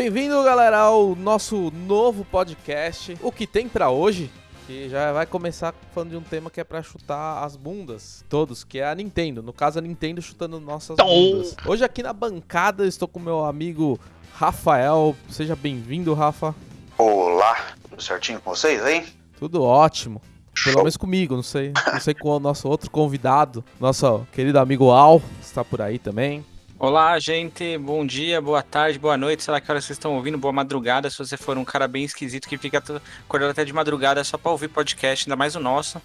Bem-vindo, 0.00 0.42
galera, 0.42 0.78
ao 0.78 1.14
nosso 1.14 1.70
novo 1.86 2.24
podcast. 2.24 3.18
O 3.20 3.30
que 3.30 3.46
tem 3.46 3.68
pra 3.68 3.90
hoje? 3.90 4.30
Que 4.66 4.88
já 4.88 5.12
vai 5.12 5.26
começar 5.26 5.74
falando 5.92 6.12
de 6.12 6.16
um 6.16 6.22
tema 6.22 6.48
que 6.48 6.58
é 6.58 6.64
pra 6.64 6.82
chutar 6.82 7.44
as 7.44 7.54
bundas, 7.54 8.24
todos, 8.26 8.64
que 8.64 8.78
é 8.78 8.88
a 8.88 8.94
Nintendo. 8.94 9.42
No 9.42 9.52
caso, 9.52 9.78
a 9.78 9.82
Nintendo 9.82 10.22
chutando 10.22 10.58
nossas 10.58 10.96
bundas. 10.96 11.54
Hoje 11.66 11.84
aqui 11.84 12.02
na 12.02 12.14
bancada 12.14 12.86
estou 12.86 13.06
com 13.06 13.20
meu 13.20 13.44
amigo 13.44 14.00
Rafael. 14.32 15.14
Seja 15.28 15.54
bem-vindo, 15.54 16.14
Rafa. 16.14 16.54
Olá, 16.96 17.74
tudo 17.90 18.02
certinho 18.02 18.40
com 18.40 18.54
vocês, 18.54 18.82
hein? 18.86 19.04
Tudo 19.38 19.62
ótimo. 19.62 20.22
Pelo 20.64 20.78
menos 20.78 20.96
comigo, 20.96 21.36
não 21.36 21.42
sei. 21.42 21.74
Não 21.92 22.00
sei 22.00 22.14
com 22.14 22.30
o 22.30 22.40
nosso 22.40 22.66
outro 22.66 22.90
convidado, 22.90 23.62
nosso 23.78 24.26
querido 24.32 24.58
amigo 24.60 24.90
Al, 24.90 25.20
está 25.42 25.62
por 25.62 25.82
aí 25.82 25.98
também. 25.98 26.42
Olá, 26.82 27.18
gente. 27.18 27.76
Bom 27.76 28.06
dia, 28.06 28.40
boa 28.40 28.62
tarde, 28.62 28.98
boa 28.98 29.14
noite. 29.14 29.42
Sei 29.42 29.52
lá 29.52 29.60
que 29.60 29.70
hora 29.70 29.82
vocês 29.82 29.98
estão 29.98 30.16
ouvindo. 30.16 30.38
Boa 30.38 30.50
madrugada. 30.50 31.10
Se 31.10 31.18
você 31.18 31.36
for 31.36 31.58
um 31.58 31.64
cara 31.64 31.86
bem 31.86 32.04
esquisito 32.04 32.48
que 32.48 32.56
fica 32.56 32.82
acordado 33.22 33.50
até 33.50 33.66
de 33.66 33.72
madrugada 33.74 34.24
só 34.24 34.38
pra 34.38 34.50
ouvir 34.50 34.68
podcast, 34.68 35.28
ainda 35.28 35.36
mais 35.36 35.54
o 35.54 35.60
nosso. 35.60 36.00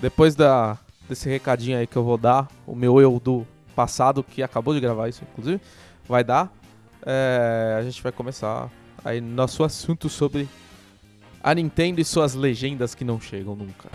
Depois 0.00 0.34
da, 0.34 0.76
desse 1.08 1.28
recadinho 1.28 1.78
aí 1.78 1.86
que 1.86 1.94
eu 1.94 2.02
vou 2.02 2.18
dar, 2.18 2.48
o 2.66 2.74
meu 2.74 3.00
eu 3.00 3.20
do 3.22 3.46
passado, 3.76 4.24
que 4.24 4.42
acabou 4.42 4.74
de 4.74 4.80
gravar 4.80 5.08
isso, 5.08 5.22
inclusive, 5.30 5.60
vai 6.08 6.24
dar. 6.24 6.52
é, 7.06 7.76
a 7.78 7.82
gente 7.84 8.02
vai 8.02 8.10
começar 8.10 8.68
aí 9.04 9.20
nosso 9.20 9.62
assunto 9.62 10.08
sobre 10.08 10.48
a 11.40 11.54
Nintendo 11.54 12.00
e 12.00 12.04
suas 12.04 12.34
legendas 12.34 12.96
que 12.96 13.04
não 13.04 13.20
chegam 13.20 13.54
nunca. 13.54 13.88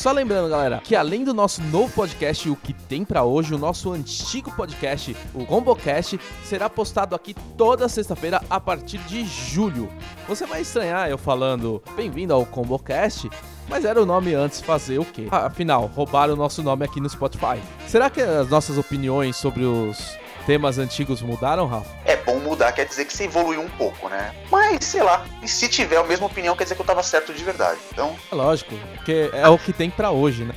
Só 0.00 0.12
lembrando, 0.12 0.48
galera, 0.48 0.78
que 0.82 0.96
além 0.96 1.24
do 1.24 1.34
nosso 1.34 1.60
novo 1.64 1.92
podcast, 1.92 2.48
o 2.48 2.56
que 2.56 2.72
tem 2.72 3.04
pra 3.04 3.22
hoje, 3.22 3.54
o 3.54 3.58
nosso 3.58 3.92
antigo 3.92 4.50
podcast, 4.50 5.14
o 5.34 5.44
ComboCast, 5.44 6.18
será 6.42 6.70
postado 6.70 7.14
aqui 7.14 7.34
toda 7.58 7.86
sexta-feira 7.86 8.40
a 8.48 8.58
partir 8.58 8.96
de 9.00 9.22
julho. 9.26 9.90
Você 10.26 10.46
vai 10.46 10.62
estranhar 10.62 11.10
eu 11.10 11.18
falando 11.18 11.82
bem-vindo 11.94 12.32
ao 12.32 12.46
ComboCast, 12.46 13.28
mas 13.68 13.84
era 13.84 14.02
o 14.02 14.06
nome 14.06 14.32
antes 14.32 14.62
fazer 14.62 14.98
o 14.98 15.04
quê? 15.04 15.28
Afinal, 15.30 15.90
roubaram 15.94 16.32
o 16.32 16.36
nosso 16.36 16.62
nome 16.62 16.82
aqui 16.82 16.98
no 16.98 17.10
Spotify. 17.10 17.60
Será 17.86 18.08
que 18.08 18.22
as 18.22 18.48
nossas 18.48 18.78
opiniões 18.78 19.36
sobre 19.36 19.64
os 19.64 20.16
temas 20.46 20.78
antigos 20.78 21.20
mudaram, 21.20 21.66
Rafa? 21.66 22.09
É 22.20 22.22
bom 22.22 22.38
mudar, 22.38 22.70
quer 22.72 22.84
dizer 22.84 23.06
que 23.06 23.16
você 23.16 23.24
evoluiu 23.24 23.62
um 23.62 23.68
pouco, 23.70 24.08
né? 24.10 24.34
Mas, 24.50 24.84
sei 24.84 25.02
lá, 25.02 25.24
e 25.42 25.48
se 25.48 25.68
tiver 25.68 25.96
a 25.96 26.04
mesma 26.04 26.26
opinião, 26.26 26.54
quer 26.54 26.64
dizer 26.64 26.74
que 26.74 26.82
eu 26.82 26.86
tava 26.86 27.02
certo 27.02 27.32
de 27.32 27.42
verdade. 27.42 27.80
Então, 27.90 28.14
É 28.30 28.34
lógico, 28.34 28.74
porque 28.94 29.30
é 29.32 29.48
o 29.48 29.58
que 29.58 29.72
tem 29.72 29.88
pra 29.88 30.10
hoje, 30.10 30.44
né? 30.44 30.54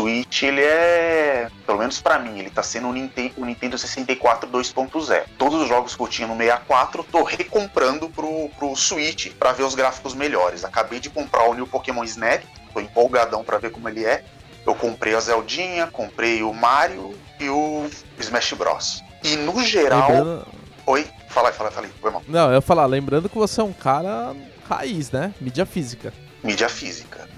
Switch, 0.00 0.42
ele 0.42 0.62
é, 0.62 1.48
pelo 1.66 1.78
menos 1.78 2.00
pra 2.00 2.18
mim, 2.18 2.38
ele 2.38 2.50
tá 2.50 2.62
sendo 2.62 2.88
o 2.88 2.92
Nintendo, 2.92 3.34
o 3.36 3.44
Nintendo 3.44 3.76
64 3.76 4.48
2.0. 4.48 5.24
Todos 5.38 5.62
os 5.62 5.68
jogos 5.68 5.94
que 5.94 6.02
eu 6.02 6.08
tinha 6.08 6.26
no 6.26 6.36
64, 6.36 7.04
tô 7.04 7.22
recomprando 7.22 8.08
pro, 8.08 8.48
pro 8.58 8.74
Switch 8.74 9.32
pra 9.38 9.52
ver 9.52 9.64
os 9.64 9.74
gráficos 9.74 10.14
melhores. 10.14 10.64
Acabei 10.64 11.00
de 11.00 11.10
comprar 11.10 11.48
o 11.48 11.54
New 11.54 11.66
Pokémon 11.66 12.04
Snap, 12.04 12.42
tô 12.72 12.80
empolgadão 12.80 13.44
pra 13.44 13.58
ver 13.58 13.70
como 13.70 13.88
ele 13.88 14.04
é. 14.04 14.24
Eu 14.66 14.74
comprei 14.74 15.14
a 15.14 15.20
Zeldinha, 15.20 15.86
comprei 15.86 16.42
o 16.42 16.52
Mario 16.52 17.14
e 17.38 17.48
o 17.48 17.88
Smash 18.18 18.52
Bros. 18.52 19.02
E 19.24 19.36
no 19.36 19.62
geral. 19.62 20.08
Lembrando... 20.08 20.46
Oi? 20.86 21.06
Fala 21.28 21.48
aí, 21.48 21.54
fala 21.54 21.68
aí, 21.70 21.74
fala 21.74 21.86
aí. 21.86 21.92
Foi 22.00 22.10
mal. 22.10 22.22
Não, 22.26 22.48
eu 22.48 22.54
ia 22.54 22.60
falar, 22.60 22.86
lembrando 22.86 23.28
que 23.28 23.38
você 23.38 23.60
é 23.60 23.64
um 23.64 23.72
cara 23.72 24.34
raiz, 24.68 25.10
né? 25.10 25.34
Mídia 25.40 25.64
física. 25.64 26.12
mídia 26.42 26.68
física. 26.68 27.29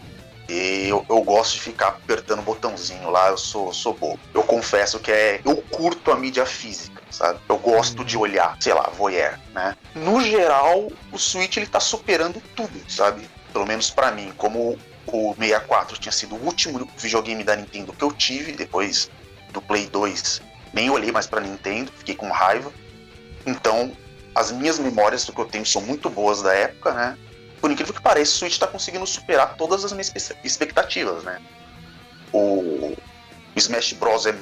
E 0.49 0.89
eu, 0.89 1.05
eu 1.09 1.23
gosto 1.23 1.55
de 1.55 1.61
ficar 1.61 1.89
apertando 1.89 2.41
o 2.41 2.43
botãozinho 2.43 3.11
lá, 3.11 3.29
eu 3.29 3.39
sou, 3.39 3.73
sou 3.73 3.95
bobo. 3.95 4.19
Eu 4.35 4.43
confesso 4.43 4.99
que 4.99 5.11
é. 5.11 5.41
Eu 5.45 5.57
curto 5.57 6.11
a 6.11 6.17
mídia 6.17 6.45
física, 6.45 7.03
sabe? 7.11 7.39
Eu 7.49 7.59
gosto 7.59 8.05
de 8.05 8.19
olhar, 8.19 8.57
sei 8.61 8.75
lá, 8.75 8.91
voyeur, 8.91 9.39
né? 9.55 9.77
No 9.95 10.21
geral, 10.21 10.89
o 11.13 11.19
Switch 11.19 11.57
ele 11.57 11.67
tá 11.67 11.81
superando 11.81 12.43
tudo, 12.55 12.73
sabe? 12.89 13.29
Pelo 13.53 13.67
menos 13.67 13.91
pra 13.91 14.11
mim, 14.11 14.33
como 14.37 14.79
o 15.07 15.35
64 15.39 15.99
tinha 15.99 16.13
sido 16.13 16.35
o 16.35 16.45
último 16.45 16.89
videogame 16.97 17.45
da 17.45 17.57
Nintendo 17.57 17.93
que 17.93 18.03
eu 18.03 18.13
tive, 18.13 18.53
depois 18.53 19.11
do 19.53 19.61
Play 19.61 19.87
2, 19.87 20.43
nem 20.73 20.91
olhei 20.91 21.13
mais 21.13 21.27
pra 21.27 21.41
Nintendo, 21.41 21.93
fiquei 21.97 22.15
com 22.15 22.31
raiva. 22.31 22.73
Então, 23.47 23.93
as 24.35 24.51
minhas 24.51 24.79
memórias 24.79 25.25
do 25.25 25.33
que 25.33 25.41
eu 25.41 25.45
tenho 25.45 25.67
são 25.67 25.83
muito 25.83 26.09
boas 26.09 26.43
da 26.43 26.55
época, 26.55 26.93
né? 26.93 27.19
Por 27.63 27.71
incrível 27.71 27.95
que 27.95 28.03
pareça, 28.03 28.33
o 28.33 28.35
Switch 28.39 28.55
está 28.55 28.67
conseguindo 28.67 29.07
superar 29.07 29.55
todas 29.55 29.85
as 29.85 29.93
minhas 29.93 30.13
expectativas, 30.43 31.23
né? 31.23 31.41
O 32.33 32.97
Smash 33.55 33.93
Bros 33.93 34.27
é 34.27 34.35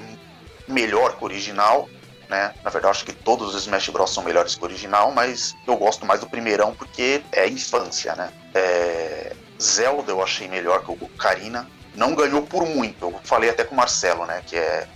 melhor 0.66 1.18
que 1.18 1.22
o 1.22 1.26
original, 1.26 1.86
né? 2.30 2.54
Na 2.64 2.70
verdade, 2.70 2.92
acho 2.92 3.04
que 3.04 3.12
todos 3.12 3.54
os 3.54 3.62
Smash 3.62 3.90
Bros 3.90 4.14
são 4.14 4.24
melhores 4.24 4.54
que 4.54 4.62
o 4.62 4.64
original, 4.64 5.12
mas 5.12 5.54
eu 5.66 5.76
gosto 5.76 6.06
mais 6.06 6.20
do 6.20 6.30
primeirão 6.30 6.74
porque 6.74 7.22
é 7.32 7.46
infância, 7.46 8.16
né? 8.16 8.32
É, 8.54 9.36
Zelda 9.60 10.10
eu 10.10 10.22
achei 10.22 10.48
melhor 10.48 10.82
que 10.82 10.90
o 10.90 11.08
Karina. 11.10 11.68
Não 11.94 12.14
ganhou 12.14 12.40
por 12.40 12.64
muito. 12.64 13.04
Eu 13.04 13.20
falei 13.22 13.50
até 13.50 13.64
com 13.64 13.74
o 13.74 13.76
Marcelo, 13.76 14.24
né? 14.24 14.42
Que 14.46 14.56
é 14.56 14.88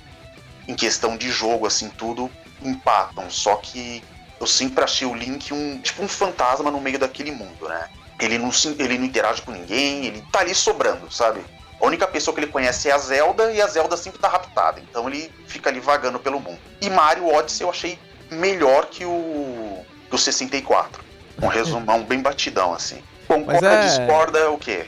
em 0.66 0.74
questão 0.74 1.14
de 1.16 1.30
jogo, 1.30 1.66
assim, 1.66 1.90
tudo 1.90 2.30
empatam. 2.62 3.28
Só 3.28 3.56
que 3.56 4.02
eu 4.40 4.46
sempre 4.46 4.82
achei 4.82 5.06
o 5.06 5.14
Link 5.14 5.52
um 5.52 5.78
tipo 5.82 6.02
um 6.02 6.08
fantasma 6.08 6.70
no 6.70 6.80
meio 6.80 6.98
daquele 6.98 7.30
mundo, 7.30 7.68
né? 7.68 7.86
Ele 8.20 8.38
não, 8.38 8.52
se- 8.52 8.76
ele 8.78 8.96
não 8.98 9.04
interage 9.06 9.42
com 9.42 9.50
ninguém, 9.50 10.06
ele 10.06 10.22
tá 10.32 10.40
ali 10.40 10.54
sobrando, 10.54 11.10
sabe? 11.12 11.40
A 11.80 11.86
única 11.86 12.06
pessoa 12.06 12.34
que 12.34 12.40
ele 12.40 12.50
conhece 12.50 12.88
é 12.88 12.92
a 12.92 12.98
Zelda 12.98 13.52
e 13.52 13.60
a 13.60 13.66
Zelda 13.66 13.96
sempre 13.96 14.18
tá 14.18 14.28
raptada, 14.28 14.80
então 14.80 15.08
ele 15.08 15.30
fica 15.46 15.68
ali 15.68 15.80
vagando 15.80 16.18
pelo 16.18 16.38
mundo. 16.40 16.58
E 16.80 16.88
Mario 16.88 17.26
Odyssey 17.34 17.64
eu 17.66 17.70
achei 17.70 17.98
melhor 18.30 18.86
que 18.86 19.04
o 19.04 19.84
do 20.10 20.16
64. 20.16 21.02
Um 21.42 21.48
resumão 21.48 22.04
bem 22.04 22.20
batidão, 22.22 22.72
assim. 22.72 23.02
Concorda, 23.26 23.66
é- 23.66 23.80
discorda, 23.86 24.38
é 24.38 24.46
o 24.48 24.56
quê? 24.56 24.86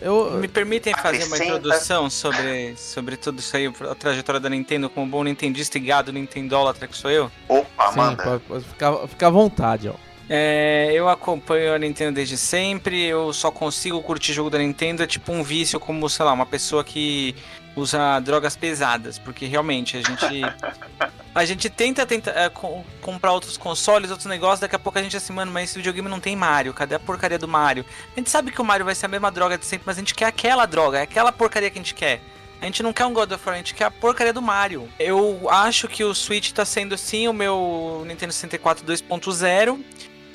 Eu, 0.00 0.32
Me 0.32 0.48
permitem 0.48 0.92
fazer 0.92 1.22
uma 1.24 1.36
introdução 1.36 2.10
sobre, 2.10 2.74
sobre 2.76 3.16
tudo 3.16 3.38
isso 3.38 3.56
aí, 3.56 3.72
a 3.88 3.94
trajetória 3.94 4.40
da 4.40 4.48
Nintendo, 4.48 4.90
como 4.90 5.06
bom 5.06 5.22
nintendista 5.22 5.78
e 5.78 5.80
gado 5.80 6.12
nintendólatra 6.12 6.88
que 6.88 6.96
sou 6.96 7.10
eu? 7.10 7.30
Opa, 7.48 7.92
sim, 7.92 7.96
manda. 7.98 8.22
pode, 8.24 8.42
pode 8.44 8.64
ficar, 8.64 9.06
ficar 9.06 9.26
à 9.28 9.30
vontade, 9.30 9.88
ó. 9.88 9.94
É, 10.28 10.90
eu 10.92 11.08
acompanho 11.08 11.74
a 11.74 11.78
Nintendo 11.78 12.12
desde 12.12 12.36
sempre, 12.36 13.02
eu 13.04 13.32
só 13.32 13.50
consigo 13.50 14.02
curtir 14.02 14.32
jogo 14.34 14.50
da 14.50 14.58
Nintendo, 14.58 15.02
é 15.02 15.06
tipo 15.06 15.32
um 15.32 15.42
vício 15.42 15.80
como, 15.80 16.08
sei 16.08 16.24
lá, 16.24 16.32
uma 16.32 16.44
pessoa 16.44 16.84
que 16.84 17.34
usa 17.74 18.20
drogas 18.20 18.56
pesadas, 18.56 19.18
porque 19.18 19.46
realmente 19.46 19.96
a 19.96 20.02
gente 20.02 20.42
a 21.34 21.44
gente 21.44 21.70
tenta, 21.70 22.04
tenta 22.04 22.30
é, 22.30 22.48
com- 22.50 22.84
comprar 23.00 23.32
outros 23.32 23.56
consoles, 23.56 24.10
outros 24.10 24.26
negócios, 24.26 24.60
daqui 24.60 24.76
a 24.76 24.78
pouco 24.78 24.98
a 24.98 25.02
gente 25.02 25.14
é 25.14 25.18
assim, 25.18 25.32
mano, 25.32 25.50
mas 25.50 25.70
esse 25.70 25.78
videogame 25.78 26.08
não 26.08 26.20
tem 26.20 26.36
Mario, 26.36 26.74
cadê 26.74 26.96
a 26.96 27.00
porcaria 27.00 27.38
do 27.38 27.48
Mario? 27.48 27.84
A 28.14 28.18
gente 28.20 28.28
sabe 28.28 28.50
que 28.50 28.60
o 28.60 28.64
Mario 28.64 28.84
vai 28.84 28.94
ser 28.94 29.06
a 29.06 29.08
mesma 29.08 29.30
droga 29.30 29.56
de 29.56 29.64
sempre, 29.64 29.86
mas 29.86 29.96
a 29.96 30.00
gente 30.00 30.14
quer 30.14 30.26
aquela 30.26 30.66
droga, 30.66 30.98
é 30.98 31.02
aquela 31.02 31.32
porcaria 31.32 31.70
que 31.70 31.78
a 31.78 31.82
gente 31.82 31.94
quer. 31.94 32.20
A 32.60 32.64
gente 32.64 32.82
não 32.82 32.92
quer 32.92 33.06
um 33.06 33.12
God 33.12 33.30
of 33.30 33.42
War, 33.46 33.54
a 33.54 33.58
gente 33.58 33.72
quer 33.72 33.84
a 33.84 33.90
porcaria 33.90 34.32
do 34.32 34.42
Mario. 34.42 34.88
Eu 34.98 35.46
acho 35.48 35.86
que 35.86 36.02
o 36.02 36.12
Switch 36.12 36.50
tá 36.50 36.64
sendo 36.64 36.98
sim 36.98 37.28
o 37.28 37.32
meu 37.32 38.02
Nintendo 38.04 38.32
64 38.32 38.84
2.0. 38.84 39.78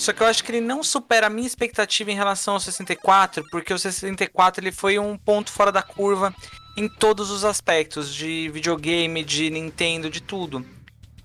Só 0.04 0.12
que 0.12 0.22
eu 0.22 0.28
acho 0.28 0.44
que 0.44 0.52
ele 0.52 0.60
não 0.60 0.84
supera 0.84 1.28
a 1.28 1.30
minha 1.30 1.48
expectativa 1.48 2.12
em 2.12 2.16
relação 2.16 2.56
ao 2.56 2.60
64, 2.60 3.42
porque 3.50 3.74
o 3.74 3.80
64 3.80 4.62
ele 4.62 4.72
foi 4.74 5.00
um 5.00 5.18
ponto 5.18 5.50
fora 5.50 5.72
da 5.72 5.82
curva 5.82 6.36
em 6.76 6.90
todos 6.90 7.32
os 7.32 7.46
aspectos 7.46 8.14
de 8.14 8.50
videogame, 8.50 9.24
de 9.24 9.50
Nintendo, 9.50 10.10
de 10.10 10.22
tudo. 10.22 10.66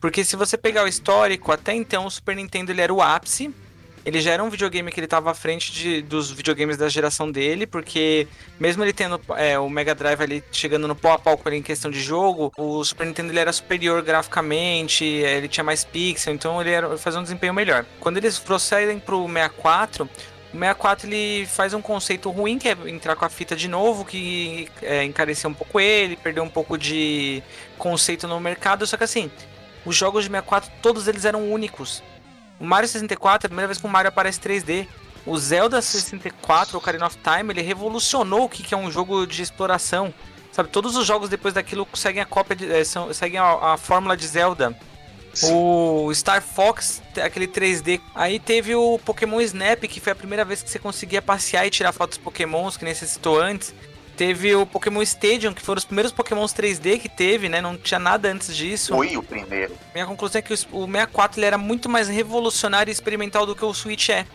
Porque 0.00 0.24
se 0.24 0.36
você 0.36 0.56
pegar 0.56 0.84
o 0.84 0.86
histórico, 0.86 1.50
até 1.50 1.74
então 1.74 2.06
o 2.06 2.10
Super 2.10 2.36
Nintendo 2.36 2.70
ele 2.70 2.80
era 2.80 2.94
o 2.94 3.02
ápice. 3.02 3.52
Ele 4.08 4.22
já 4.22 4.30
era 4.32 4.42
um 4.42 4.48
videogame 4.48 4.90
que 4.90 4.98
ele 4.98 5.04
estava 5.04 5.30
à 5.30 5.34
frente 5.34 5.70
de- 5.70 6.00
dos 6.00 6.30
videogames 6.32 6.78
da 6.78 6.88
geração 6.88 7.30
dele, 7.30 7.66
porque 7.66 8.26
mesmo 8.58 8.82
ele 8.82 8.94
tendo 8.94 9.20
é, 9.36 9.58
o 9.58 9.68
Mega 9.68 9.94
Drive 9.94 10.22
ali 10.22 10.42
chegando 10.50 10.88
no 10.88 10.96
pau 10.96 11.12
a 11.12 11.18
pau 11.18 11.36
com 11.36 11.46
ele 11.46 11.58
em 11.58 11.62
questão 11.62 11.90
de 11.90 12.00
jogo, 12.00 12.50
o 12.56 12.82
Super 12.82 13.06
Nintendo 13.06 13.30
ele 13.30 13.38
era 13.38 13.52
superior 13.52 14.00
graficamente, 14.00 15.04
é, 15.22 15.36
ele 15.36 15.46
tinha 15.46 15.62
mais 15.62 15.84
pixel, 15.84 16.32
então 16.32 16.58
ele, 16.58 16.70
era, 16.70 16.86
ele 16.86 16.96
fazia 16.96 17.20
um 17.20 17.22
desempenho 17.22 17.52
melhor. 17.52 17.84
Quando 18.00 18.16
eles 18.16 18.38
procedem 18.38 18.98
pro 18.98 19.26
64, 19.26 20.04
o 20.04 20.08
64 20.52 21.06
ele 21.06 21.44
faz 21.44 21.74
um 21.74 21.82
conceito 21.82 22.30
ruim, 22.30 22.58
que 22.58 22.66
é 22.70 22.76
entrar 22.86 23.14
com 23.14 23.26
a 23.26 23.28
fita 23.28 23.54
de 23.54 23.68
novo, 23.68 24.06
que 24.06 24.70
é, 24.80 25.04
encareceu 25.04 25.50
um 25.50 25.54
pouco 25.54 25.78
ele, 25.78 26.16
perdeu 26.16 26.42
um 26.42 26.48
pouco 26.48 26.78
de 26.78 27.42
conceito 27.76 28.26
no 28.26 28.40
mercado, 28.40 28.86
só 28.86 28.96
que 28.96 29.04
assim, 29.04 29.30
os 29.84 29.94
jogos 29.94 30.24
de 30.24 30.30
64, 30.30 30.70
todos 30.80 31.06
eles 31.08 31.26
eram 31.26 31.52
únicos. 31.52 32.02
O 32.60 32.64
Mario 32.64 32.88
64 32.88 33.44
é 33.44 33.46
a 33.46 33.50
primeira 33.50 33.68
vez 33.68 33.78
que 33.78 33.86
o 33.86 33.90
Mario 33.90 34.08
aparece 34.08 34.40
3D. 34.40 34.86
O 35.26 35.36
Zelda 35.36 35.80
64, 35.82 36.76
Ocarina 36.78 37.06
of 37.06 37.18
Time, 37.18 37.52
ele 37.52 37.62
revolucionou 37.62 38.44
o 38.44 38.48
que 38.48 38.62
que 38.62 38.74
é 38.74 38.76
um 38.76 38.90
jogo 38.90 39.26
de 39.26 39.42
exploração. 39.42 40.12
Sabe, 40.50 40.70
todos 40.70 40.96
os 40.96 41.06
jogos 41.06 41.28
depois 41.28 41.54
daquilo 41.54 41.86
seguem 41.94 42.22
a 42.22 42.26
cópia 42.26 42.56
de, 42.56 42.72
é, 42.72 42.82
são, 42.82 43.12
seguem 43.12 43.38
a, 43.38 43.74
a 43.74 43.76
fórmula 43.76 44.16
de 44.16 44.26
Zelda. 44.26 44.76
Sim. 45.32 45.52
O 45.52 46.12
Star 46.14 46.42
Fox, 46.42 47.02
aquele 47.22 47.46
3D. 47.46 48.00
Aí 48.14 48.40
teve 48.40 48.74
o 48.74 48.98
Pokémon 49.04 49.40
Snap, 49.40 49.82
que 49.82 50.00
foi 50.00 50.12
a 50.12 50.16
primeira 50.16 50.44
vez 50.44 50.62
que 50.62 50.70
você 50.70 50.78
conseguia 50.78 51.22
passear 51.22 51.66
e 51.66 51.70
tirar 51.70 51.92
fotos 51.92 52.18
Pokémons, 52.18 52.76
que 52.76 52.84
nem 52.84 52.94
você 52.94 53.06
citou 53.06 53.40
antes. 53.40 53.72
Teve 54.18 54.52
o 54.56 54.66
Pokémon 54.66 55.00
Stadium, 55.02 55.54
que 55.54 55.62
foram 55.62 55.78
os 55.78 55.84
primeiros 55.84 56.10
Pokémons 56.10 56.52
3D 56.52 56.98
que 56.98 57.08
teve, 57.08 57.48
né? 57.48 57.60
Não 57.60 57.78
tinha 57.78 58.00
nada 58.00 58.28
antes 58.28 58.54
disso. 58.54 58.92
Foi 58.92 59.16
o 59.16 59.22
primeiro. 59.22 59.72
Minha 59.94 60.06
conclusão 60.06 60.40
é 60.40 60.42
que 60.42 60.52
o 60.52 60.56
64 60.56 61.38
ele 61.38 61.46
era 61.46 61.56
muito 61.56 61.88
mais 61.88 62.08
revolucionário 62.08 62.90
e 62.90 62.92
experimental 62.92 63.46
do 63.46 63.54
que 63.54 63.64
o 63.64 63.72
Switch 63.72 64.08
é. 64.08 64.26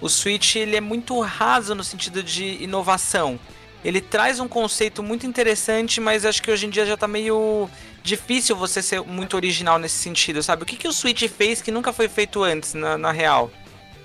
O 0.00 0.08
Switch 0.08 0.56
ele 0.56 0.76
é 0.76 0.80
muito 0.80 1.20
raso 1.20 1.74
no 1.74 1.84
sentido 1.84 2.22
de 2.22 2.62
inovação. 2.62 3.38
Ele 3.84 4.00
traz 4.00 4.40
um 4.40 4.48
conceito 4.48 5.02
muito 5.02 5.26
interessante, 5.26 6.00
mas 6.00 6.24
acho 6.24 6.42
que 6.42 6.50
hoje 6.50 6.64
em 6.64 6.70
dia 6.70 6.86
já 6.86 6.96
tá 6.96 7.06
meio 7.06 7.68
difícil 8.02 8.56
você 8.56 8.80
ser 8.80 9.02
muito 9.02 9.36
original 9.36 9.78
nesse 9.78 9.96
sentido, 9.96 10.42
sabe? 10.42 10.62
O 10.62 10.66
que, 10.66 10.74
que 10.74 10.88
o 10.88 10.92
Switch 10.92 11.28
fez 11.28 11.60
que 11.60 11.70
nunca 11.70 11.92
foi 11.92 12.08
feito 12.08 12.42
antes, 12.42 12.72
na, 12.72 12.96
na 12.96 13.12
real? 13.12 13.50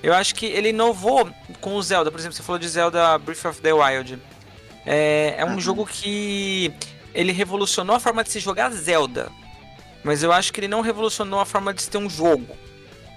Eu 0.04 0.14
acho 0.14 0.36
que 0.36 0.48
ele 0.48 0.70
inovou 0.70 1.30
com 1.62 1.76
o 1.76 1.82
Zelda. 1.82 2.12
Por 2.12 2.20
exemplo, 2.20 2.36
você 2.36 2.44
falou 2.44 2.60
de 2.60 2.68
Zelda 2.68 3.18
Breath 3.18 3.46
of 3.46 3.62
the 3.62 3.72
Wild. 3.72 4.20
É, 4.88 5.36
é 5.38 5.46
um 5.46 5.54
uhum. 5.54 5.60
jogo 5.60 5.86
que 5.86 6.74
ele 7.14 7.34
revolucionou 7.34 7.96
a 7.96 8.00
forma 8.00 8.24
de 8.24 8.32
se 8.32 8.40
jogar 8.40 8.72
Zelda. 8.72 9.30
Mas 10.04 10.24
eu 10.24 10.32
acho 10.32 10.54
que 10.54 10.62
ele 10.62 10.68
não 10.70 10.80
revolucionou 10.82 11.40
a 11.42 11.46
forma 11.46 11.74
de 11.74 11.82
se 11.82 11.90
ter 11.90 11.98
um 11.98 12.10
jogo. 12.10 12.56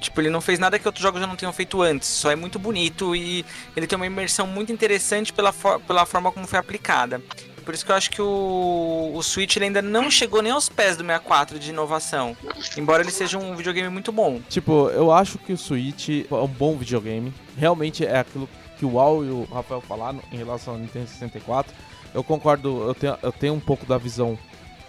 Tipo, 0.01 0.21
ele 0.21 0.31
não 0.31 0.41
fez 0.41 0.59
nada 0.59 0.79
que 0.79 0.89
outros 0.89 1.03
jogos 1.03 1.21
já 1.21 1.27
não 1.27 1.37
tenham 1.37 1.53
feito 1.53 1.81
antes. 1.81 2.09
Só 2.09 2.31
é 2.31 2.37
muito 2.37 2.59
bonito 2.59 3.15
e 3.15 3.45
ele 3.77 3.87
tem 3.87 3.97
uma 3.97 4.07
imersão 4.07 4.47
muito 4.47 4.73
interessante 4.73 5.33
pela, 5.33 5.53
for 5.53 5.79
pela 5.81 6.05
forma 6.05 6.33
como 6.33 6.47
foi 6.47 6.59
aplicada. 6.59 7.23
Por 7.65 7.75
isso 7.75 7.85
que 7.85 7.93
eu 7.93 7.97
acho 7.97 8.11
que 8.11 8.23
o, 8.23 9.13
o 9.15 9.23
Switch 9.23 9.57
ainda 9.59 9.81
não 9.81 10.11
chegou 10.11 10.43
nem 10.43 10.51
aos 10.51 10.69
pés 10.69 10.97
do 10.97 11.05
64 11.05 11.59
de 11.59 11.71
inovação. 11.71 12.37
Embora 12.77 13.03
ele 13.03 13.13
seja 13.13 13.39
um 13.39 13.55
videogame 13.55 13.91
muito 13.91 14.11
bom. 14.11 14.41
Tipo, 14.49 14.89
eu 14.89 15.13
acho 15.13 15.39
que 15.39 15.53
o 15.53 15.59
Switch 15.59 16.09
é 16.29 16.35
um 16.35 16.49
bom 16.49 16.77
videogame. 16.77 17.33
Realmente 17.57 18.05
é 18.05 18.19
aquilo 18.19 18.49
que 18.81 18.87
o 18.87 18.99
Al 18.99 19.23
e 19.23 19.29
o 19.29 19.47
Rafael 19.53 19.83
falaram 19.83 20.21
em 20.33 20.39
relação 20.39 20.73
ao 20.73 20.81
Nintendo 20.81 21.07
64. 21.07 21.71
Eu 22.15 22.25
concordo, 22.25 22.83
eu 22.89 22.95
tenho, 22.95 23.19
eu 23.23 23.31
tenho 23.31 23.53
um 23.53 23.61
pouco 23.61 23.85
da 23.85 23.99
visão 23.99 24.39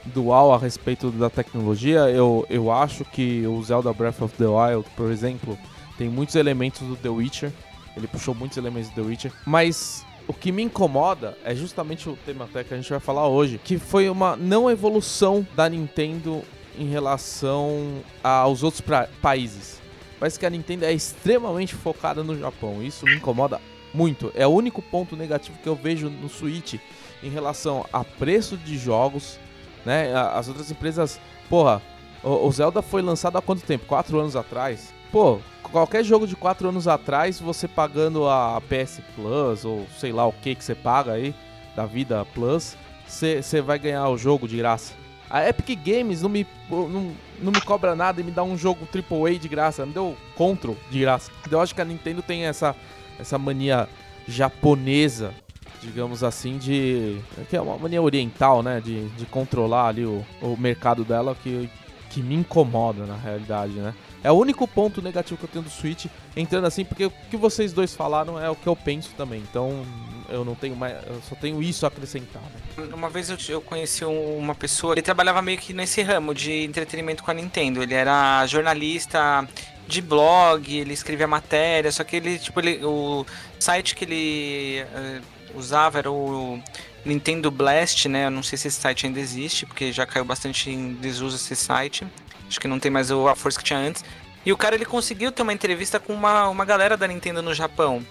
dual 0.05 0.53
a 0.53 0.57
respeito 0.57 1.11
da 1.11 1.29
tecnologia. 1.29 2.09
Eu, 2.09 2.45
eu 2.49 2.71
acho 2.71 3.03
que 3.03 3.45
o 3.45 3.61
Zelda 3.61 3.91
Breath 3.91 4.21
of 4.21 4.33
the 4.38 4.45
Wild, 4.45 4.89
por 4.95 5.11
exemplo, 5.11 5.57
tem 5.97 6.07
muitos 6.07 6.35
elementos 6.35 6.88
do 6.88 6.95
The 6.95 7.09
Witcher. 7.09 7.51
Ele 7.97 8.07
puxou 8.07 8.33
muitos 8.33 8.57
elementos 8.57 8.89
do 8.91 8.95
The 8.95 9.01
Witcher. 9.01 9.33
Mas 9.45 10.05
o 10.25 10.33
que 10.33 10.53
me 10.53 10.63
incomoda 10.63 11.38
é 11.43 11.53
justamente 11.53 12.07
o 12.07 12.17
tema 12.25 12.45
até 12.45 12.63
que 12.63 12.73
a 12.73 12.77
gente 12.77 12.89
vai 12.89 13.01
falar 13.01 13.27
hoje, 13.27 13.59
que 13.61 13.77
foi 13.77 14.09
uma 14.09 14.38
não 14.38 14.71
evolução 14.71 15.45
da 15.53 15.67
Nintendo 15.67 16.41
em 16.79 16.88
relação 16.88 18.01
aos 18.23 18.63
outros 18.63 18.81
países. 19.21 19.81
Parece 20.17 20.39
que 20.39 20.45
a 20.45 20.49
Nintendo 20.49 20.85
é 20.85 20.93
extremamente 20.93 21.75
focada 21.75 22.23
no 22.23 22.39
Japão. 22.39 22.81
Isso 22.81 23.05
me 23.05 23.15
incomoda 23.15 23.59
muito. 23.93 24.31
É 24.35 24.45
o 24.45 24.51
único 24.51 24.81
ponto 24.81 25.15
negativo 25.15 25.57
que 25.61 25.67
eu 25.67 25.75
vejo 25.75 26.09
no 26.09 26.29
Switch 26.29 26.75
em 27.23 27.29
relação 27.29 27.85
a 27.91 28.03
preço 28.03 28.57
de 28.57 28.77
jogos, 28.77 29.39
né? 29.85 30.13
As 30.13 30.47
outras 30.47 30.71
empresas, 30.71 31.19
porra, 31.49 31.81
o 32.23 32.51
Zelda 32.51 32.81
foi 32.81 33.01
lançado 33.01 33.38
há 33.38 33.41
quanto 33.41 33.63
tempo? 33.63 33.85
Quatro 33.85 34.19
anos 34.19 34.35
atrás. 34.35 34.93
Pô, 35.11 35.39
qualquer 35.63 36.03
jogo 36.03 36.25
de 36.25 36.35
quatro 36.35 36.69
anos 36.69 36.88
atrás, 36.88 37.39
você 37.39 37.67
pagando 37.67 38.27
a 38.27 38.61
PS 38.61 39.01
Plus 39.15 39.65
ou 39.65 39.85
sei 39.97 40.11
lá 40.11 40.25
o 40.25 40.33
que 40.33 40.55
que 40.55 40.63
você 40.63 40.75
paga 40.75 41.13
aí 41.13 41.33
da 41.75 41.85
vida 41.85 42.25
Plus, 42.33 42.77
você 43.07 43.61
vai 43.61 43.77
ganhar 43.77 44.07
o 44.09 44.17
jogo 44.17 44.47
de 44.47 44.57
graça. 44.57 44.93
A 45.29 45.47
Epic 45.47 45.79
Games 45.81 46.21
não 46.21 46.29
me, 46.29 46.45
não, 46.69 47.11
não 47.39 47.51
me 47.53 47.61
cobra 47.61 47.95
nada 47.95 48.19
e 48.19 48.23
me 48.23 48.31
dá 48.31 48.43
um 48.43 48.57
jogo 48.57 48.85
AAA 48.93 49.39
de 49.39 49.47
graça, 49.47 49.85
me 49.85 49.93
deu 49.93 50.15
Control 50.35 50.75
de 50.89 50.99
graça. 50.99 51.31
Então 51.45 51.59
eu 51.59 51.63
acho 51.63 51.73
que 51.73 51.81
a 51.81 51.85
Nintendo 51.85 52.21
tem 52.21 52.43
essa 52.43 52.75
essa 53.21 53.38
mania 53.38 53.88
japonesa, 54.27 55.33
digamos 55.81 56.23
assim, 56.23 56.57
de. 56.57 57.19
que 57.50 57.56
é 57.56 57.62
uma 57.62 57.77
mania 57.77 58.01
oriental, 58.01 58.62
né? 58.62 58.81
De, 58.81 59.07
de 59.09 59.25
controlar 59.25 59.88
ali 59.88 60.06
o, 60.06 60.25
o 60.41 60.57
mercado 60.57 61.03
dela 61.03 61.35
que, 61.41 61.69
que 62.09 62.21
me 62.21 62.35
incomoda 62.35 63.06
na 63.06 63.15
realidade, 63.15 63.73
né? 63.73 63.94
É 64.23 64.31
o 64.31 64.35
único 64.35 64.68
ponto 64.68 65.01
negativo 65.01 65.38
que 65.38 65.45
eu 65.45 65.50
tenho 65.50 65.63
do 65.63 65.71
Switch, 65.71 66.06
entrando 66.35 66.68
assim, 66.68 66.85
porque 66.85 67.06
o 67.06 67.12
que 67.29 67.35
vocês 67.35 67.73
dois 67.73 67.95
falaram 67.95 68.39
é 68.39 68.50
o 68.50 68.56
que 68.56 68.68
eu 68.68 68.75
penso 68.75 69.09
também. 69.18 69.39
Então, 69.39 69.83
eu 70.29 70.45
não 70.45 70.53
tenho 70.53 70.75
mais. 70.75 70.94
Eu 71.07 71.19
só 71.27 71.35
tenho 71.35 71.62
isso 71.62 71.85
a 71.85 71.88
acrescentar. 71.88 72.41
Né? 72.77 72.89
Uma 72.94 73.09
vez 73.09 73.29
eu, 73.29 73.38
eu 73.50 73.62
conheci 73.62 74.06
uma 74.06 74.53
pessoa, 74.53 74.94
ele 74.94 75.01
trabalhava 75.01 75.41
meio 75.41 75.57
que 75.57 75.74
nesse 75.74 76.03
ramo 76.03 76.35
de 76.35 76.63
entretenimento 76.63 77.24
com 77.24 77.31
a 77.31 77.33
Nintendo. 77.33 77.81
Ele 77.81 77.95
era 77.95 78.45
jornalista 78.45 79.47
de 79.87 80.01
blog, 80.01 80.73
ele 80.75 80.93
escrevia 80.93 81.27
matéria, 81.27 81.91
só 81.91 82.03
que 82.03 82.15
ele, 82.15 82.39
tipo, 82.39 82.59
ele, 82.59 82.83
o 82.83 83.25
site 83.59 83.95
que 83.95 84.05
ele 84.05 84.83
uh, 84.83 85.59
usava 85.59 85.99
era 85.99 86.11
o 86.11 86.61
Nintendo 87.05 87.49
Blast, 87.51 88.07
né? 88.07 88.25
Eu 88.25 88.31
não 88.31 88.43
sei 88.43 88.57
se 88.57 88.67
esse 88.67 88.79
site 88.79 89.05
ainda 89.05 89.19
existe, 89.19 89.65
porque 89.65 89.91
já 89.91 90.05
caiu 90.05 90.23
bastante 90.23 90.69
em 90.69 90.93
desuso 90.93 91.35
esse 91.35 91.55
site. 91.55 92.05
Acho 92.47 92.59
que 92.59 92.67
não 92.67 92.79
tem 92.79 92.91
mais 92.91 93.11
a 93.11 93.35
força 93.35 93.59
que 93.59 93.65
tinha 93.65 93.79
antes. 93.79 94.03
E 94.45 94.51
o 94.51 94.57
cara 94.57 94.75
ele 94.75 94.85
conseguiu 94.85 95.31
ter 95.31 95.41
uma 95.41 95.53
entrevista 95.53 95.99
com 95.99 96.13
uma, 96.13 96.47
uma 96.49 96.65
galera 96.65 96.97
da 96.97 97.07
Nintendo 97.07 97.41
no 97.41 97.53
Japão. 97.53 98.05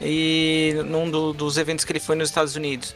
E 0.00 0.74
num 0.86 1.10
do, 1.10 1.32
dos 1.32 1.56
eventos 1.56 1.84
que 1.84 1.92
ele 1.92 2.00
foi 2.00 2.16
nos 2.16 2.28
Estados 2.28 2.56
Unidos. 2.56 2.94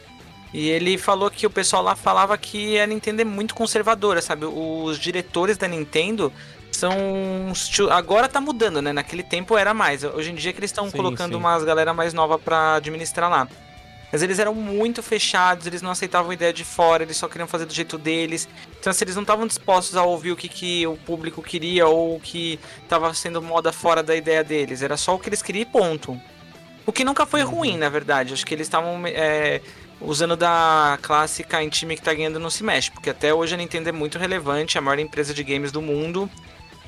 E 0.53 0.69
ele 0.69 0.97
falou 0.97 1.29
que 1.29 1.45
o 1.45 1.49
pessoal 1.49 1.83
lá 1.83 1.95
falava 1.95 2.37
que 2.37 2.79
a 2.79 2.87
Nintendo 2.87 3.21
é 3.21 3.25
muito 3.25 3.53
conservadora, 3.53 4.21
sabe? 4.21 4.45
Os 4.45 4.97
diretores 4.97 5.57
da 5.57 5.67
Nintendo 5.67 6.33
são. 6.79 7.87
Agora 7.91 8.27
tá 8.27 8.39
mudando, 8.41 8.81
né? 8.81 8.93
Naquele 8.93 9.23
tempo 9.23 9.57
era 9.57 9.73
mais. 9.73 10.03
Hoje 10.03 10.31
em 10.31 10.35
dia 10.35 10.53
que 10.53 10.59
eles 10.59 10.71
estão 10.71 10.89
colocando 10.89 11.33
sim. 11.33 11.37
umas 11.37 11.63
galera 11.63 11.93
mais 11.93 12.13
nova 12.13 12.39
para 12.39 12.75
administrar 12.75 13.29
lá. 13.29 13.47
Mas 14.11 14.23
eles 14.23 14.39
eram 14.39 14.55
muito 14.55 15.03
fechados, 15.03 15.67
eles 15.67 15.83
não 15.83 15.91
aceitavam 15.91 16.33
ideia 16.33 16.51
de 16.51 16.65
fora, 16.65 17.03
eles 17.03 17.15
só 17.15 17.27
queriam 17.27 17.47
fazer 17.47 17.65
do 17.65 17.73
jeito 17.73 17.97
deles. 17.97 18.49
Então, 18.79 18.91
se 18.91 19.03
eles 19.03 19.15
não 19.15 19.21
estavam 19.21 19.45
dispostos 19.45 19.95
a 19.95 20.03
ouvir 20.03 20.31
o 20.31 20.35
que, 20.35 20.49
que 20.49 20.87
o 20.87 20.97
público 20.97 21.43
queria 21.43 21.85
ou 21.85 22.15
o 22.15 22.19
que 22.19 22.59
estava 22.81 23.13
sendo 23.13 23.39
moda 23.39 23.71
fora 23.71 24.01
da 24.01 24.15
ideia 24.15 24.43
deles, 24.43 24.81
era 24.81 24.97
só 24.97 25.13
o 25.13 25.19
que 25.19 25.29
eles 25.29 25.43
queriam 25.43 25.61
e 25.61 25.65
ponto. 25.65 26.19
O 26.87 26.91
que 26.91 27.03
nunca 27.03 27.23
foi 27.27 27.43
ruim, 27.43 27.77
na 27.77 27.87
verdade. 27.87 28.33
Acho 28.33 28.43
que 28.43 28.55
eles 28.55 28.65
estavam 28.65 29.05
é, 29.05 29.61
usando 30.01 30.35
da 30.35 30.97
clássica 31.03 31.61
em 31.61 31.69
time 31.69 31.95
que 31.95 32.01
tá 32.01 32.11
ganhando 32.11 32.39
não 32.39 32.49
se 32.49 32.63
mexe, 32.63 32.89
porque 32.89 33.11
até 33.11 33.31
hoje 33.31 33.53
a 33.53 33.57
Nintendo 33.57 33.89
é 33.89 33.91
muito 33.91 34.17
relevante, 34.17 34.77
a 34.77 34.81
maior 34.81 34.97
empresa 34.97 35.35
de 35.35 35.43
games 35.43 35.71
do 35.71 35.83
mundo. 35.83 36.27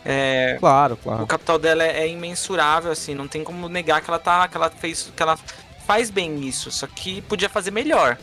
É, 0.05 0.57
claro, 0.59 0.97
claro. 0.97 1.23
O 1.23 1.27
capital 1.27 1.59
dela 1.59 1.83
é, 1.83 2.01
é, 2.01 2.07
imensurável, 2.07 2.91
assim, 2.91 3.13
não 3.13 3.27
tem 3.27 3.43
como 3.43 3.69
negar 3.69 4.01
que 4.01 4.09
ela 4.09 4.19
tá, 4.19 4.47
que 4.47 4.57
ela 4.57 4.69
fez, 4.69 5.11
que 5.15 5.21
ela 5.21 5.37
faz 5.85 6.09
bem 6.09 6.39
isso, 6.47 6.71
só 6.71 6.87
que 6.87 7.21
podia 7.21 7.49
fazer 7.49 7.71
melhor. 7.71 8.17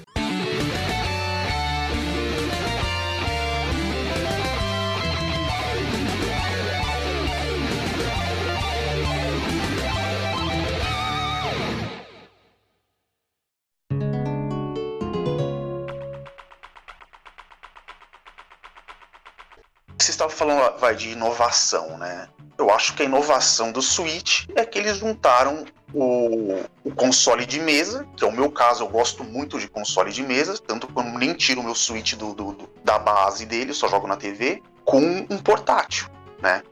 Falando 20.48 20.78
vai, 20.78 20.96
de 20.96 21.10
inovação, 21.10 21.98
né? 21.98 22.28
Eu 22.56 22.70
acho 22.70 22.94
que 22.94 23.02
a 23.02 23.04
inovação 23.04 23.70
do 23.70 23.80
Switch 23.80 24.46
é 24.56 24.64
que 24.64 24.78
eles 24.78 24.96
juntaram 24.96 25.64
o, 25.94 26.60
o, 26.82 26.90
console 26.94 27.46
de 27.46 27.60
mesa, 27.60 28.06
que 28.16 28.24
é 28.24 28.26
o 28.26 28.32
meu 28.32 28.50
caso, 28.50 28.82
eu 28.82 28.88
gosto 28.88 29.22
muito 29.22 29.58
de 29.58 29.68
console 29.68 30.10
de 30.10 30.22
mesa, 30.22 30.58
tanto 30.58 30.86
que 30.86 30.98
eu 30.98 31.04
nem 31.04 31.34
tiro 31.34 31.60
o 31.60 31.64
meu 31.64 31.74
Switch 31.74 32.14
do, 32.14 32.34
do, 32.34 32.52
do, 32.52 32.70
da 32.82 32.98
base 32.98 33.46
dele, 33.46 33.72
só 33.72 33.88
jogo 33.88 34.06
na 34.06 34.16
TV, 34.16 34.62
com 34.84 35.00
um 35.30 35.38
portátil, 35.38 36.08
né? 36.42 36.62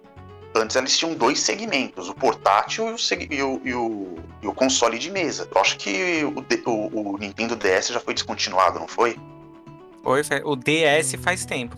Antes 0.54 0.74
eles 0.74 0.96
tinham 0.96 1.14
dois 1.14 1.38
segmentos, 1.38 2.08
o 2.08 2.14
portátil 2.14 2.88
e 2.88 2.92
o, 2.92 2.96
e 3.30 3.42
o, 3.42 3.60
e 3.64 3.74
o, 3.74 4.16
e 4.42 4.48
o 4.48 4.54
console 4.54 4.98
de 4.98 5.10
mesa. 5.10 5.46
Eu 5.54 5.60
acho 5.60 5.76
que 5.76 6.24
o, 6.24 6.70
o, 6.70 7.14
o 7.14 7.18
Nintendo 7.18 7.54
DS 7.54 7.88
já 7.88 8.00
foi 8.00 8.14
descontinuado, 8.14 8.78
não 8.78 8.88
foi? 8.88 9.18
Foi, 10.02 10.22
o 10.44 10.56
DS 10.56 11.14
faz 11.22 11.44
tempo. 11.44 11.76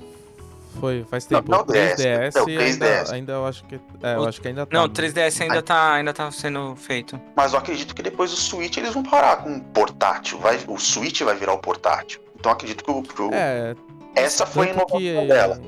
Foi, 0.81 1.05
faz 1.05 1.25
tempo. 1.25 1.51
Não, 1.51 1.59
não 1.59 1.67
3DS, 1.67 2.33
3DS 2.33 2.59
ainda, 2.59 3.13
ainda, 3.13 3.33
eu 3.33 3.47
acho 3.47 3.65
que. 3.65 3.77
É, 4.03 4.15
eu 4.15 4.29
acho 4.29 4.41
que 4.41 4.49
ainda 4.49 4.67
tá. 4.67 4.79
Não, 4.79 4.89
3DS 4.89 5.43
ainda 5.43 5.63
tá, 5.63 5.95
ainda 5.95 6.13
tá 6.13 6.31
sendo 6.31 6.77
feito. 6.77 7.21
Mas 7.37 7.53
eu 7.53 7.59
acredito 7.59 7.95
que 7.95 8.03
depois 8.03 8.33
o 8.33 8.37
Switch 8.37 8.77
eles 8.77 8.95
vão 8.95 9.03
parar 9.03 9.39
com 9.39 9.57
o 9.57 9.61
portátil. 9.61 10.39
Vai, 10.39 10.59
o 10.67 10.79
Switch 10.79 11.23
vai 11.23 11.35
virar 11.35 11.55
o 11.55 11.59
portátil. 11.59 12.21
Então 12.39 12.53
acredito 12.53 12.85
que 12.85 12.91
o. 12.91 13.03
Que 13.03 13.35
é. 13.35 13.75
Essa 14.15 14.47
foi 14.47 14.69
a 14.69 14.71
inovação 14.71 14.99
que, 14.99 15.27
dela. 15.27 15.61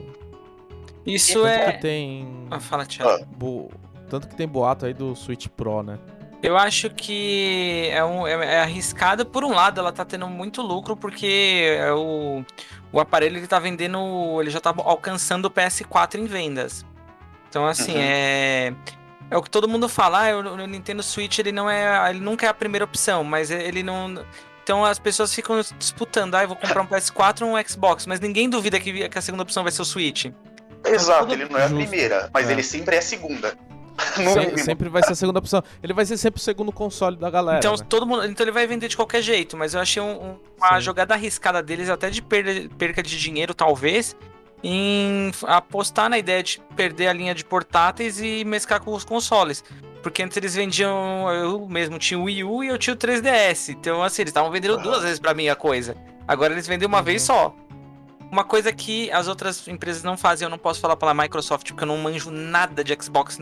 Isso 1.07 1.47
é. 1.47 1.73
Que 1.73 1.81
tem. 1.81 2.47
Ah, 2.51 2.61
fala, 2.61 2.85
Thiago. 2.87 3.25
Ah. 3.73 3.77
Tanto 4.09 4.29
que 4.29 4.35
tem 4.35 4.47
boato 4.47 4.87
aí 4.87 4.95
do 4.95 5.15
Switch 5.15 5.47
Pro, 5.49 5.83
né? 5.83 5.99
Eu 6.43 6.57
acho 6.57 6.89
que 6.91 7.89
é, 7.93 8.03
um, 8.05 8.27
é, 8.27 8.33
é 8.33 8.61
arriscado. 8.61 9.27
Por 9.27 9.45
um 9.45 9.53
lado, 9.53 9.81
ela 9.81 9.93
tá 9.93 10.05
tendo 10.05 10.27
muito 10.27 10.63
lucro 10.63 10.97
porque 10.97 11.77
é 11.79 11.93
o, 11.93 12.43
o 12.91 13.01
aparelho 13.01 13.37
ele 13.37 13.47
tá 13.47 13.59
vendendo. 13.59 14.41
Ele 14.41 14.51
já 14.51 14.61
tá 14.61 14.75
alcançando 14.77 15.47
o 15.47 15.51
PS4 15.51 16.17
em 16.17 16.25
vendas. 16.25 16.85
Então, 17.49 17.67
assim, 17.67 17.93
uhum. 17.93 18.01
é. 18.01 18.75
É 19.31 19.37
o 19.37 19.43
que 19.43 19.51
todo 19.51 19.69
mundo 19.69 19.89
fala, 19.89 20.29
ah, 20.29 20.37
o 20.37 20.67
Nintendo 20.67 21.05
Switch 21.05 21.39
ele 21.39 21.53
não 21.53 21.71
é. 21.71 22.11
Ele 22.11 22.19
nunca 22.19 22.47
é 22.47 22.49
a 22.49 22.55
primeira 22.55 22.85
opção, 22.85 23.23
mas 23.23 23.51
ele 23.51 23.81
não. 23.81 24.25
Então 24.65 24.85
as 24.85 24.99
pessoas 24.99 25.33
ficam 25.33 25.61
disputando, 25.79 26.35
ah, 26.35 26.43
eu 26.43 26.49
vou 26.49 26.57
comprar 26.57 26.83
um 26.83 26.87
PS4 26.87 27.43
ou 27.43 27.57
um 27.57 27.65
Xbox, 27.65 28.07
mas 28.07 28.19
ninguém 28.19 28.51
duvida 28.51 28.81
que, 28.81 29.09
que 29.09 29.19
a 29.19 29.23
segunda 29.23 29.45
opção 29.45 29.63
vai 29.63 29.71
ser 29.71 29.83
o 29.83 29.85
Switch. 29.85 30.27
Exato, 30.85 31.33
ele 31.33 31.45
não 31.49 31.59
é 31.59 31.67
a 31.67 31.69
primeira, 31.69 32.31
mas 32.33 32.49
é. 32.49 32.53
ele 32.53 32.63
sempre 32.63 32.97
é 32.97 32.99
a 32.99 33.03
segunda. 33.03 33.57
Se, 34.57 34.65
sempre 34.65 34.89
vai 34.89 35.03
ser 35.03 35.13
a 35.13 35.15
segunda 35.15 35.39
opção. 35.39 35.63
Ele 35.83 35.93
vai 35.93 36.05
ser 36.05 36.17
sempre 36.17 36.41
o 36.41 36.43
segundo 36.43 36.73
console 36.73 37.17
da 37.17 37.31
galera. 37.31 37.59
Então, 37.59 37.75
né? 37.75 37.87
todo 37.89 38.07
mundo, 38.07 38.25
então 38.25 38.45
ele 38.45 38.53
vai 38.53 38.67
vender 38.67 38.89
de 38.89 38.97
qualquer 38.97 39.23
jeito, 39.23 39.57
mas 39.57 39.75
eu 39.75 39.81
achei 39.81 40.03
um, 40.03 40.11
um, 40.11 40.37
uma 40.59 40.75
Sim. 40.77 40.81
jogada 40.81 41.15
arriscada 41.15 41.63
deles, 41.63 41.89
até 41.89 42.11
de 42.11 42.21
perda, 42.21 42.69
perca 42.77 43.03
de 43.03 43.19
dinheiro, 43.19 43.55
talvez, 43.55 44.17
em 44.63 45.31
apostar 45.45 46.09
na 46.09 46.19
ideia 46.19 46.43
de 46.43 46.61
perder 46.77 47.09
a 47.09 47.13
linha 47.13 47.35
de 47.35 47.45
portáteis 47.45 48.21
e 48.21 48.45
mesclar 48.45 48.81
com 48.81 48.93
os 48.93 49.05
consoles. 49.05 49.65
Porque 50.03 50.23
antes 50.23 50.37
eles 50.37 50.55
vendiam. 50.55 51.31
Eu 51.31 51.69
mesmo 51.69 51.99
tinha 51.99 52.19
o 52.19 52.25
Wii 52.25 52.45
U 52.45 52.65
e 52.65 52.69
eu 52.69 52.79
tinha 52.79 52.95
o 52.95 52.97
3DS. 52.97 53.69
Então, 53.69 54.03
assim, 54.03 54.23
eles 54.23 54.31
estavam 54.31 54.51
vendendo 54.51 54.79
duas 54.79 55.03
vezes 55.03 55.19
para 55.19 55.35
mim 55.35 55.49
a 55.49 55.55
coisa. 55.55 55.95
Agora 56.27 56.53
eles 56.53 56.67
vendem 56.67 56.89
uma 56.89 56.99
uhum. 56.99 57.05
vez 57.05 57.23
só. 57.23 57.55
Uma 58.31 58.45
coisa 58.45 58.73
que 58.73 59.11
as 59.11 59.27
outras 59.27 59.67
empresas 59.67 60.05
não 60.05 60.17
fazem, 60.17 60.47
eu 60.47 60.51
não 60.51 60.59
posso 60.59 60.81
falar 60.81 60.95
pela 60.97 61.13
Microsoft, 61.13 61.67
porque 61.67 61.83
eu 61.83 61.89
não 61.89 61.99
manjo 61.99 62.31
nada 62.31 62.85
de 62.85 62.97
Xbox. 63.03 63.39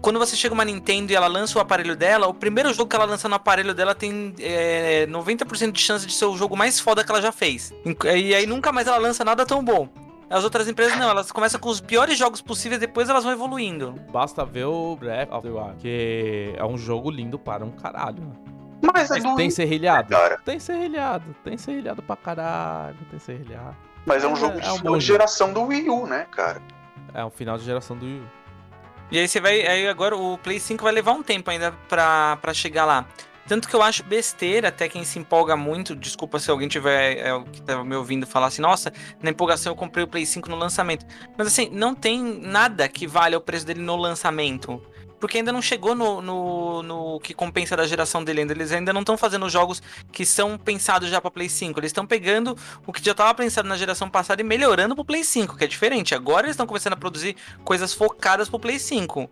Quando 0.00 0.18
você 0.18 0.36
chega 0.36 0.54
uma 0.54 0.64
Nintendo 0.64 1.12
e 1.12 1.14
ela 1.14 1.26
lança 1.26 1.58
o 1.58 1.60
aparelho 1.60 1.96
dela, 1.96 2.26
o 2.26 2.34
primeiro 2.34 2.72
jogo 2.72 2.88
que 2.88 2.96
ela 2.96 3.04
lança 3.04 3.28
no 3.28 3.34
aparelho 3.34 3.74
dela 3.74 3.94
tem 3.94 4.34
é, 4.38 5.06
90% 5.06 5.72
de 5.72 5.80
chance 5.80 6.06
de 6.06 6.12
ser 6.12 6.26
o 6.26 6.36
jogo 6.36 6.56
mais 6.56 6.78
foda 6.78 7.02
que 7.02 7.10
ela 7.10 7.20
já 7.20 7.32
fez. 7.32 7.72
E 8.04 8.34
aí 8.34 8.46
nunca 8.46 8.72
mais 8.72 8.86
ela 8.86 8.98
lança 8.98 9.24
nada 9.24 9.44
tão 9.44 9.64
bom. 9.64 9.88
As 10.28 10.42
outras 10.42 10.66
empresas 10.68 10.98
não, 10.98 11.08
elas 11.08 11.30
começam 11.30 11.60
com 11.60 11.68
os 11.68 11.80
piores 11.80 12.18
jogos 12.18 12.42
possíveis, 12.42 12.80
depois 12.80 13.08
elas 13.08 13.22
vão 13.22 13.32
evoluindo. 13.32 13.92
Basta 14.10 14.44
ver 14.44 14.64
o 14.64 14.96
Breath 14.96 15.30
of 15.30 15.46
the 15.46 15.52
Wild, 15.52 15.76
que 15.78 16.54
é 16.56 16.64
um 16.64 16.76
jogo 16.76 17.10
lindo 17.10 17.38
para 17.38 17.64
um 17.64 17.70
caralho. 17.70 18.32
Mas 18.82 19.10
é 19.10 19.20
Tem 19.36 19.50
serrilhado? 19.50 20.10
Cara. 20.10 20.38
Tem 20.44 20.58
serrilhado, 20.58 21.34
tem 21.44 21.56
serrilhado 21.56 22.02
pra 22.02 22.16
caralho, 22.16 22.96
tem 23.10 23.18
serrilhado. 23.18 23.76
Mas 24.04 24.24
é 24.24 24.28
um 24.28 24.36
jogo 24.36 24.58
é, 24.58 24.60
de 24.60 24.86
é 24.86 24.90
um 24.90 25.00
geração 25.00 25.52
do 25.52 25.62
Wii 25.64 25.90
U, 25.90 26.06
né, 26.06 26.26
cara? 26.30 26.60
É 27.14 27.24
um 27.24 27.30
final 27.30 27.56
de 27.56 27.64
geração 27.64 27.96
do 27.96 28.04
Wii 28.04 28.20
U. 28.20 28.26
E 29.10 29.18
aí 29.18 29.28
você 29.28 29.40
vai. 29.40 29.66
Aí 29.66 29.88
agora 29.88 30.16
o 30.16 30.38
Play 30.38 30.58
5 30.58 30.82
vai 30.82 30.92
levar 30.92 31.12
um 31.12 31.22
tempo 31.22 31.50
ainda 31.50 31.72
pra, 31.88 32.36
pra 32.36 32.52
chegar 32.52 32.84
lá. 32.84 33.06
Tanto 33.46 33.68
que 33.68 33.76
eu 33.76 33.82
acho 33.82 34.02
besteira, 34.02 34.68
até 34.68 34.88
quem 34.88 35.04
se 35.04 35.20
empolga 35.20 35.56
muito, 35.56 35.94
desculpa 35.94 36.40
se 36.40 36.50
alguém 36.50 36.66
tiver 36.66 37.18
é, 37.18 37.44
que 37.52 37.62
tá 37.62 37.84
me 37.84 37.94
ouvindo 37.94 38.26
falar 38.26 38.48
assim, 38.48 38.60
nossa, 38.60 38.92
na 39.22 39.30
empolgação 39.30 39.70
eu 39.70 39.76
comprei 39.76 40.02
o 40.02 40.08
Play 40.08 40.26
5 40.26 40.50
no 40.50 40.56
lançamento. 40.56 41.06
Mas 41.38 41.46
assim, 41.46 41.68
não 41.70 41.94
tem 41.94 42.20
nada 42.40 42.88
que 42.88 43.06
valha 43.06 43.38
o 43.38 43.40
preço 43.40 43.64
dele 43.64 43.80
no 43.80 43.94
lançamento. 43.94 44.82
Porque 45.18 45.38
ainda 45.38 45.52
não 45.52 45.62
chegou 45.62 45.94
no, 45.94 46.20
no, 46.20 46.82
no 46.82 47.20
que 47.20 47.32
compensa 47.32 47.76
da 47.76 47.86
geração 47.86 48.22
dele 48.22 48.40
ainda. 48.40 48.52
Eles 48.52 48.72
ainda 48.72 48.92
não 48.92 49.00
estão 49.00 49.16
fazendo 49.16 49.48
jogos 49.48 49.82
que 50.12 50.26
são 50.26 50.58
pensados 50.58 51.08
já 51.08 51.20
para 51.20 51.30
Play 51.30 51.48
5. 51.48 51.80
Eles 51.80 51.88
estão 51.88 52.06
pegando 52.06 52.56
o 52.86 52.92
que 52.92 53.02
já 53.04 53.12
estava 53.12 53.34
pensado 53.34 53.68
na 53.68 53.76
geração 53.76 54.10
passada 54.10 54.42
e 54.42 54.44
melhorando 54.44 54.94
pro 54.94 55.04
Play 55.04 55.24
5, 55.24 55.56
que 55.56 55.64
é 55.64 55.66
diferente. 55.66 56.14
Agora 56.14 56.46
eles 56.46 56.54
estão 56.54 56.66
começando 56.66 56.92
a 56.92 56.96
produzir 56.96 57.36
coisas 57.64 57.94
focadas 57.94 58.48
pro 58.48 58.58
Play 58.58 58.78
5. 58.78 59.30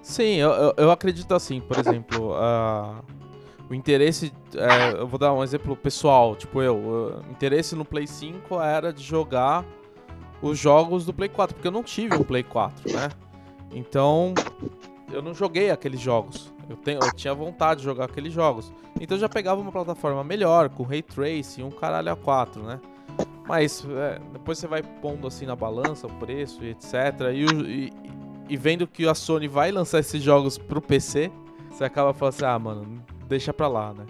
Sim, 0.00 0.36
eu, 0.36 0.50
eu, 0.50 0.74
eu 0.76 0.90
acredito 0.90 1.34
assim, 1.34 1.60
por 1.60 1.78
exemplo, 1.78 2.32
uh, 2.32 3.02
o 3.68 3.74
interesse. 3.74 4.32
É, 4.54 5.00
eu 5.00 5.06
vou 5.06 5.18
dar 5.18 5.32
um 5.32 5.42
exemplo 5.42 5.76
pessoal, 5.76 6.34
tipo 6.34 6.62
eu. 6.62 6.76
O 6.76 7.30
interesse 7.30 7.74
no 7.74 7.84
Play 7.84 8.06
5 8.06 8.60
era 8.60 8.92
de 8.92 9.02
jogar 9.02 9.64
os 10.40 10.58
jogos 10.58 11.04
do 11.04 11.12
Play 11.12 11.28
4, 11.28 11.54
porque 11.54 11.68
eu 11.68 11.72
não 11.72 11.82
tive 11.82 12.14
um 12.14 12.22
Play 12.22 12.42
4, 12.42 12.92
né? 12.92 13.10
Então, 13.72 14.34
eu 15.12 15.22
não 15.22 15.34
joguei 15.34 15.70
aqueles 15.70 16.00
jogos. 16.00 16.52
Eu, 16.68 16.76
tenho, 16.76 17.00
eu 17.02 17.12
tinha 17.12 17.32
vontade 17.32 17.80
de 17.80 17.84
jogar 17.84 18.06
aqueles 18.06 18.32
jogos. 18.32 18.72
Então 19.00 19.16
eu 19.16 19.20
já 19.20 19.28
pegava 19.28 19.60
uma 19.60 19.72
plataforma 19.72 20.22
melhor, 20.22 20.68
com 20.68 20.82
Ray 20.82 21.02
Tracing, 21.02 21.62
um 21.62 21.70
caralho 21.70 22.12
a 22.12 22.16
4, 22.16 22.62
né? 22.62 22.80
Mas 23.46 23.86
é, 23.88 24.20
depois 24.32 24.58
você 24.58 24.66
vai 24.66 24.82
pondo 24.82 25.26
assim 25.26 25.46
na 25.46 25.56
balança 25.56 26.06
o 26.06 26.12
preço 26.14 26.62
e 26.62 26.70
etc. 26.70 26.92
E, 27.32 27.44
e, 27.44 27.92
e 28.48 28.56
vendo 28.56 28.86
que 28.86 29.06
a 29.08 29.14
Sony 29.14 29.48
vai 29.48 29.72
lançar 29.72 30.00
esses 30.00 30.22
jogos 30.22 30.58
pro 30.58 30.82
PC, 30.82 31.30
você 31.70 31.84
acaba 31.84 32.12
falando 32.12 32.34
assim, 32.34 32.44
ah, 32.44 32.58
mano, 32.58 33.02
deixa 33.26 33.52
pra 33.52 33.66
lá, 33.66 33.94
né? 33.94 34.04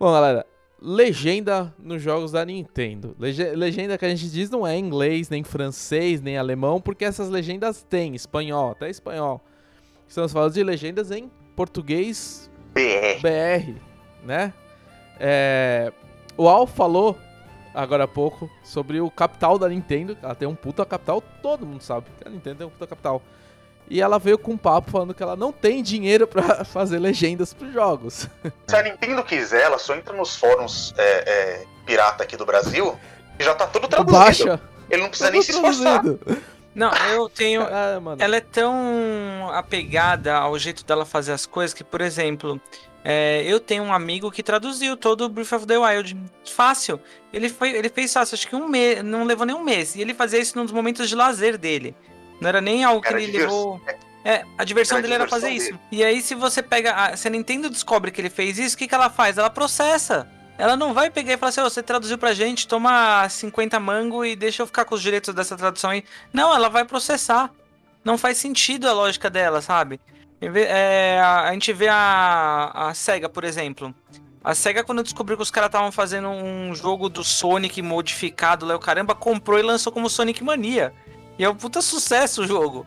Bom, 0.00 0.12
galera, 0.12 0.46
legenda 0.80 1.74
nos 1.76 2.00
jogos 2.00 2.30
da 2.30 2.44
Nintendo. 2.44 3.16
Legenda 3.18 3.98
que 3.98 4.04
a 4.04 4.08
gente 4.08 4.30
diz 4.30 4.48
não 4.48 4.64
é 4.64 4.78
inglês, 4.78 5.28
nem 5.28 5.42
francês, 5.42 6.20
nem 6.20 6.38
alemão, 6.38 6.80
porque 6.80 7.04
essas 7.04 7.28
legendas 7.28 7.82
têm 7.82 8.14
espanhol, 8.14 8.70
até 8.70 8.88
espanhol. 8.88 9.40
Estamos 10.06 10.32
falando 10.32 10.54
de 10.54 10.62
legendas 10.62 11.10
em 11.10 11.28
português 11.56 12.48
BR, 12.72 13.20
BR 13.20 13.74
né? 14.24 14.52
É... 15.18 15.92
O 16.36 16.48
Al 16.48 16.64
falou 16.64 17.18
agora 17.74 18.04
há 18.04 18.08
pouco 18.08 18.48
sobre 18.62 19.00
o 19.00 19.10
capital 19.10 19.58
da 19.58 19.68
Nintendo. 19.68 20.16
Ela 20.22 20.36
tem 20.36 20.46
um 20.46 20.54
puta 20.54 20.86
capital, 20.86 21.20
todo 21.42 21.66
mundo 21.66 21.82
sabe 21.82 22.06
que 22.16 22.28
a 22.28 22.30
Nintendo 22.30 22.58
tem 22.58 22.66
um 22.68 22.70
puta 22.70 22.86
capital. 22.86 23.20
E 23.90 24.00
ela 24.00 24.18
veio 24.18 24.38
com 24.38 24.52
um 24.52 24.56
papo 24.56 24.90
falando 24.90 25.14
que 25.14 25.22
ela 25.22 25.36
não 25.36 25.52
tem 25.52 25.82
dinheiro 25.82 26.26
para 26.26 26.64
fazer 26.66 26.98
legendas 26.98 27.54
pros 27.54 27.72
jogos. 27.72 28.28
Se 28.66 28.76
a 28.76 28.82
Nintendo 28.82 29.22
quiser, 29.24 29.62
ela 29.62 29.78
só 29.78 29.94
entra 29.94 30.14
nos 30.14 30.36
fóruns 30.36 30.94
é, 30.96 31.02
é, 31.02 31.64
pirata 31.86 32.22
aqui 32.22 32.36
do 32.36 32.44
Brasil 32.44 32.98
e 33.38 33.44
já 33.44 33.54
tá 33.54 33.66
tudo 33.66 33.88
traduzido. 33.88 34.18
Baixa. 34.18 34.60
Ele 34.90 35.02
não 35.02 35.08
precisa 35.08 35.28
tá 35.28 35.32
nem 35.32 35.42
se 35.42 35.52
esforçar. 35.52 36.02
Não, 36.74 36.92
eu 37.10 37.28
tenho. 37.28 37.62
Ah, 37.70 38.00
ela 38.18 38.36
é 38.36 38.40
tão 38.40 39.50
apegada 39.52 40.34
ao 40.36 40.58
jeito 40.58 40.84
dela 40.84 41.04
fazer 41.04 41.32
as 41.32 41.44
coisas 41.44 41.74
que, 41.74 41.84
por 41.84 42.00
exemplo, 42.00 42.60
é, 43.04 43.42
eu 43.46 43.60
tenho 43.60 43.84
um 43.84 43.92
amigo 43.92 44.30
que 44.30 44.42
traduziu 44.42 44.96
todo 44.96 45.24
o 45.24 45.28
Breath 45.28 45.52
of 45.52 45.66
the 45.66 45.78
Wild 45.78 46.16
fácil. 46.44 47.00
Ele, 47.32 47.48
foi, 47.48 47.70
ele 47.70 47.88
fez 47.88 48.12
fácil, 48.12 48.34
acho 48.34 48.48
que 48.48 48.56
um 48.56 48.68
mês, 48.68 49.02
não 49.02 49.24
levou 49.24 49.46
nem 49.46 49.54
um 49.54 49.62
mês. 49.62 49.94
E 49.94 50.00
ele 50.00 50.14
fazia 50.14 50.38
isso 50.38 50.58
nos 50.58 50.72
momentos 50.72 51.08
de 51.08 51.14
lazer 51.14 51.56
dele. 51.58 51.94
Não 52.40 52.48
era 52.48 52.60
nem 52.60 52.84
algo 52.84 53.00
que 53.00 53.12
ele 53.12 53.38
levou. 53.38 53.80
É, 54.24 54.44
a 54.56 54.64
diversão 54.64 55.00
dele 55.00 55.14
era 55.14 55.28
fazer 55.28 55.46
dele. 55.46 55.58
isso. 55.58 55.78
E 55.90 56.04
aí, 56.04 56.20
se 56.20 56.34
você 56.34 56.62
pega. 56.62 56.92
A, 56.92 57.16
se 57.16 57.26
a 57.28 57.30
Nintendo 57.30 57.70
descobre 57.70 58.10
que 58.10 58.20
ele 58.20 58.30
fez 58.30 58.58
isso, 58.58 58.74
o 58.74 58.78
que, 58.78 58.86
que 58.86 58.94
ela 58.94 59.08
faz? 59.10 59.38
Ela 59.38 59.50
processa. 59.50 60.28
Ela 60.58 60.76
não 60.76 60.92
vai 60.92 61.08
pegar 61.08 61.32
e 61.32 61.36
falar 61.36 61.50
assim: 61.50 61.60
oh, 61.60 61.70
você 61.70 61.82
traduziu 61.82 62.18
pra 62.18 62.34
gente, 62.34 62.66
toma 62.66 63.28
50 63.28 63.78
mango 63.78 64.24
e 64.24 64.34
deixa 64.34 64.62
eu 64.62 64.66
ficar 64.66 64.84
com 64.84 64.94
os 64.94 65.02
direitos 65.02 65.34
dessa 65.34 65.56
tradução 65.56 65.90
aí. 65.90 66.04
Não, 66.32 66.54
ela 66.54 66.68
vai 66.68 66.84
processar. 66.84 67.50
Não 68.04 68.18
faz 68.18 68.38
sentido 68.38 68.88
a 68.88 68.92
lógica 68.92 69.30
dela, 69.30 69.60
sabe? 69.60 70.00
É, 70.40 71.20
a, 71.20 71.48
a 71.48 71.52
gente 71.52 71.72
vê 71.72 71.88
a, 71.88 72.70
a 72.74 72.94
SEGA, 72.94 73.28
por 73.28 73.44
exemplo. 73.44 73.94
A 74.42 74.54
SEGA, 74.54 74.84
quando 74.84 75.02
descobriu 75.02 75.36
que 75.36 75.42
os 75.42 75.50
caras 75.50 75.68
estavam 75.68 75.92
fazendo 75.92 76.28
um 76.28 76.74
jogo 76.74 77.08
do 77.08 77.24
Sonic 77.24 77.82
modificado, 77.82 78.64
lá 78.64 78.76
o 78.76 78.78
caramba, 78.78 79.14
comprou 79.14 79.58
e 79.58 79.62
lançou 79.62 79.92
como 79.92 80.08
Sonic 80.08 80.42
Mania. 80.42 80.92
E 81.38 81.44
é 81.44 81.48
um 81.48 81.54
puta 81.54 81.80
sucesso 81.80 82.42
o 82.42 82.46
jogo. 82.46 82.84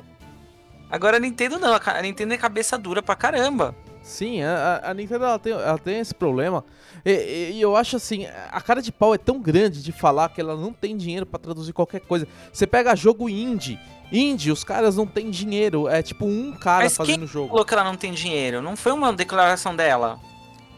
Agora 0.89 1.17
a 1.17 1.19
Nintendo 1.19 1.57
não, 1.57 1.73
a 1.73 2.01
Nintendo 2.01 2.33
é 2.33 2.37
cabeça 2.37 2.77
dura 2.77 3.01
pra 3.01 3.15
caramba. 3.15 3.73
Sim, 4.03 4.41
a, 4.41 4.81
a 4.83 4.93
Nintendo 4.93 5.25
ela 5.25 5.39
tem, 5.39 5.53
ela 5.53 5.77
tem 5.77 5.99
esse 5.99 6.13
problema. 6.13 6.65
E, 7.05 7.51
e, 7.53 7.61
eu 7.61 7.75
acho 7.75 7.95
assim, 7.95 8.25
a 8.51 8.59
cara 8.59 8.81
de 8.81 8.91
pau 8.91 9.13
é 9.13 9.17
tão 9.17 9.39
grande 9.39 9.81
de 9.81 9.91
falar 9.91 10.29
que 10.29 10.41
ela 10.41 10.55
não 10.55 10.73
tem 10.73 10.97
dinheiro 10.97 11.25
para 11.25 11.39
traduzir 11.39 11.71
qualquer 11.71 12.01
coisa. 12.01 12.27
Você 12.51 12.67
pega 12.67 12.95
jogo 12.95 13.29
indie. 13.29 13.79
Indie, 14.11 14.51
os 14.51 14.63
caras 14.63 14.97
não 14.97 15.05
têm 15.05 15.29
dinheiro. 15.29 15.87
É 15.87 16.01
tipo 16.01 16.25
um 16.25 16.51
cara 16.51 16.83
Mas 16.83 16.97
fazendo 16.97 17.23
o 17.23 17.27
jogo. 17.27 17.49
falou 17.49 17.63
que 17.63 17.73
ela 17.73 17.83
não 17.83 17.95
tem 17.95 18.11
dinheiro? 18.11 18.61
Não 18.61 18.75
foi 18.75 18.91
uma 18.91 19.13
declaração 19.13 19.75
dela? 19.75 20.19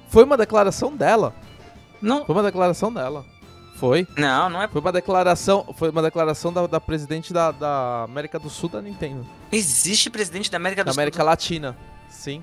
Foi 0.10 0.24
uma 0.24 0.38
declaração 0.38 0.96
dela. 0.96 1.34
Não. 2.02 2.26
Foi 2.26 2.36
uma 2.36 2.44
declaração 2.44 2.94
dela. 2.94 3.26
Foi. 3.84 4.08
Não, 4.16 4.50
não 4.50 4.62
é. 4.62 4.68
Foi 4.70 4.80
uma 4.80 4.94
declaração, 4.94 5.66
foi 5.78 5.90
uma 5.90 6.02
declaração 6.02 6.54
da, 6.54 6.66
da 6.66 6.80
presidente 6.80 7.34
da, 7.34 7.52
da, 7.52 8.04
América 8.04 8.40
do 8.40 8.50
Sul 8.50 8.70
da 8.70 8.82
Nintendo. 8.82 9.28
Existe 9.52 10.10
presidente 10.10 10.50
da 10.50 10.56
América 10.56 10.86
do 10.86 10.86
da 10.86 10.94
Sul? 10.94 11.02
América 11.02 11.22
Latina, 11.22 11.78
sim. 12.10 12.42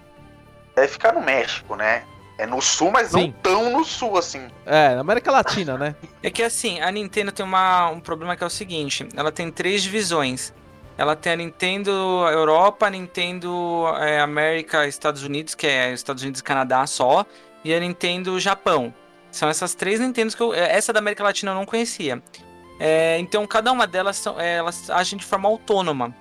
deve 0.77 0.89
ficar 0.89 1.15
no 1.15 1.23
México, 1.23 1.77
né? 1.77 2.03
É 2.37 2.47
no 2.47 2.61
sul, 2.61 2.91
mas 2.91 3.09
Sim. 3.09 3.29
não 3.29 3.33
tão 3.33 3.73
no 3.73 3.85
sul 3.87 4.19
assim. 4.19 4.49
É, 4.67 4.95
na 4.95 5.01
América 5.01 5.33
Latina, 5.33 5.79
né? 5.79 5.95
É 6.23 6.31
que 6.31 6.43
assim, 6.43 6.79
a 6.79 6.93
Nintendo 6.93 7.33
tem 7.33 7.45
uma, 7.45 7.89
um 7.89 8.01
problema 8.01 8.37
que 8.37 8.45
é 8.45 8.47
o 8.47 8.51
seguinte: 8.51 9.09
ela 9.17 9.33
tem 9.33 9.51
três 9.51 9.83
divisões. 9.83 10.53
Ela 10.99 11.17
tem 11.17 11.33
a 11.33 11.37
Nintendo 11.37 11.91
Europa, 11.91 12.87
a 12.87 12.91
Nintendo 12.91 13.87
é, 13.99 14.21
América 14.21 14.87
Estados 14.87 15.23
Unidos, 15.23 15.55
que 15.55 15.67
é 15.67 15.91
Estados 15.95 16.23
Unidos 16.23 16.41
e 16.41 16.45
Canadá 16.45 16.87
só, 16.87 17.25
e 17.65 17.73
a 17.73 17.81
Nintendo 17.81 18.39
Japão. 18.39 18.93
São 19.31 19.49
essas 19.49 19.75
três 19.75 20.01
Nintendos 20.01 20.35
que 20.35 20.43
eu. 20.43 20.53
é, 20.53 20.77
Essa 20.77 20.93
da 20.93 20.99
América 20.99 21.23
Latina 21.23 21.53
eu 21.53 21.55
não 21.55 21.67
conhecia. 21.67 22.23
É, 22.79 23.19
então 23.19 23.47
cada 23.47 23.71
uma 23.71 23.87
delas 23.87 24.17
são, 24.17 24.41
é, 24.41 24.57
elas 24.57 24.89
agem 24.91 25.19
de 25.19 25.25
forma 25.25 25.49
autônoma. 25.49 26.15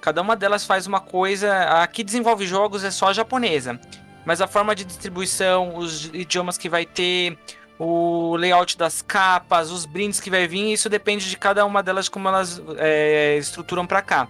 Cada 0.00 0.22
uma 0.22 0.34
delas 0.36 0.64
faz 0.64 0.86
uma 0.86 1.00
coisa. 1.00 1.82
A 1.82 1.86
que 1.86 2.02
desenvolve 2.02 2.46
jogos 2.46 2.84
é 2.84 2.90
só 2.90 3.08
a 3.08 3.12
japonesa. 3.12 3.78
Mas 4.24 4.40
a 4.40 4.46
forma 4.46 4.74
de 4.74 4.84
distribuição, 4.84 5.76
os 5.76 6.06
idiomas 6.06 6.58
que 6.58 6.68
vai 6.68 6.84
ter, 6.84 7.38
o 7.78 8.34
layout 8.36 8.76
das 8.76 9.02
capas, 9.02 9.70
os 9.70 9.86
brindes 9.86 10.18
que 10.20 10.30
vai 10.30 10.48
vir, 10.48 10.72
isso 10.72 10.88
depende 10.88 11.28
de 11.28 11.36
cada 11.36 11.64
uma 11.64 11.82
delas 11.82 12.08
como 12.08 12.26
elas 12.28 12.60
é, 12.78 13.36
estruturam 13.36 13.86
pra 13.86 14.02
cá. 14.02 14.26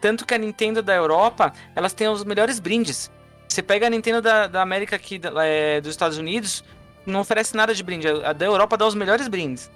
Tanto 0.00 0.26
que 0.26 0.34
a 0.34 0.38
Nintendo 0.38 0.82
da 0.82 0.94
Europa, 0.94 1.52
elas 1.74 1.92
têm 1.92 2.08
os 2.08 2.24
melhores 2.24 2.60
brindes. 2.60 3.10
Você 3.48 3.62
pega 3.62 3.86
a 3.86 3.90
Nintendo 3.90 4.22
da, 4.22 4.46
da 4.46 4.62
América 4.62 4.96
aqui, 4.96 5.20
é, 5.40 5.80
dos 5.80 5.90
Estados 5.90 6.18
Unidos, 6.18 6.64
não 7.06 7.20
oferece 7.20 7.56
nada 7.56 7.74
de 7.74 7.82
brinde. 7.82 8.08
A 8.08 8.32
da 8.32 8.46
Europa 8.46 8.76
dá 8.76 8.86
os 8.86 8.94
melhores 8.94 9.28
brindes. 9.28 9.70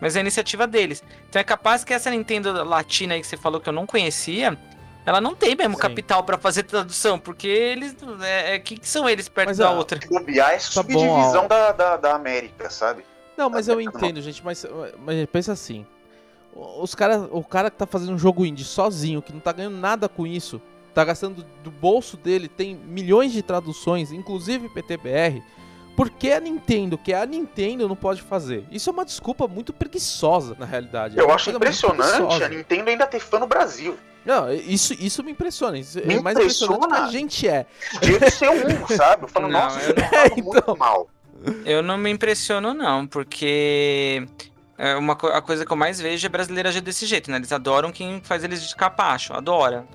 Mas 0.00 0.16
é 0.16 0.18
a 0.18 0.22
iniciativa 0.22 0.66
deles. 0.66 1.02
Então 1.28 1.40
é 1.40 1.44
capaz 1.44 1.84
que 1.84 1.94
essa 1.94 2.10
Nintendo 2.10 2.64
latina 2.64 3.14
aí 3.14 3.20
que 3.20 3.26
você 3.26 3.36
falou 3.36 3.60
que 3.60 3.68
eu 3.68 3.72
não 3.72 3.86
conhecia, 3.86 4.58
ela 5.06 5.20
não 5.20 5.34
tem 5.34 5.54
mesmo 5.54 5.74
Sim. 5.74 5.80
capital 5.80 6.24
pra 6.24 6.38
fazer 6.38 6.64
tradução, 6.64 7.18
porque 7.18 7.46
eles. 7.46 7.94
É, 8.22 8.54
é, 8.54 8.58
que, 8.58 8.76
que 8.78 8.88
são 8.88 9.08
eles 9.08 9.28
perto 9.28 9.48
Mas, 9.48 9.58
da 9.58 9.68
ah, 9.68 9.72
outra? 9.72 10.00
Bobear 10.08 10.52
é 10.52 10.58
Tá 10.58 10.82
bom, 10.82 10.98
subdivisão 10.98 11.44
ó. 11.44 11.48
da, 11.48 11.72
da, 11.72 11.96
da 11.96 12.14
América, 12.14 12.70
sabe? 12.70 13.04
Não, 13.36 13.50
mas 13.50 13.68
eu 13.68 13.80
entendo, 13.80 14.22
gente, 14.22 14.44
mas, 14.44 14.64
mas 14.98 15.26
pensa 15.26 15.52
assim. 15.52 15.84
Os 16.54 16.94
cara, 16.94 17.28
o 17.32 17.42
cara 17.42 17.68
que 17.68 17.76
tá 17.76 17.84
fazendo 17.84 18.12
um 18.12 18.18
jogo 18.18 18.46
indie 18.46 18.64
sozinho, 18.64 19.20
que 19.20 19.32
não 19.32 19.40
tá 19.40 19.50
ganhando 19.50 19.76
nada 19.76 20.08
com 20.08 20.24
isso, 20.24 20.62
tá 20.94 21.04
gastando 21.04 21.44
do 21.64 21.70
bolso 21.70 22.16
dele, 22.16 22.46
tem 22.46 22.76
milhões 22.76 23.32
de 23.32 23.42
traduções, 23.42 24.12
inclusive 24.12 24.68
PTBR. 24.68 25.42
Por 25.96 26.10
que 26.10 26.32
a 26.32 26.40
Nintendo, 26.40 26.98
que 26.98 27.12
é 27.12 27.20
a 27.20 27.26
Nintendo, 27.26 27.86
não 27.88 27.94
pode 27.96 28.20
fazer? 28.22 28.64
Isso 28.70 28.90
é 28.90 28.92
uma 28.92 29.04
desculpa 29.04 29.46
muito 29.46 29.72
preguiçosa, 29.72 30.56
na 30.58 30.66
realidade. 30.66 31.16
É 31.18 31.22
Eu 31.22 31.26
uma 31.26 31.34
acho 31.36 31.50
muito 31.50 31.56
impressionante 31.62 32.42
a 32.42 32.48
Nintendo 32.48 32.90
ainda 32.90 33.06
ter 33.06 33.20
fã 33.20 33.38
no 33.38 33.46
Brasil. 33.46 33.96
Não, 34.24 34.52
isso, 34.52 34.94
isso 34.98 35.22
me 35.22 35.30
impressiona. 35.32 35.78
Isso 35.78 35.98
Me 36.04 36.14
é 36.14 36.20
mais 36.20 36.36
impressionante 36.36 36.80
que 36.80 36.84
a 36.84 36.88
impressiona. 36.88 37.12
gente 37.12 37.46
é. 37.48 37.66
Devia 38.00 38.30
ser 38.30 38.48
um, 38.50 38.86
sabe? 38.96 39.24
Eu 39.24 39.28
falo, 39.28 39.48
Não, 39.48 39.60
nossa, 39.60 39.80
eu 39.80 39.94
não- 39.94 40.18
É, 40.18 40.28
muito 40.30 40.58
então. 40.58 40.76
mal. 40.76 41.08
Eu 41.64 41.82
não 41.82 41.98
me 41.98 42.10
impressiono, 42.10 42.72
não, 42.72 43.06
porque 43.06 44.26
é 44.78 44.96
uma, 44.96 45.14
co- 45.14 45.26
a 45.26 45.42
coisa 45.42 45.66
que 45.66 45.70
eu 45.72 45.76
mais 45.76 46.00
vejo 46.00 46.24
é 46.26 46.28
brasileira 46.30 46.70
agir 46.70 46.80
desse 46.80 47.04
jeito, 47.06 47.30
né? 47.30 47.36
Eles 47.36 47.52
adoram 47.52 47.92
quem 47.92 48.20
faz 48.24 48.42
eles 48.42 48.66
de 48.66 48.74
capacho, 48.74 49.34
adora. 49.34 49.86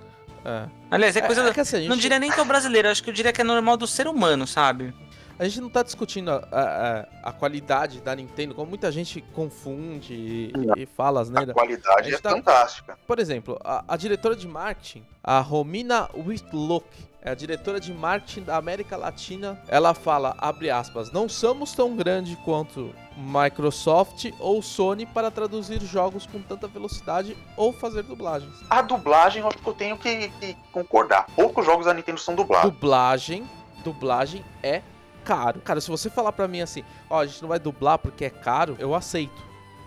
É. 0.46 0.66
Aliás, 0.92 1.16
é 1.18 1.22
coisa. 1.22 1.42
É, 1.44 1.50
é 1.50 1.54
que 1.54 1.60
assim, 1.60 1.78
gente, 1.78 1.90
Não 1.90 1.98
diria 1.98 2.20
nem 2.20 2.32
que 2.32 2.40
é 2.40 2.44
o 2.44 2.46
brasileiro, 2.46 2.88
acho 2.88 3.04
que 3.04 3.10
eu 3.10 3.14
diria 3.14 3.34
que 3.34 3.42
é 3.42 3.44
normal 3.44 3.76
do 3.78 3.88
ser 3.88 4.08
humano, 4.08 4.46
sabe? 4.48 4.94
A 5.40 5.44
gente 5.46 5.62
não 5.62 5.70
tá 5.70 5.82
discutindo 5.82 6.30
a, 6.30 6.36
a- 6.52 7.30
a 7.30 7.32
qualidade 7.32 8.02
da 8.02 8.14
Nintendo, 8.16 8.54
como 8.54 8.68
muita 8.70 8.92
gente 8.92 9.22
confunde 9.34 10.14
e, 10.14 10.52
e 10.78 10.86
fala 10.86 11.22
as 11.22 11.30
A 11.30 11.34
neiras. 11.34 11.54
qualidade 11.54 12.14
A 12.14 12.18
é 12.18 12.20
tá- 12.20 12.32
fantástica. 12.32 13.00
Por 13.08 13.20
exemplo, 13.20 13.58
a, 13.64 13.84
a 13.88 13.96
diretora 13.98 14.36
de 14.36 14.48
marketing, 14.48 15.06
a 15.24 15.40
Romina 15.40 16.10
Whitlock, 16.16 16.86
é 17.22 17.32
a 17.32 17.36
diretora 17.36 17.80
de 17.82 17.94
marketing 17.94 18.44
da 18.44 18.56
América 18.56 18.96
Latina. 18.96 19.62
Ela 19.68 19.94
fala, 19.94 20.36
abre 20.38 20.70
aspas, 20.70 21.12
não 21.12 21.28
somos 21.28 21.74
tão 21.74 21.94
grande 21.96 22.38
quanto 22.46 22.94
Microsoft 23.18 24.32
ou 24.40 24.62
Sony 24.62 25.06
para 25.06 25.30
traduzir 25.30 25.82
jogos 25.82 26.26
com 26.26 26.42
tanta 26.42 26.66
velocidade 26.68 27.36
ou 27.58 27.74
fazer 27.74 28.04
dublagens. 28.04 28.54
A 28.70 28.82
dublagem, 28.82 29.42
eu 29.42 29.48
acho 29.50 29.58
que 29.58 29.68
eu 29.68 29.74
tenho 29.74 29.98
que, 29.98 30.30
que 30.40 30.56
concordar. 30.72 31.26
Poucos 31.36 31.66
jogos 31.66 31.86
da 31.88 31.94
Nintendo 31.94 32.20
são 32.22 32.36
dublados. 32.36 32.72
Dublagem, 32.72 33.46
dublagem 33.84 34.44
é 34.64 34.82
caro. 35.30 35.62
Cara, 35.62 35.80
se 35.80 35.88
você 35.90 36.10
falar 36.10 36.32
pra 36.32 36.48
mim 36.48 36.62
assim, 36.62 36.84
ó, 37.10 37.20
a 37.20 37.26
gente 37.28 37.40
não 37.42 37.50
vai 37.50 37.60
dublar 37.60 38.00
porque 38.00 38.26
é 38.26 38.30
caro, 38.32 38.76
eu 38.80 38.96
aceito. 38.96 39.42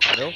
Entendeu? 0.05 0.31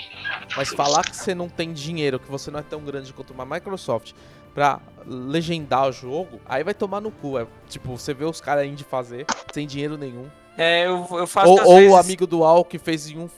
Mas 0.56 0.70
falar 0.70 1.04
que 1.04 1.16
você 1.16 1.34
não 1.34 1.48
tem 1.50 1.72
dinheiro, 1.74 2.20
que 2.20 2.30
você 2.30 2.52
não 2.52 2.60
é 2.60 2.64
tão 2.64 2.82
grande 2.82 3.14
quanto 3.14 3.32
uma 3.34 3.46
Microsoft 3.46 4.14
pra 4.54 4.80
legendar 5.06 5.88
o 5.88 5.92
jogo, 5.92 6.40
aí 6.46 6.64
vai 6.64 6.74
tomar 6.74 7.00
no 7.00 7.12
cu. 7.12 7.38
É, 7.38 7.46
tipo, 7.70 7.98
você 7.98 8.14
vê 8.14 8.26
os 8.26 8.42
caras 8.42 8.66
indie 8.66 8.84
fazer 8.84 9.26
sem 9.54 9.66
dinheiro 9.68 9.98
nenhum. 9.98 10.30
É, 10.58 10.88
eu, 10.88 11.08
eu 11.12 11.28
faço 11.28 11.52
Ou, 11.52 11.60
ou 11.66 11.76
vezes- 11.76 11.92
o 11.92 11.96
amigo 11.96 12.26
do 12.28 12.44
Al 12.44 12.66
que 12.66 12.78
fez 12.80 13.08
em 13.10 13.18
um, 13.20 13.30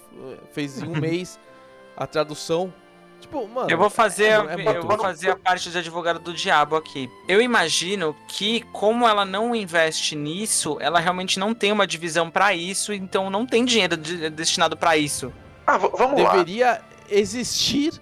fez 0.52 0.82
em 0.82 0.88
um 0.88 0.96
mês 1.00 1.40
a 1.98 2.08
tradução. 2.08 2.74
Tipo, 3.20 3.48
mano. 3.48 3.70
Eu 3.70 3.78
vou 3.78 3.90
fazer, 3.90 4.26
é- 4.26 4.36
a- 4.36 4.56
é 4.74 4.78
eu 4.78 4.88
vou 4.88 4.98
fazer 4.98 5.32
a 5.32 5.36
parte 5.36 5.70
de 5.70 5.78
advogado 5.78 6.20
do 6.20 6.34
diabo 6.34 6.76
aqui. 6.76 7.10
Eu 7.28 7.42
imagino 7.42 8.16
que, 8.28 8.62
como 8.72 9.08
ela 9.08 9.26
não 9.26 9.54
investe 9.56 10.16
nisso, 10.16 10.78
ela 10.80 11.00
realmente 11.00 11.38
não 11.40 11.54
tem 11.54 11.72
uma 11.72 11.86
divisão 11.86 12.30
pra 12.32 12.54
isso, 12.56 12.94
então 12.94 13.30
não 13.30 13.46
tem 13.46 13.66
dinheiro 13.66 13.98
de- 13.98 14.30
destinado 14.30 14.76
pra 14.78 14.96
isso. 14.98 15.32
Ah, 15.68 15.78
vamos 15.78 16.22
lá. 16.22 16.32
deveria 16.32 16.82
existir 17.10 17.94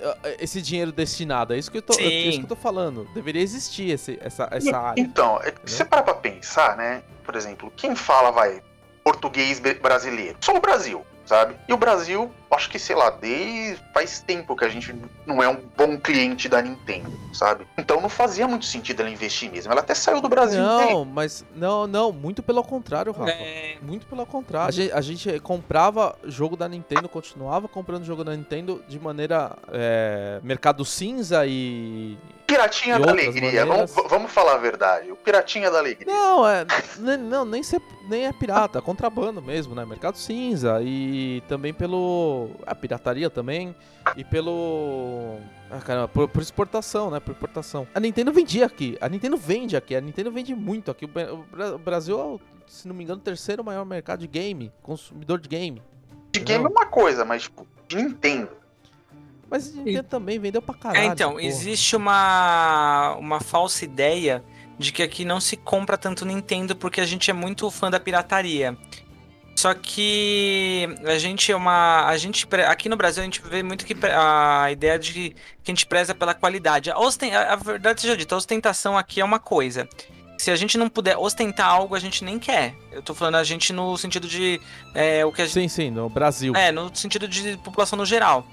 uh, 0.00 0.14
esse 0.38 0.62
dinheiro 0.62 0.92
destinado. 0.92 1.52
É 1.54 1.58
isso 1.58 1.70
que 1.70 1.78
eu 1.78 1.82
tô, 1.82 1.92
Sim. 1.94 2.04
é 2.04 2.08
isso 2.28 2.38
que 2.38 2.44
eu 2.44 2.48
tô 2.50 2.56
falando. 2.56 3.08
Deveria 3.14 3.42
existir 3.42 3.90
esse, 3.90 4.18
essa, 4.22 4.48
essa 4.50 4.76
área. 4.78 5.00
Então, 5.00 5.38
é, 5.42 5.52
se 5.64 5.76
você 5.76 5.84
parar 5.84 6.02
pra 6.02 6.14
pensar, 6.14 6.76
né? 6.76 7.02
Por 7.24 7.34
exemplo, 7.34 7.72
quem 7.76 7.94
fala, 7.96 8.30
vai, 8.30 8.62
português 9.02 9.60
brasileiro? 9.80 10.36
Só 10.40 10.54
o 10.56 10.60
Brasil, 10.60 11.04
sabe? 11.26 11.54
E 11.68 11.72
o 11.72 11.76
Brasil, 11.76 12.30
acho 12.50 12.68
que, 12.70 12.78
sei 12.78 12.96
lá, 12.96 13.10
desde 13.10 13.80
faz 13.92 14.20
tempo 14.20 14.56
que 14.56 14.64
a 14.64 14.68
gente 14.68 14.94
não 15.26 15.42
é 15.42 15.48
um 15.48 15.60
bom 15.76 15.98
cliente 15.98 16.48
da 16.48 16.60
Nintendo, 16.60 17.12
sabe? 17.32 17.66
Então 17.78 18.00
não 18.00 18.08
fazia 18.08 18.46
muito 18.48 18.64
sentido 18.64 19.00
ela 19.00 19.10
investir 19.10 19.50
mesmo. 19.50 19.70
Ela 19.72 19.80
até 19.80 19.94
saiu 19.94 20.20
do 20.20 20.28
Brasil. 20.28 20.60
né? 20.60 20.66
Não, 20.66 21.04
mas 21.04 21.44
não, 21.54 21.86
não, 21.86 22.12
muito 22.12 22.42
pelo 22.42 22.62
contrário, 22.62 23.12
Rafa. 23.12 23.30
É, 23.30 23.76
Muito 23.82 24.06
pelo 24.06 24.24
contrário. 24.26 24.68
A 24.68 24.72
gente, 24.72 24.92
a 24.92 25.00
gente 25.00 25.40
comprava 25.40 26.16
jogo 26.24 26.56
da 26.56 26.68
Nintendo, 26.68 27.08
continuava 27.08 27.68
comprando 27.68 28.04
jogo 28.04 28.24
da 28.24 28.34
Nintendo 28.36 28.82
de 28.88 28.98
maneira 28.98 29.56
é, 29.72 30.40
mercado 30.42 30.84
cinza 30.84 31.46
e 31.46 32.16
Piratinha 32.46 32.98
da 32.98 33.10
Alegria. 33.10 33.64
maneiras. 33.64 33.94
Vamos, 33.94 34.10
vamos 34.10 34.32
falar 34.32 34.54
a 34.54 34.58
verdade. 34.58 35.12
O 35.12 35.16
Piratinha 35.16 35.70
da 35.70 35.78
Alegria. 35.78 36.12
Não, 36.12 36.46
é. 36.48 36.66
Não, 36.98 37.44
nem, 37.44 37.62
ser, 37.62 37.80
nem 38.08 38.26
é 38.26 38.32
pirata, 38.32 38.80
é 38.80 38.82
contrabando 38.82 39.40
mesmo, 39.40 39.72
né? 39.74 39.84
Mercado 39.84 40.18
cinza. 40.18 40.80
E 40.82 41.42
também 41.48 41.72
pelo. 41.72 42.39
A 42.66 42.74
pirataria 42.74 43.28
também. 43.30 43.74
E 44.16 44.24
pelo. 44.24 45.38
Ah, 45.70 45.78
caramba, 45.80 46.08
por, 46.08 46.28
por 46.28 46.42
exportação, 46.42 47.10
né? 47.10 47.20
Por 47.20 47.32
importação. 47.32 47.86
A 47.94 48.00
Nintendo 48.00 48.32
vendia 48.32 48.66
aqui. 48.66 48.96
A 49.00 49.08
Nintendo 49.08 49.36
vende 49.36 49.76
aqui. 49.76 49.94
A 49.96 50.00
Nintendo 50.00 50.30
vende 50.30 50.54
muito 50.54 50.90
aqui. 50.90 51.04
O 51.04 51.08
o 51.08 51.44
Bra- 51.44 51.74
o 51.74 51.78
Brasil 51.78 52.18
é, 52.18 52.22
o, 52.24 52.40
se 52.66 52.86
não 52.88 52.94
me 52.94 53.04
engano, 53.04 53.20
o 53.20 53.24
terceiro 53.24 53.62
maior 53.64 53.84
mercado 53.84 54.20
de 54.20 54.26
game. 54.26 54.72
Consumidor 54.82 55.38
de 55.40 55.48
game. 55.48 55.82
De 56.32 56.40
game 56.40 56.64
é 56.64 56.68
uma 56.68 56.86
coisa, 56.86 57.24
mas, 57.24 57.42
tipo, 57.42 57.66
de 57.88 57.96
Nintendo. 57.96 58.50
Mas 59.50 59.72
a 59.76 59.82
Nintendo 59.82 60.04
também 60.08 60.38
vendeu 60.38 60.62
pra 60.62 60.74
caralho. 60.74 61.02
É, 61.02 61.06
então, 61.06 61.32
porra. 61.32 61.42
existe 61.44 61.96
uma, 61.96 63.16
uma 63.18 63.40
falsa 63.40 63.84
ideia 63.84 64.44
de 64.78 64.92
que 64.92 65.02
aqui 65.02 65.24
não 65.24 65.40
se 65.40 65.56
compra 65.56 65.98
tanto 65.98 66.24
Nintendo 66.24 66.74
porque 66.76 67.00
a 67.00 67.06
gente 67.06 67.30
é 67.30 67.34
muito 67.34 67.68
fã 67.70 67.90
da 67.90 67.98
pirataria. 68.00 68.76
Só 69.60 69.74
que 69.74 70.88
a 71.04 71.18
gente 71.18 71.52
é 71.52 71.56
uma. 71.56 72.06
A 72.06 72.16
gente, 72.16 72.46
aqui 72.66 72.88
no 72.88 72.96
Brasil 72.96 73.20
a 73.22 73.24
gente 73.24 73.42
vê 73.42 73.62
muito 73.62 73.84
que 73.84 73.94
a 74.06 74.68
ideia 74.72 74.98
de 74.98 75.12
que, 75.12 75.36
a 75.66 75.70
gente 75.70 75.84
preza 75.84 76.14
pela 76.14 76.32
qualidade. 76.32 76.90
A, 76.90 76.98
osten- 76.98 77.34
a- 77.34 77.52
a 77.52 77.56
verdade 77.56 78.00
seja 78.00 78.16
dita, 78.16 78.34
a 78.34 78.38
ostentação 78.38 78.96
aqui 78.96 79.20
é 79.20 79.24
uma 79.24 79.38
coisa. 79.38 79.86
Se 80.38 80.50
a 80.50 80.56
gente 80.56 80.78
não 80.78 80.88
puder 80.88 81.18
ostentar 81.18 81.68
algo, 81.68 81.94
a 81.94 82.00
gente 82.00 82.24
nem 82.24 82.38
quer. 82.38 82.74
Eu 82.90 83.02
tô 83.02 83.12
falando 83.14 83.34
a 83.34 83.44
gente 83.44 83.70
no 83.70 83.98
sentido 83.98 84.26
de. 84.26 84.58
é, 84.94 85.26
o 85.26 85.30
que 85.30 85.42
a 85.42 85.44
gente 85.44 85.52
Sim, 85.60 85.68
sim, 85.68 85.90
no 85.90 86.08
Brasil. 86.08 86.56
é, 86.56 86.72
no 86.72 86.90
sentido 86.96 87.28
de 87.28 87.58
população 87.58 87.98
no 87.98 88.06
geral. 88.06 88.46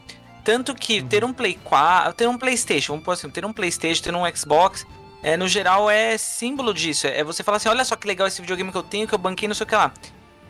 Tanto 0.43 0.75
que 0.75 0.99
Uhum. 0.99 1.07
ter 1.07 1.23
um 1.23 1.31
Play 1.31 1.57
4, 1.63 2.13
ter 2.15 2.27
um 2.27 2.37
PlayStation, 2.37 2.91
vamos 2.93 3.05
pôr 3.05 3.11
assim, 3.13 3.29
ter 3.29 3.45
um 3.45 3.53
PlayStation, 3.53 4.03
ter 4.03 4.13
um 4.13 4.23
Xbox, 4.35 4.85
é, 5.23 5.37
no 5.37 5.47
geral 5.47 5.89
é 5.89 6.17
símbolo 6.17 6.73
disso. 6.73 7.07
É 7.07 7.23
você 7.23 7.43
falar 7.43 7.57
assim: 7.57 7.69
olha 7.69 7.85
só 7.85 7.95
que 7.95 8.05
legal 8.05 8.27
esse 8.27 8.41
videogame 8.41 8.71
que 8.73 8.77
eu 8.77 8.83
tenho, 8.83 9.07
que 9.07 9.13
eu 9.15 9.19
banquei, 9.19 9.47
não 9.47 9.55
sei 9.55 9.63
o 9.63 9.67
que 9.67 9.75
lá. 9.75 9.93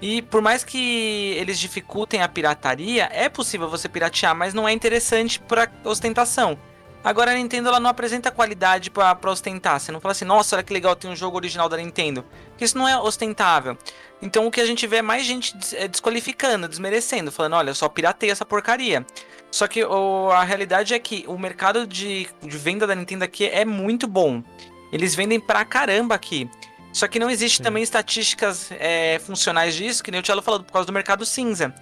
E 0.01 0.21
por 0.21 0.41
mais 0.41 0.63
que 0.63 1.33
eles 1.37 1.57
dificultem 1.57 2.21
a 2.21 2.27
pirataria, 2.29 3.09
é 3.11 3.27
possível 3.29 3.67
você 3.67 3.89
piratear, 3.89 4.35
mas 4.35 4.53
não 4.53 4.67
é 4.67 4.71
interessante 4.71 5.39
pra 5.39 5.67
ostentação. 5.83 6.57
Agora 7.03 7.31
a 7.31 7.35
Nintendo 7.35 7.69
ela 7.69 7.79
não 7.79 7.89
apresenta 7.89 8.29
qualidade 8.29 8.89
pra 8.91 9.17
ostentar. 9.25 9.79
Você 9.79 9.91
não 9.91 10.01
fala 10.01 10.11
assim, 10.11 10.25
nossa, 10.25 10.55
olha 10.55 10.63
que 10.63 10.73
legal, 10.73 10.95
tem 10.95 11.09
um 11.09 11.15
jogo 11.15 11.37
original 11.37 11.69
da 11.69 11.77
Nintendo. 11.77 12.25
Porque 12.49 12.65
isso 12.65 12.77
não 12.77 12.87
é 12.87 12.99
ostentável. 12.99 13.77
Então 14.21 14.45
o 14.45 14.51
que 14.51 14.59
a 14.59 14.65
gente 14.65 14.85
vê 14.85 14.97
é 14.97 15.01
mais 15.01 15.25
gente 15.25 15.55
é, 15.73 15.87
desqualificando, 15.87 16.67
desmerecendo, 16.67 17.31
falando, 17.31 17.53
olha, 17.55 17.69
eu 17.69 17.75
só 17.75 17.87
piratei 17.87 18.29
essa 18.29 18.45
porcaria. 18.45 19.05
Só 19.49 19.67
que 19.67 19.83
o- 19.85 20.29
a 20.31 20.43
realidade 20.43 20.93
é 20.93 20.99
que 20.99 21.23
o 21.27 21.37
mercado 21.39 21.87
de, 21.87 22.27
de 22.43 22.57
venda 22.57 22.85
da 22.85 22.93
Nintendo 22.95 23.23
aqui 23.23 23.45
é 23.45 23.63
muito 23.63 24.05
bom. 24.07 24.43
Eles 24.91 25.15
vendem 25.15 25.39
pra 25.39 25.63
caramba 25.63 26.13
aqui. 26.15 26.49
Só 26.93 27.07
que 27.07 27.19
não 27.19 27.29
existe 27.29 27.57
Sim. 27.57 27.63
também 27.63 27.83
estatísticas 27.83 28.69
é, 28.71 29.19
funcionais 29.19 29.75
disso, 29.75 30.03
que 30.03 30.09
nem 30.09 30.19
o 30.19 30.23
Tchelo 30.23 30.41
falou, 30.41 30.63
por 30.63 30.71
causa 30.71 30.85
do 30.87 30.93
mercado 30.93 31.25
cinza. 31.25 31.73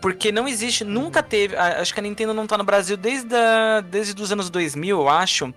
Porque 0.00 0.30
não 0.30 0.46
existe, 0.46 0.84
nunca 0.84 1.22
teve. 1.22 1.56
Acho 1.56 1.92
que 1.94 2.00
a 2.00 2.02
Nintendo 2.02 2.34
não 2.34 2.46
tá 2.46 2.58
no 2.58 2.64
Brasil 2.64 2.96
desde, 2.96 3.34
a, 3.34 3.80
desde 3.80 4.20
os 4.20 4.30
anos 4.32 4.50
2000, 4.50 5.00
eu 5.00 5.08
acho. 5.08 5.52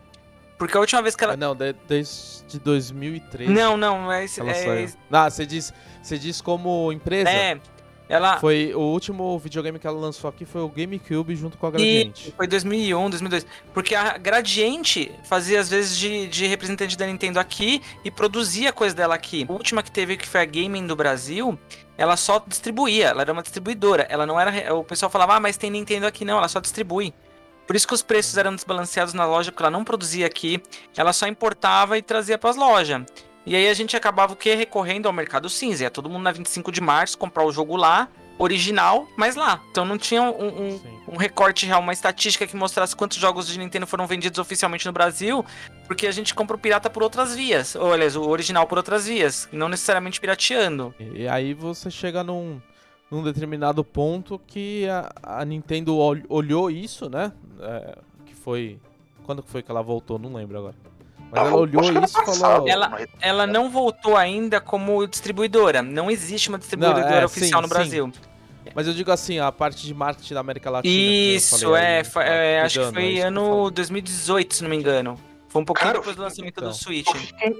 Porque 0.57 0.75
a 0.75 0.79
última 0.79 1.01
vez 1.01 1.15
que 1.15 1.23
ela. 1.23 1.33
Ah, 1.33 1.37
não, 1.37 1.53
de- 1.55 1.75
desde 1.87 2.59
2013. 2.63 3.51
Não, 3.51 3.77
não, 3.77 4.11
é, 4.11 4.25
Ela 4.37 4.51
é, 4.51 4.53
saiu. 4.53 4.89
Ah, 5.11 5.29
você 5.29 5.45
diz, 5.45 5.73
você 6.01 6.17
diz 6.17 6.41
como 6.41 6.91
empresa? 6.91 7.29
é. 7.29 7.59
Ela. 8.09 8.39
Foi 8.39 8.73
o 8.73 8.79
último 8.79 9.37
videogame 9.39 9.77
que 9.79 9.85
ela 9.85 9.99
lançou 9.99 10.29
aqui 10.29 10.45
foi 10.45 10.61
o 10.61 10.69
GameCube 10.69 11.35
junto 11.35 11.57
com 11.57 11.67
a 11.67 11.71
Gradiente. 11.71 12.29
E 12.29 12.31
foi 12.31 12.47
2001, 12.47 13.09
2002. 13.09 13.45
Porque 13.73 13.95
a 13.95 14.17
Gradiente 14.17 15.11
fazia 15.25 15.59
às 15.59 15.69
vezes 15.69 15.97
de, 15.97 16.27
de 16.27 16.47
representante 16.47 16.97
da 16.97 17.05
Nintendo 17.05 17.39
aqui 17.39 17.81
e 18.05 18.09
produzia 18.09 18.71
coisa 18.71 18.95
dela 18.95 19.15
aqui. 19.15 19.45
A 19.47 19.51
última 19.51 19.83
que 19.83 19.91
teve, 19.91 20.15
que 20.15 20.27
foi 20.27 20.41
a 20.41 20.45
Gaming 20.45 20.87
do 20.87 20.95
Brasil, 20.95 21.59
ela 21.97 22.15
só 22.15 22.41
distribuía, 22.47 23.07
ela 23.07 23.21
era 23.21 23.33
uma 23.33 23.41
distribuidora. 23.41 24.07
Ela 24.09 24.25
não 24.25 24.39
era. 24.39 24.73
O 24.73 24.83
pessoal 24.83 25.09
falava, 25.09 25.35
ah, 25.35 25.39
mas 25.39 25.57
tem 25.57 25.69
Nintendo 25.69 26.07
aqui. 26.07 26.23
Não, 26.23 26.37
ela 26.37 26.47
só 26.47 26.59
distribui. 26.59 27.13
Por 27.65 27.75
isso 27.75 27.85
que 27.85 27.93
os 27.93 28.01
preços 28.01 28.37
eram 28.37 28.55
desbalanceados 28.55 29.13
na 29.13 29.25
loja, 29.25 29.51
porque 29.51 29.61
ela 29.61 29.69
não 29.69 29.83
produzia 29.83 30.25
aqui, 30.25 30.63
ela 30.95 31.11
só 31.11 31.27
importava 31.27 31.97
e 31.97 32.01
trazia 32.01 32.37
para 32.37 32.49
as 32.49 32.55
lojas. 32.55 33.03
E 33.47 33.55
aí 33.55 33.69
a 33.69 33.73
gente 33.73 33.95
acabava 33.95 34.33
o 34.33 34.35
quê? 34.35 34.53
Recorrendo 34.55 35.07
ao 35.07 35.13
mercado 35.13 35.49
cinza. 35.49 35.83
Ia 35.83 35.89
todo 35.89 36.09
mundo 36.09 36.21
na 36.23 36.31
25 36.33 36.69
de 36.71 36.81
março 36.81 37.17
comprar 37.17 37.45
o 37.45 37.51
jogo 37.51 37.77
lá, 37.77 38.09
original, 38.37 39.07
mas 39.15 39.35
lá. 39.37 39.61
Então 39.71 39.85
não 39.85 39.97
tinha 39.97 40.21
um, 40.21 40.29
um, 40.75 40.81
um 41.13 41.17
recorte 41.17 41.65
real, 41.65 41.79
uma 41.81 41.93
estatística 41.93 42.45
que 42.45 42.55
mostrasse 42.57 42.93
quantos 42.95 43.17
jogos 43.17 43.47
de 43.47 43.57
Nintendo 43.57 43.87
foram 43.87 44.05
vendidos 44.05 44.37
oficialmente 44.37 44.85
no 44.85 44.91
Brasil, 44.91 45.45
porque 45.87 46.05
a 46.07 46.11
gente 46.11 46.35
compra 46.35 46.57
o 46.57 46.59
pirata 46.59 46.89
por 46.89 47.01
outras 47.01 47.33
vias. 47.35 47.73
Ou, 47.73 47.93
aliás, 47.93 48.15
o 48.17 48.27
original 48.29 48.67
por 48.67 48.77
outras 48.77 49.07
vias, 49.07 49.47
não 49.51 49.69
necessariamente 49.69 50.19
pirateando. 50.19 50.93
E 50.99 51.25
aí 51.27 51.53
você 51.53 51.89
chega 51.89 52.23
num, 52.25 52.61
num 53.09 53.23
determinado 53.23 53.81
ponto 53.83 54.37
que 54.45 54.87
a, 54.89 55.09
a 55.23 55.45
Nintendo 55.45 55.95
ol- 55.95 56.21
olhou 56.27 56.69
isso, 56.69 57.09
né? 57.09 57.31
É, 57.61 57.97
que 58.25 58.35
foi. 58.35 58.77
Quando 59.23 59.41
que 59.41 59.49
foi 59.49 59.63
que 59.63 59.71
ela 59.71 59.81
voltou? 59.81 60.19
Não 60.19 60.33
lembro 60.33 60.57
agora. 60.57 60.75
Mas 61.31 61.39
Ela 61.41 61.49
ela 61.49 61.57
voltou, 61.57 61.83
olhou 61.83 62.03
isso 62.03 62.19
e 62.21 62.25
falou. 62.39 62.67
Ela- 62.69 62.99
Ela 63.21 63.47
não 63.47 63.69
voltou 63.69 64.15
ainda 64.15 64.61
como 64.61 65.05
distribuidora. 65.07 65.81
Não 65.81 66.09
existe 66.09 66.49
uma 66.49 66.57
distribuidora 66.57 67.01
Não, 67.09 67.17
é, 67.17 67.25
oficial 67.25 67.59
sim, 67.61 67.67
no 67.67 67.67
Brasil. 67.67 68.11
Mas 68.75 68.85
eu 68.87 68.93
digo 68.93 69.11
assim, 69.11 69.39
a 69.39 69.51
parte 69.51 69.85
de 69.85 69.93
marketing 69.93 70.33
da 70.33 70.39
América 70.41 70.69
Latina. 70.69 70.93
que 70.93 71.31
eu 71.31 71.35
Isso, 71.37 71.59
falei 71.69 71.83
é, 71.83 71.97
aí, 71.99 72.03
fa- 72.03 72.23
tá 72.23 72.27
é, 72.29 72.61
acho 72.61 72.79
que 72.79 72.85
é 72.85 72.91
foi 72.91 73.17
eu 73.19 73.27
ano 73.27 73.41
falo. 73.45 73.71
2018, 73.71 74.55
se 74.55 74.63
não 74.63 74.69
me 74.69 74.75
engano. 74.77 75.17
Foi 75.49 75.61
um 75.61 75.65
pouquinho 75.65 75.87
Cara, 75.87 75.99
depois 75.99 76.15
do 76.15 76.23
fiquei- 76.29 76.29
lançamento 76.45 76.57
então. 76.59 76.69
do 76.69 76.75
Switch. 76.75 77.07
Eu 77.07 77.15
fiquei 77.15 77.57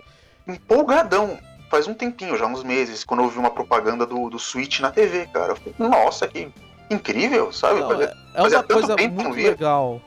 empolgadão. 0.48 1.38
Faz 1.70 1.86
um 1.88 1.94
tempinho, 1.94 2.38
já 2.38 2.46
uns 2.46 2.64
meses, 2.64 3.04
quando 3.04 3.24
eu 3.24 3.30
vi 3.30 3.38
uma 3.38 3.50
propaganda 3.50 4.06
do, 4.06 4.30
do 4.30 4.40
Switch 4.40 4.80
na 4.80 4.90
TV, 4.90 5.28
cara. 5.34 5.52
Eu 5.52 5.56
falei, 5.58 5.74
nossa, 5.78 6.26
que 6.28 6.48
incrível, 6.90 7.52
sabe? 7.52 7.82
Não, 7.82 8.02
é, 8.02 8.14
é 8.34 8.42
Fazia 8.42 8.58
uma 8.60 8.64
coisa 8.64 8.96
muito 8.96 9.30
legal. 9.36 10.02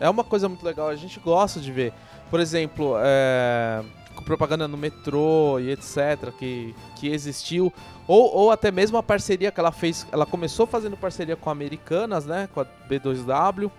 É 0.00 0.08
uma 0.08 0.24
coisa 0.24 0.48
muito 0.48 0.64
legal, 0.64 0.88
a 0.88 0.96
gente 0.96 1.20
gosta 1.20 1.60
de 1.60 1.70
ver. 1.70 1.92
Por 2.30 2.40
exemplo, 2.40 2.94
é, 2.98 3.82
com 4.14 4.22
propaganda 4.22 4.66
no 4.68 4.76
metrô 4.76 5.58
e 5.58 5.70
etc, 5.70 6.32
que, 6.38 6.74
que 6.96 7.08
existiu. 7.08 7.72
Ou, 8.06 8.34
ou 8.34 8.50
até 8.50 8.70
mesmo 8.70 8.96
a 8.98 9.02
parceria 9.02 9.50
que 9.50 9.60
ela 9.60 9.72
fez. 9.72 10.06
Ela 10.12 10.26
começou 10.26 10.66
fazendo 10.66 10.96
parceria 10.96 11.36
com 11.36 11.48
a 11.48 11.52
Americanas, 11.52 12.26
né? 12.26 12.48
Com 12.52 12.60
a 12.60 12.66
B2W. 12.88 13.70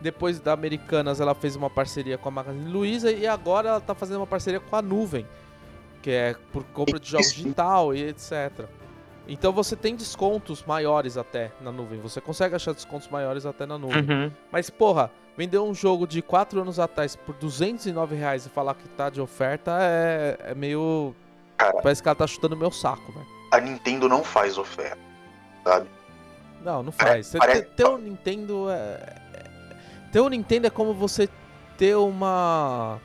Depois 0.00 0.40
da 0.40 0.52
Americanas 0.52 1.20
ela 1.20 1.34
fez 1.34 1.56
uma 1.56 1.68
parceria 1.68 2.16
com 2.16 2.28
a 2.28 2.32
Magazine 2.32 2.70
Luiza 2.70 3.12
e 3.12 3.26
agora 3.26 3.68
ela 3.68 3.80
tá 3.80 3.94
fazendo 3.94 4.16
uma 4.16 4.26
parceria 4.26 4.58
com 4.58 4.74
a 4.74 4.80
Nuvem, 4.80 5.26
que 6.00 6.10
é 6.10 6.34
por 6.52 6.64
compra 6.64 6.98
de 6.98 7.10
jogos 7.10 7.34
digital 7.34 7.94
e 7.94 8.04
etc. 8.08 8.66
Então 9.28 9.52
você 9.52 9.76
tem 9.76 9.94
descontos 9.94 10.64
maiores 10.64 11.16
até 11.16 11.52
na 11.60 11.70
nuvem. 11.70 12.00
Você 12.00 12.20
consegue 12.20 12.54
achar 12.54 12.74
descontos 12.74 13.08
maiores 13.08 13.46
até 13.46 13.64
na 13.64 13.78
nuvem. 13.78 14.00
Uhum. 14.00 14.32
Mas, 14.50 14.68
porra, 14.68 15.10
vender 15.40 15.58
um 15.58 15.72
jogo 15.72 16.06
de 16.06 16.20
4 16.20 16.60
anos 16.60 16.78
atrás 16.78 17.16
por 17.16 17.34
209 17.36 18.14
reais 18.14 18.44
e 18.44 18.50
falar 18.50 18.74
que 18.74 18.86
tá 18.90 19.08
de 19.08 19.22
oferta 19.22 19.78
é, 19.80 20.36
é 20.50 20.54
meio. 20.54 21.14
Cara. 21.56 21.80
Parece 21.80 22.02
que 22.02 22.08
ela 22.08 22.14
tá 22.14 22.26
chutando 22.26 22.54
meu 22.54 22.70
saco, 22.70 23.10
velho. 23.10 23.26
A 23.50 23.58
Nintendo 23.58 24.06
não 24.06 24.22
faz 24.22 24.58
oferta, 24.58 24.98
sabe? 25.64 25.88
Não, 26.62 26.82
não 26.82 26.92
faz. 26.92 27.28
Você 27.28 27.38
parece- 27.38 27.62
ter, 27.62 27.70
ter 27.70 27.88
um 27.88 27.96
Nintendo 27.96 28.68
é. 28.70 28.74
é- 28.74 29.76
Ter 30.12 30.20
um 30.20 30.28
Nintendo 30.28 30.66
é 30.66 30.70
como 30.70 30.92
você 30.92 31.26
ter 31.78 31.94
uma. 31.96 32.98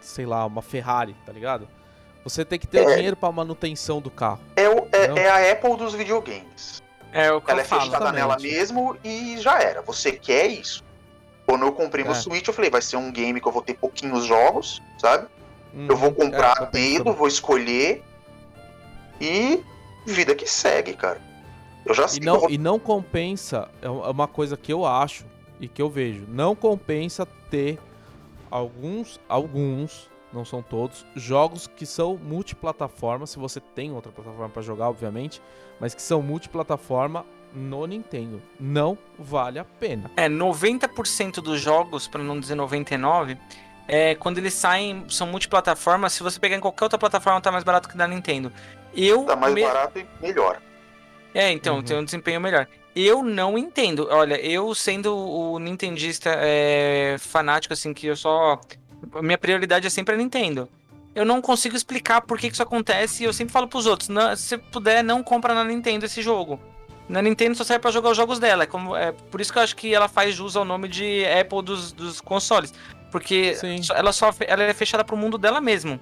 Sei 0.00 0.24
lá, 0.24 0.46
uma 0.46 0.62
Ferrari, 0.62 1.16
tá 1.26 1.32
ligado? 1.32 1.66
Você 2.22 2.44
tem 2.44 2.56
que 2.58 2.68
ter 2.68 2.86
o 2.86 2.90
É. 2.90 2.94
dinheiro 2.96 3.16
pra 3.16 3.32
manutenção 3.32 4.00
do 4.00 4.10
carro. 4.12 4.38
É, 4.54 4.68
o- 4.68 4.86
é- 4.92 5.22
é 5.22 5.28
a 5.28 5.52
Apple 5.52 5.76
dos 5.76 5.92
videogames. 5.94 6.80
É 7.12 7.32
o 7.32 7.40
que 7.40 7.50
Ela 7.50 7.60
eu 7.60 7.64
é 7.64 7.66
falo. 7.66 7.80
fechada 7.82 7.96
exatamente. 8.04 8.20
nela 8.20 8.36
mesmo 8.38 8.96
e 9.02 9.38
já 9.38 9.58
era. 9.60 9.82
Você 9.82 10.12
quer 10.12 10.46
isso. 10.46 10.84
Quando 11.50 11.66
eu 11.66 11.72
comprei 11.72 12.04
meu 12.04 12.12
É. 12.12 12.14
Switch, 12.14 12.46
eu 12.46 12.54
falei, 12.54 12.70
vai 12.70 12.80
ser 12.80 12.96
um 12.96 13.10
game 13.10 13.40
que 13.40 13.48
eu 13.48 13.50
vou 13.50 13.60
ter 13.60 13.74
pouquinhos 13.74 14.24
jogos, 14.24 14.80
sabe? 14.98 15.26
Eu 15.74 15.80
Uhum. 15.94 15.96
vou 15.96 16.10
É, 16.10 16.12
comprar 16.12 16.52
a 16.52 16.64
dedo, 16.66 16.98
pensando. 16.98 17.16
vou 17.16 17.26
escolher 17.26 18.04
e 19.20 19.60
vida 20.06 20.32
que 20.36 20.46
segue, 20.46 20.94
cara. 20.94 21.20
Eu 21.84 21.92
já 21.92 22.06
sei 22.06 22.20
E 22.22 22.24
não, 22.24 22.38
vou 22.38 22.50
e 22.50 22.56
não 22.56 22.78
compensa, 22.78 23.68
é 23.82 23.86
é 23.86 23.90
uma 23.90 24.28
coisa 24.28 24.56
que 24.56 24.72
eu 24.72 24.86
acho 24.86 25.24
e 25.58 25.66
que 25.66 25.82
eu 25.82 25.90
vejo, 25.90 26.24
não 26.28 26.54
compensa 26.54 27.26
ter 27.50 27.80
alguns, 28.48 29.18
alguns, 29.28 30.08
não 30.32 30.44
são 30.44 30.62
todos, 30.62 31.04
jogos 31.16 31.66
que 31.66 31.84
são 31.84 32.16
multiplataforma, 32.16 33.26
se 33.26 33.40
você 33.40 33.58
tem 33.60 33.92
outra 33.92 34.12
plataforma 34.12 34.48
pra 34.50 34.62
jogar, 34.62 34.88
obviamente, 34.88 35.42
mas 35.80 35.94
que 35.94 36.02
são 36.02 36.22
multiplataforma 36.22 37.26
no 37.54 37.86
Nintendo. 37.86 38.40
Não 38.58 38.96
vale 39.18 39.58
a 39.58 39.64
pena. 39.64 40.10
É, 40.16 40.28
90% 40.28 41.34
dos 41.40 41.60
jogos, 41.60 42.06
pra 42.08 42.22
não 42.22 42.38
dizer 42.40 42.54
99, 42.54 43.36
é, 43.88 44.14
quando 44.14 44.38
eles 44.38 44.54
saem, 44.54 45.04
são 45.08 45.26
multiplataformas. 45.26 46.12
Se 46.12 46.22
você 46.22 46.38
pegar 46.38 46.56
em 46.56 46.60
qualquer 46.60 46.84
outra 46.84 46.98
plataforma, 46.98 47.40
tá 47.40 47.50
mais 47.50 47.64
barato 47.64 47.88
que 47.88 47.96
da 47.96 48.06
Nintendo. 48.06 48.52
Eu 48.94 49.24
tá 49.24 49.36
mais 49.36 49.52
me- 49.54 49.62
barato 49.62 49.98
e 49.98 50.06
melhor. 50.22 50.60
É, 51.34 51.50
então, 51.50 51.76
Uhum. 51.76 51.82
tem 51.82 51.96
um 51.96 52.04
desempenho 52.04 52.40
melhor. 52.40 52.66
Eu 52.94 53.22
não 53.22 53.56
entendo. 53.56 54.08
Olha, 54.10 54.34
eu 54.44 54.74
sendo 54.74 55.16
o 55.16 55.58
nintendista 55.60 56.30
é, 56.36 57.16
fanático, 57.20 57.72
assim, 57.72 57.94
que 57.94 58.06
eu 58.08 58.16
só. 58.16 58.60
a 59.14 59.22
Minha 59.22 59.38
prioridade 59.38 59.86
é 59.86 59.90
sempre 59.90 60.14
a 60.14 60.18
Nintendo. 60.18 60.68
Eu 61.14 61.24
não 61.24 61.40
consigo 61.40 61.76
explicar 61.76 62.20
por 62.22 62.36
que, 62.38 62.48
que 62.48 62.54
isso 62.54 62.62
acontece 62.62 63.22
e 63.22 63.26
eu 63.26 63.32
sempre 63.32 63.52
falo 63.52 63.68
pros 63.68 63.86
outros: 63.86 64.08
não, 64.08 64.34
se 64.36 64.58
puder, 64.58 65.04
não 65.04 65.22
compra 65.22 65.54
na 65.54 65.62
Nintendo 65.64 66.04
esse 66.04 66.20
jogo. 66.20 66.60
Na 67.10 67.20
Nintendo 67.20 67.56
só 67.56 67.64
serve 67.64 67.82
pra 67.82 67.90
jogar 67.90 68.10
os 68.10 68.16
jogos 68.16 68.38
dela. 68.38 68.62
É, 68.62 68.66
como, 68.66 68.94
é 68.94 69.10
por 69.10 69.40
isso 69.40 69.52
que 69.52 69.58
eu 69.58 69.62
acho 69.62 69.74
que 69.74 69.92
ela 69.92 70.06
faz 70.06 70.34
jus 70.34 70.56
ao 70.56 70.64
nome 70.64 70.86
de 70.86 71.24
Apple 71.26 71.60
dos, 71.62 71.90
dos 71.90 72.20
consoles. 72.20 72.72
Porque 73.10 73.56
Sim. 73.56 73.80
ela 73.94 74.12
só 74.12 74.30
ela 74.46 74.62
é 74.62 74.72
fechada 74.72 75.04
pro 75.04 75.16
mundo 75.16 75.36
dela 75.36 75.60
mesmo. 75.60 75.98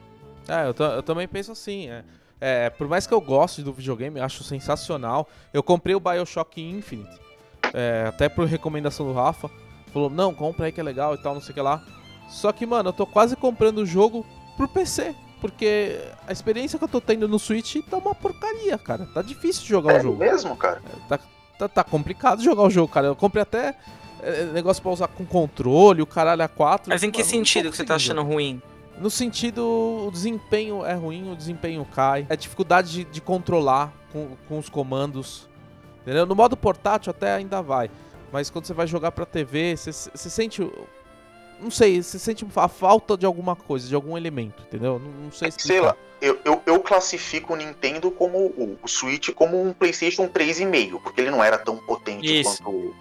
É, 0.46 0.66
eu, 0.66 0.86
eu 0.86 1.02
também 1.02 1.26
penso 1.26 1.50
assim, 1.52 1.88
é. 1.88 2.04
É, 2.40 2.70
por 2.70 2.86
mais 2.86 3.06
que 3.06 3.12
eu 3.12 3.20
goste 3.20 3.62
do 3.62 3.72
videogame, 3.72 4.20
acho 4.20 4.44
sensacional. 4.44 5.28
Eu 5.52 5.62
comprei 5.62 5.94
o 5.94 6.00
Bioshock 6.00 6.60
Infinite, 6.60 7.18
é, 7.74 8.04
até 8.06 8.28
por 8.28 8.46
recomendação 8.46 9.06
do 9.06 9.12
Rafa. 9.12 9.50
Falou, 9.92 10.10
não, 10.10 10.32
compra 10.34 10.66
aí 10.66 10.72
que 10.72 10.78
é 10.78 10.84
legal 10.84 11.14
e 11.14 11.18
tal, 11.18 11.34
não 11.34 11.40
sei 11.40 11.50
o 11.50 11.54
que 11.54 11.60
lá. 11.60 11.82
Só 12.28 12.52
que, 12.52 12.66
mano, 12.66 12.90
eu 12.90 12.92
tô 12.92 13.06
quase 13.06 13.34
comprando 13.34 13.78
o 13.78 13.86
jogo 13.86 14.24
pro 14.56 14.68
PC. 14.68 15.14
Porque 15.40 16.00
a 16.26 16.32
experiência 16.32 16.78
que 16.78 16.84
eu 16.84 16.88
tô 16.88 17.00
tendo 17.00 17.28
no 17.28 17.38
Switch 17.38 17.76
tá 17.88 17.96
uma 17.96 18.14
porcaria, 18.14 18.76
cara. 18.76 19.06
Tá 19.14 19.22
difícil 19.22 19.62
de 19.62 19.68
jogar 19.68 19.94
É 19.94 19.98
o 20.00 20.02
jogo. 20.02 20.18
mesmo, 20.18 20.56
cara? 20.56 20.82
Tá, 21.08 21.18
tá, 21.58 21.68
tá 21.68 21.84
complicado 21.84 22.42
jogar 22.42 22.62
o 22.62 22.70
jogo, 22.70 22.92
cara. 22.92 23.06
Eu 23.06 23.16
comprei 23.16 23.42
até 23.42 23.74
é, 24.20 24.44
negócio 24.46 24.82
pra 24.82 24.90
usar 24.90 25.08
com 25.08 25.24
controle, 25.24 26.02
o 26.02 26.06
caralho 26.06 26.42
a 26.42 26.48
4. 26.48 26.88
Mas 26.90 27.02
em 27.02 27.10
que 27.10 27.22
sentido 27.22 27.70
que 27.70 27.76
você 27.76 27.84
tá 27.84 27.94
achando 27.94 28.22
ruim? 28.22 28.60
No 28.98 29.08
sentido, 29.10 29.62
o 29.64 30.10
desempenho 30.10 30.84
é 30.84 30.94
ruim, 30.94 31.30
o 31.30 31.36
desempenho 31.36 31.84
cai. 31.84 32.26
É 32.28 32.34
dificuldade 32.34 32.90
de, 32.90 33.04
de 33.04 33.20
controlar 33.20 33.92
com, 34.12 34.30
com 34.48 34.58
os 34.58 34.68
comandos. 34.68 35.48
Entendeu? 36.02 36.26
No 36.26 36.34
modo 36.34 36.56
portátil 36.56 37.10
até 37.10 37.32
ainda 37.32 37.62
vai. 37.62 37.88
Mas 38.32 38.50
quando 38.50 38.64
você 38.64 38.74
vai 38.74 38.88
jogar 38.88 39.12
pra 39.12 39.24
TV, 39.24 39.76
você, 39.76 39.92
você 39.92 40.28
sente. 40.28 40.68
Não 41.60 41.70
sei, 41.70 42.02
você 42.02 42.18
sente 42.18 42.46
a 42.56 42.68
falta 42.68 43.16
de 43.16 43.26
alguma 43.26 43.56
coisa, 43.56 43.88
de 43.88 43.94
algum 43.94 44.16
elemento, 44.16 44.62
entendeu? 44.66 44.98
Não, 44.98 45.10
não 45.10 45.32
sei 45.32 45.48
explicar. 45.48 45.68
Sei 45.74 45.80
lá. 45.80 45.96
Eu, 46.20 46.38
eu, 46.44 46.62
eu 46.66 46.80
classifico 46.80 47.52
o 47.52 47.56
Nintendo 47.56 48.10
como 48.10 48.38
o, 48.38 48.78
o 48.82 48.88
Switch 48.88 49.30
como 49.30 49.60
um 49.62 49.72
PlayStation 49.72 50.28
3,5, 50.28 51.00
porque 51.00 51.20
ele 51.20 51.30
não 51.30 51.42
era 51.42 51.56
tão 51.58 51.76
potente 51.76 52.40
Isso. 52.40 52.62
quanto 52.62 52.70
o, 52.70 52.94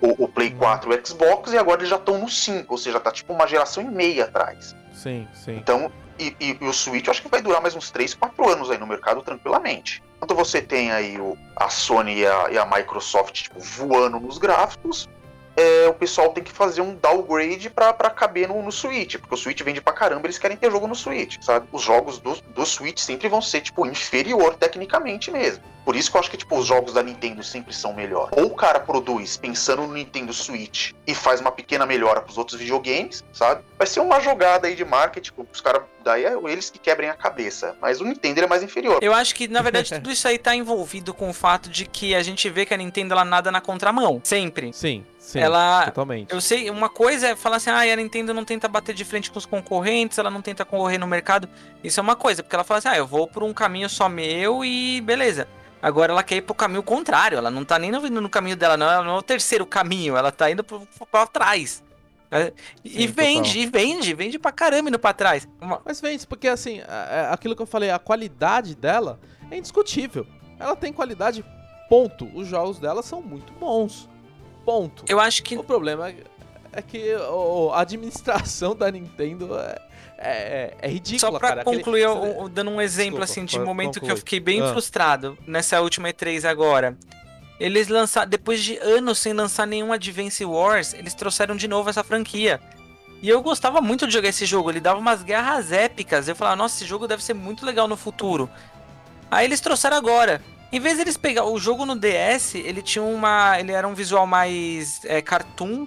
o, 0.00 0.24
o 0.24 0.28
Play 0.28 0.50
Uhum. 0.50 0.58
4 0.58 0.92
e 0.92 0.96
o 0.96 1.06
Xbox, 1.06 1.52
e 1.52 1.58
agora 1.58 1.80
eles 1.80 1.90
já 1.90 1.96
estão 1.96 2.18
no 2.18 2.28
5, 2.28 2.72
ou 2.72 2.78
seja, 2.78 3.00
tá 3.00 3.10
tipo 3.10 3.32
uma 3.32 3.46
geração 3.46 3.82
e 3.82 3.86
meia 3.88 4.24
atrás. 4.24 4.74
Sim, 4.94 5.26
sim. 5.34 5.56
Então, 5.56 5.90
e, 6.18 6.34
e- 6.38 6.58
e 6.60 6.64
o 6.64 6.72
Switch 6.72 7.06
eu 7.06 7.10
acho 7.10 7.22
que 7.22 7.28
vai 7.28 7.42
durar 7.42 7.60
mais 7.60 7.74
uns 7.74 7.90
3, 7.90 8.14
4 8.14 8.48
anos 8.48 8.70
aí 8.70 8.78
no 8.78 8.86
mercado 8.86 9.20
tranquilamente. 9.22 10.00
Enquanto 10.16 10.34
você 10.36 10.60
tem 10.62 10.92
aí 10.92 11.18
o, 11.18 11.36
a 11.56 11.68
Sony 11.70 12.18
e 12.18 12.26
a, 12.26 12.50
e 12.52 12.58
a 12.58 12.66
Microsoft 12.66 13.32
tipo, 13.42 13.58
voando 13.58 14.20
nos 14.20 14.38
gráficos, 14.38 15.08
é, 15.60 15.88
o 15.88 15.94
pessoal 15.94 16.30
tem 16.30 16.42
que 16.42 16.50
fazer 16.50 16.80
um 16.80 16.94
downgrade 16.94 17.68
pra, 17.68 17.92
pra 17.92 18.08
caber 18.08 18.48
no, 18.48 18.62
no 18.62 18.72
Switch, 18.72 19.16
porque 19.18 19.34
o 19.34 19.38
Switch 19.38 19.62
vende 19.62 19.80
pra 19.80 19.92
caramba, 19.92 20.26
eles 20.26 20.38
querem 20.38 20.56
ter 20.56 20.70
jogo 20.70 20.86
no 20.86 20.94
Switch, 20.94 21.36
sabe? 21.42 21.66
Os 21.70 21.82
jogos 21.82 22.18
do, 22.18 22.34
do 22.54 22.64
Switch 22.64 22.98
sempre 22.98 23.28
vão 23.28 23.42
ser, 23.42 23.60
tipo, 23.60 23.84
inferior 23.84 24.54
tecnicamente 24.54 25.30
mesmo. 25.30 25.62
Por 25.84 25.96
isso 25.96 26.10
que 26.10 26.16
eu 26.16 26.20
acho 26.20 26.30
que, 26.30 26.36
tipo, 26.36 26.56
os 26.56 26.66
jogos 26.66 26.92
da 26.92 27.02
Nintendo 27.02 27.42
sempre 27.42 27.74
são 27.74 27.92
melhores. 27.92 28.30
Ou 28.36 28.46
o 28.46 28.54
cara 28.54 28.78
produz 28.80 29.36
pensando 29.36 29.82
no 29.82 29.94
Nintendo 29.94 30.32
Switch 30.32 30.92
e 31.06 31.14
faz 31.14 31.40
uma 31.40 31.50
pequena 31.50 31.84
melhora 31.86 32.20
pros 32.20 32.38
outros 32.38 32.58
videogames, 32.58 33.24
sabe? 33.32 33.62
Vai 33.76 33.86
ser 33.86 34.00
uma 34.00 34.20
jogada 34.20 34.68
aí 34.68 34.76
de 34.76 34.84
marketing, 34.84 35.32
os 35.52 35.60
caras, 35.60 35.82
daí 36.04 36.24
é 36.24 36.34
eles 36.44 36.70
que 36.70 36.78
quebrem 36.78 37.08
a 37.08 37.14
cabeça. 37.14 37.76
Mas 37.80 38.00
o 38.00 38.04
Nintendo 38.04 38.42
é 38.42 38.46
mais 38.46 38.62
inferior. 38.62 38.98
Eu 39.02 39.12
acho 39.14 39.34
que, 39.34 39.48
na 39.48 39.62
verdade, 39.62 39.94
tudo 39.94 40.10
isso 40.10 40.28
aí 40.28 40.38
tá 40.38 40.54
envolvido 40.54 41.12
com 41.12 41.30
o 41.30 41.32
fato 41.32 41.68
de 41.68 41.86
que 41.86 42.14
a 42.14 42.22
gente 42.22 42.48
vê 42.48 42.66
que 42.66 42.74
a 42.74 42.76
Nintendo, 42.76 43.14
ela 43.14 43.24
nada 43.24 43.50
na 43.50 43.60
contramão. 43.60 44.20
Sempre. 44.22 44.72
Sim, 44.72 45.04
sim. 45.30 45.38
Ela- 45.38 45.86
Totalmente. 45.86 46.32
Eu 46.32 46.40
sei, 46.40 46.68
uma 46.70 46.88
coisa 46.88 47.28
é 47.28 47.36
falar 47.36 47.56
assim, 47.56 47.70
ah, 47.70 47.80
a 47.80 47.96
Nintendo 47.96 48.34
não 48.34 48.44
tenta 48.44 48.68
bater 48.68 48.94
de 48.94 49.04
frente 49.04 49.30
com 49.30 49.38
os 49.38 49.46
concorrentes, 49.46 50.18
ela 50.18 50.30
não 50.30 50.42
tenta 50.42 50.64
concorrer 50.64 50.98
no 50.98 51.06
mercado. 51.06 51.48
Isso 51.82 52.00
é 52.00 52.02
uma 52.02 52.16
coisa, 52.16 52.42
porque 52.42 52.54
ela 52.54 52.64
fala 52.64 52.78
assim, 52.78 52.88
ah, 52.88 52.96
eu 52.96 53.06
vou 53.06 53.26
por 53.26 53.42
um 53.42 53.52
caminho 53.52 53.88
só 53.88 54.08
meu 54.08 54.64
e 54.64 55.00
beleza. 55.00 55.46
Agora 55.82 56.12
ela 56.12 56.22
quer 56.22 56.36
ir 56.36 56.42
pro 56.42 56.54
caminho 56.54 56.82
contrário, 56.82 57.38
ela 57.38 57.50
não 57.50 57.64
tá 57.64 57.78
nem 57.78 57.90
indo 57.90 58.20
no 58.20 58.28
caminho 58.28 58.56
dela, 58.56 58.76
não, 58.76 58.90
ela 58.90 59.02
não 59.04 59.14
é 59.14 59.18
o 59.18 59.22
terceiro 59.22 59.64
caminho, 59.64 60.16
ela 60.16 60.30
tá 60.30 60.50
indo 60.50 60.62
pro, 60.62 60.86
pra 61.10 61.26
trás. 61.26 61.82
É, 62.30 62.52
E 62.84 62.90
Sim, 62.90 63.06
vende, 63.08 63.58
e 63.58 63.66
vende, 63.66 64.14
vende 64.14 64.38
pra 64.38 64.52
caramba 64.52 64.88
indo 64.90 64.98
pra 64.98 65.12
trás. 65.12 65.48
Mas 65.84 66.02
isso, 66.02 66.28
porque 66.28 66.48
assim, 66.48 66.80
aquilo 67.30 67.56
que 67.56 67.62
eu 67.62 67.66
falei, 67.66 67.90
a 67.90 67.98
qualidade 67.98 68.74
dela 68.74 69.18
é 69.50 69.56
indiscutível. 69.56 70.26
Ela 70.58 70.76
tem 70.76 70.92
qualidade, 70.92 71.42
ponto. 71.88 72.28
Os 72.34 72.46
jogos 72.46 72.78
dela 72.78 73.02
são 73.02 73.22
muito 73.22 73.52
bons. 73.54 74.06
Ponto. 74.64 75.04
Eu 75.08 75.18
acho 75.20 75.42
que 75.42 75.56
O 75.56 75.64
problema 75.64 76.12
é, 76.72 76.82
que 76.82 77.12
a 77.12 77.80
administração 77.80 78.74
da 78.76 78.90
Nintendo 78.90 79.58
é, 79.58 79.78
é, 80.18 80.74
é 80.82 80.88
ridícula, 80.88 81.32
Só 81.32 81.38
pra 81.38 81.48
cara. 81.48 81.60
Aquele- 81.62 81.76
concluir, 81.78 82.02
eu- 82.02 82.24
eu- 82.42 82.48
dando 82.48 82.70
um 82.70 82.80
exemplo 82.80 83.20
Desculpa, 83.20 83.24
assim 83.24 83.44
de 83.44 83.58
momento 83.58 83.92
que 83.94 83.98
eu 83.98 84.00
concluir. 84.02 84.18
fiquei 84.18 84.40
bem 84.40 84.60
Ah. 84.62 84.68
frustrado 84.72 85.36
nessa 85.46 85.80
última 85.80 86.08
E3 86.08 86.44
agora. 86.44 86.96
Eles 87.58 87.88
lançaram, 87.88 88.28
depois 88.28 88.62
de 88.62 88.78
anos 88.78 89.18
sem 89.18 89.32
lançar 89.34 89.66
nenhum 89.66 89.92
Advance 89.92 90.42
Wars, 90.44 90.94
eles 90.94 91.12
trouxeram 91.12 91.54
de 91.56 91.68
novo 91.68 91.90
essa 91.90 92.02
franquia. 92.02 92.58
E 93.22 93.28
eu 93.28 93.42
gostava 93.42 93.82
muito 93.82 94.06
de 94.06 94.14
jogar 94.14 94.30
esse 94.30 94.46
jogo, 94.46 94.70
ele 94.70 94.80
dava 94.80 94.98
umas 94.98 95.22
guerras 95.22 95.70
épicas. 95.70 96.26
Eu 96.26 96.34
falava, 96.34 96.56
nossa, 96.56 96.76
esse 96.76 96.86
jogo 96.86 97.06
deve 97.06 97.22
ser 97.22 97.34
muito 97.34 97.66
legal 97.66 97.86
no 97.86 97.98
futuro. 97.98 98.48
Aí 99.30 99.44
eles 99.44 99.60
trouxeram 99.60 99.96
agora. 99.98 100.40
Em 100.72 100.78
vez 100.78 100.96
deles 100.98 101.16
pegar 101.16 101.44
o 101.44 101.58
jogo 101.58 101.84
no 101.84 101.96
DS, 101.96 102.54
ele 102.54 102.80
tinha 102.80 103.02
uma, 103.02 103.58
ele 103.58 103.72
era 103.72 103.86
um 103.88 103.94
visual 103.94 104.26
mais 104.26 105.00
é, 105.04 105.20
cartoon 105.20 105.86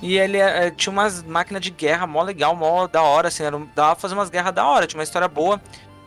e 0.00 0.16
ele 0.16 0.38
é, 0.38 0.70
tinha 0.70 0.92
umas 0.92 1.22
máquinas 1.22 1.60
de 1.62 1.70
guerra 1.70 2.06
mó 2.06 2.22
legal, 2.22 2.54
mó 2.54 2.86
da 2.86 3.02
hora, 3.02 3.28
assim, 3.28 3.42
era, 3.42 3.58
dava 3.74 3.94
pra 3.96 4.00
fazer 4.00 4.14
umas 4.14 4.30
guerras 4.30 4.54
da 4.54 4.64
hora, 4.66 4.86
tinha 4.86 4.98
uma 4.98 5.04
história 5.04 5.26
boa. 5.28 5.60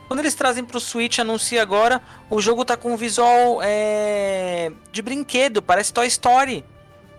Quando 0.08 0.20
eles 0.22 0.36
trazem 0.36 0.64
pro 0.64 0.80
Switch, 0.80 1.20
anuncia 1.20 1.62
agora, 1.62 2.02
o 2.30 2.40
jogo 2.42 2.64
tá 2.64 2.78
com 2.78 2.94
um 2.94 2.98
visual 2.98 3.60
é, 3.62 4.72
de 4.92 5.02
brinquedo, 5.02 5.62
parece 5.62 5.94
Toy 5.94 6.08
Story. 6.08 6.64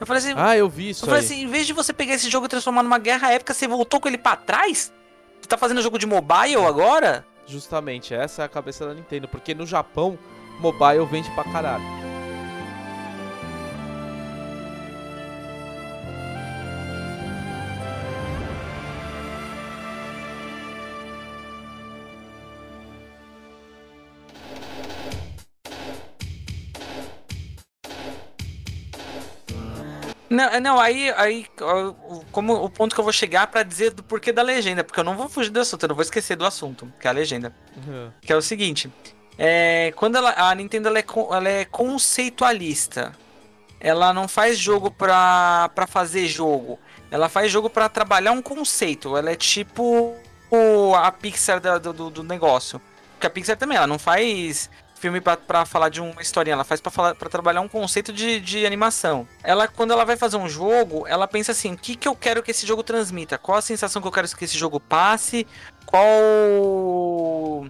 Eu 0.00 0.06
falei 0.06 0.22
assim, 0.22 0.34
Ah, 0.36 0.56
eu 0.56 0.68
vi 0.68 0.90
isso 0.90 1.04
eu 1.04 1.08
falei 1.08 1.20
aí. 1.20 1.26
assim, 1.26 1.42
em 1.42 1.46
vez 1.46 1.66
de 1.66 1.72
você 1.72 1.92
pegar 1.92 2.14
esse 2.14 2.28
jogo 2.30 2.46
e 2.46 2.48
transformar 2.48 2.82
numa 2.82 2.98
guerra 2.98 3.30
épica, 3.32 3.52
você 3.52 3.68
voltou 3.68 4.00
com 4.00 4.08
ele 4.08 4.18
pra 4.18 4.36
trás? 4.36 4.92
Você 5.40 5.48
tá 5.48 5.56
fazendo 5.58 5.82
jogo 5.82 5.98
de 5.98 6.06
mobile 6.06 6.56
agora? 6.56 7.24
Justamente, 7.46 8.14
essa 8.14 8.42
é 8.42 8.44
a 8.44 8.48
cabeça 8.48 8.86
da 8.86 8.94
Nintendo. 8.94 9.28
Porque 9.28 9.54
no 9.54 9.66
Japão, 9.66 10.18
mobile 10.64 11.04
vende 11.04 11.30
pra 11.32 11.44
caralho. 11.44 11.84
Não, 30.30 30.44
é, 30.44 30.58
não 30.58 30.80
aí, 30.80 31.10
aí 31.10 31.46
como 32.32 32.54
o 32.54 32.68
ponto 32.68 32.92
que 32.92 33.00
eu 33.00 33.04
vou 33.04 33.12
chegar 33.12 33.46
pra 33.46 33.62
dizer 33.62 33.92
do 33.92 34.02
porquê 34.02 34.32
da 34.32 34.42
legenda, 34.42 34.82
porque 34.82 34.98
eu 34.98 35.04
não 35.04 35.16
vou 35.16 35.28
fugir 35.28 35.50
do 35.50 35.60
assunto, 35.60 35.84
eu 35.84 35.88
não 35.90 35.94
vou 35.94 36.02
esquecer 36.02 36.34
do 36.34 36.44
assunto, 36.44 36.92
que 36.98 37.06
é 37.06 37.10
a 37.10 37.12
legenda. 37.12 37.54
Uhum. 37.76 38.10
Que 38.20 38.32
é 38.32 38.36
o 38.36 38.42
seguinte: 38.42 38.90
é, 39.38 39.92
quando 39.96 40.16
ela, 40.16 40.34
a 40.36 40.54
Nintendo 40.54 40.88
ela 40.88 40.98
é, 40.98 41.04
ela 41.32 41.48
é 41.48 41.64
conceitualista, 41.64 43.12
ela 43.80 44.12
não 44.12 44.26
faz 44.28 44.58
jogo 44.58 44.90
pra, 44.90 45.70
pra 45.74 45.86
fazer 45.86 46.26
jogo, 46.26 46.78
ela 47.10 47.28
faz 47.28 47.50
jogo 47.50 47.68
pra 47.70 47.88
trabalhar 47.88 48.32
um 48.32 48.42
conceito. 48.42 49.16
Ela 49.16 49.30
é 49.30 49.36
tipo 49.36 50.16
a 50.96 51.12
Pixar 51.12 51.60
do, 51.60 51.92
do, 51.92 52.10
do 52.10 52.22
negócio. 52.22 52.80
Porque 53.12 53.26
a 53.26 53.30
Pixar 53.30 53.56
também, 53.56 53.76
ela 53.76 53.86
não 53.86 53.98
faz 53.98 54.70
filme 54.96 55.20
pra 55.20 55.66
falar 55.66 55.90
de 55.90 56.00
uma 56.00 56.22
historinha, 56.22 56.54
ela 56.54 56.64
faz 56.64 56.80
pra 56.80 57.28
trabalhar 57.28 57.60
um 57.60 57.68
conceito 57.68 58.12
de, 58.12 58.40
de 58.40 58.64
animação. 58.64 59.28
Ela, 59.42 59.68
quando 59.68 59.92
ela 59.92 60.04
vai 60.04 60.16
fazer 60.16 60.38
um 60.38 60.48
jogo, 60.48 61.06
ela 61.06 61.28
pensa 61.28 61.52
assim: 61.52 61.74
o 61.74 61.76
que, 61.76 61.94
que 61.94 62.08
eu 62.08 62.16
quero 62.16 62.42
que 62.42 62.50
esse 62.50 62.66
jogo 62.66 62.82
transmita? 62.82 63.36
Qual 63.36 63.58
a 63.58 63.62
sensação 63.62 64.00
que 64.00 64.08
eu 64.08 64.12
quero 64.12 64.28
que 64.34 64.44
esse 64.44 64.56
jogo 64.56 64.80
passe? 64.80 65.46
Qual 65.84 67.66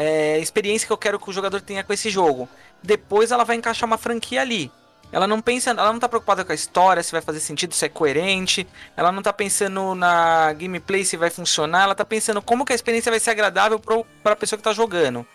é, 0.00 0.38
experiência 0.38 0.86
que 0.86 0.92
eu 0.92 0.96
quero 0.96 1.18
que 1.18 1.28
o 1.28 1.32
jogador 1.32 1.60
tenha 1.60 1.82
com 1.82 1.92
esse 1.92 2.08
jogo. 2.08 2.48
Depois 2.80 3.32
ela 3.32 3.42
vai 3.42 3.56
encaixar 3.56 3.84
uma 3.84 3.98
franquia 3.98 4.40
ali. 4.40 4.70
Ela 5.10 5.26
não 5.26 5.40
pensa, 5.40 5.70
ela 5.70 5.92
não 5.92 5.98
tá 5.98 6.08
preocupada 6.08 6.44
com 6.44 6.52
a 6.52 6.54
história, 6.54 7.02
se 7.02 7.10
vai 7.10 7.20
fazer 7.20 7.40
sentido, 7.40 7.74
se 7.74 7.84
é 7.84 7.88
coerente. 7.88 8.64
Ela 8.96 9.10
não 9.10 9.20
tá 9.22 9.32
pensando 9.32 9.96
na 9.96 10.52
gameplay 10.52 11.04
se 11.04 11.16
vai 11.16 11.30
funcionar, 11.30 11.82
ela 11.82 11.96
tá 11.96 12.04
pensando 12.04 12.40
como 12.40 12.64
que 12.64 12.72
a 12.72 12.76
experiência 12.76 13.10
vai 13.10 13.18
ser 13.18 13.30
agradável 13.30 13.80
pro, 13.80 14.06
pra 14.22 14.36
pessoa 14.36 14.56
que 14.56 14.62
tá 14.62 14.72
jogando. 14.72 15.26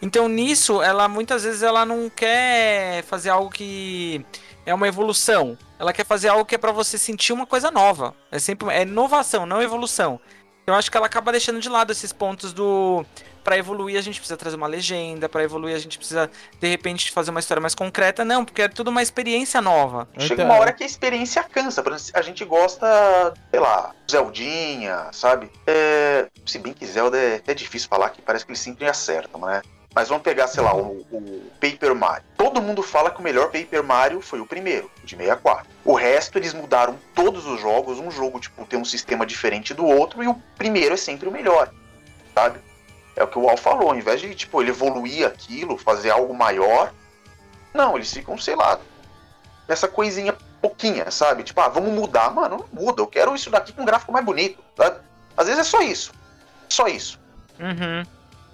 Então 0.00 0.28
nisso, 0.30 0.80
ela 0.80 1.08
muitas 1.08 1.44
vezes 1.44 1.62
ela 1.62 1.84
não 1.84 2.08
quer 2.08 3.02
fazer 3.02 3.28
algo 3.28 3.50
que 3.50 4.24
é 4.64 4.72
uma 4.72 4.88
evolução. 4.88 5.58
Ela 5.78 5.92
quer 5.92 6.06
fazer 6.06 6.28
algo 6.28 6.46
que 6.46 6.54
é 6.54 6.58
pra 6.58 6.72
você 6.72 6.96
sentir 6.96 7.34
uma 7.34 7.46
coisa 7.46 7.70
nova. 7.70 8.14
É 8.32 8.38
sempre 8.38 8.70
é 8.70 8.80
inovação, 8.80 9.44
não 9.44 9.60
evolução. 9.60 10.18
Eu 10.66 10.74
acho 10.74 10.90
que 10.90 10.96
ela 10.96 11.06
acaba 11.06 11.32
deixando 11.32 11.60
de 11.60 11.68
lado 11.68 11.92
esses 11.92 12.12
pontos 12.14 12.54
do 12.54 13.04
Pra 13.46 13.56
evoluir 13.56 13.96
a 13.96 14.00
gente 14.00 14.18
precisa 14.18 14.36
trazer 14.36 14.56
uma 14.56 14.66
legenda, 14.66 15.28
pra 15.28 15.40
evoluir 15.40 15.76
a 15.76 15.78
gente 15.78 15.96
precisa 15.96 16.28
de 16.60 16.66
repente 16.66 17.12
fazer 17.12 17.30
uma 17.30 17.38
história 17.38 17.60
mais 17.60 17.76
concreta, 17.76 18.24
não, 18.24 18.44
porque 18.44 18.62
é 18.62 18.66
tudo 18.68 18.88
uma 18.90 19.00
experiência 19.00 19.60
nova. 19.62 20.08
Chega 20.18 20.42
Então- 20.42 20.46
uma 20.46 20.58
hora 20.58 20.72
que 20.72 20.82
a 20.82 20.86
experiência 20.86 21.44
cansa. 21.44 21.80
Por 21.80 21.92
exemplo, 21.92 22.18
a 22.18 22.22
gente 22.22 22.44
gosta, 22.44 23.32
sei 23.52 23.60
lá, 23.60 23.94
Zeldinha, 24.10 25.06
sabe? 25.12 25.48
É, 25.64 26.26
se 26.44 26.58
bem 26.58 26.72
que 26.72 26.84
Zelda 26.84 27.16
é 27.16 27.36
até 27.36 27.54
difícil 27.54 27.88
falar, 27.88 28.10
que 28.10 28.20
parece 28.20 28.44
que 28.44 28.50
eles 28.50 28.58
sempre 28.60 28.84
acertam, 28.88 29.40
né? 29.42 29.62
Mas 29.94 30.08
vamos 30.08 30.24
pegar, 30.24 30.48
sei 30.48 30.64
lá, 30.64 30.74
o, 30.74 31.06
o 31.12 31.50
Paper 31.60 31.94
Mario. 31.94 32.24
Todo 32.36 32.60
mundo 32.60 32.82
fala 32.82 33.12
que 33.12 33.20
o 33.20 33.22
melhor 33.22 33.52
Paper 33.52 33.84
Mario 33.84 34.20
foi 34.20 34.40
o 34.40 34.46
primeiro, 34.46 34.90
o 35.04 35.06
de 35.06 35.14
64. 35.14 35.68
O 35.84 35.94
resto, 35.94 36.36
eles 36.36 36.52
mudaram 36.52 36.98
todos 37.14 37.46
os 37.46 37.60
jogos. 37.60 38.00
Um 38.00 38.10
jogo, 38.10 38.40
tipo, 38.40 38.66
tem 38.66 38.76
um 38.76 38.84
sistema 38.84 39.24
diferente 39.24 39.72
do 39.72 39.86
outro 39.86 40.20
e 40.20 40.26
o 40.26 40.34
primeiro 40.58 40.94
é 40.94 40.96
sempre 40.96 41.28
o 41.28 41.32
melhor, 41.32 41.70
sabe? 42.34 42.65
É 43.16 43.24
o 43.24 43.28
que 43.28 43.38
o 43.38 43.48
Al 43.48 43.56
falou, 43.56 43.88
ao 43.88 43.96
invés 43.96 44.20
de, 44.20 44.34
tipo, 44.34 44.60
ele 44.60 44.70
evoluir 44.70 45.26
aquilo, 45.26 45.78
fazer 45.78 46.10
algo 46.10 46.34
maior, 46.34 46.92
não, 47.72 47.96
eles 47.96 48.12
ficam, 48.12 48.38
sei 48.38 48.54
lá, 48.54 48.78
nessa 49.66 49.88
coisinha 49.88 50.34
pouquinha, 50.60 51.10
sabe? 51.10 51.42
Tipo, 51.42 51.60
ah, 51.60 51.68
vamos 51.68 51.92
mudar. 51.92 52.30
Mano, 52.30 52.64
não 52.72 52.82
muda, 52.82 53.02
eu 53.02 53.06
quero 53.06 53.34
isso 53.34 53.50
daqui 53.50 53.72
com 53.72 53.82
um 53.82 53.84
gráfico 53.84 54.12
mais 54.12 54.24
bonito, 54.24 54.62
sabe? 54.76 54.98
Às 55.36 55.46
vezes 55.46 55.60
é 55.60 55.64
só 55.64 55.80
isso. 55.80 56.12
Só 56.68 56.86
isso. 56.86 57.18
Uhum. 57.60 58.04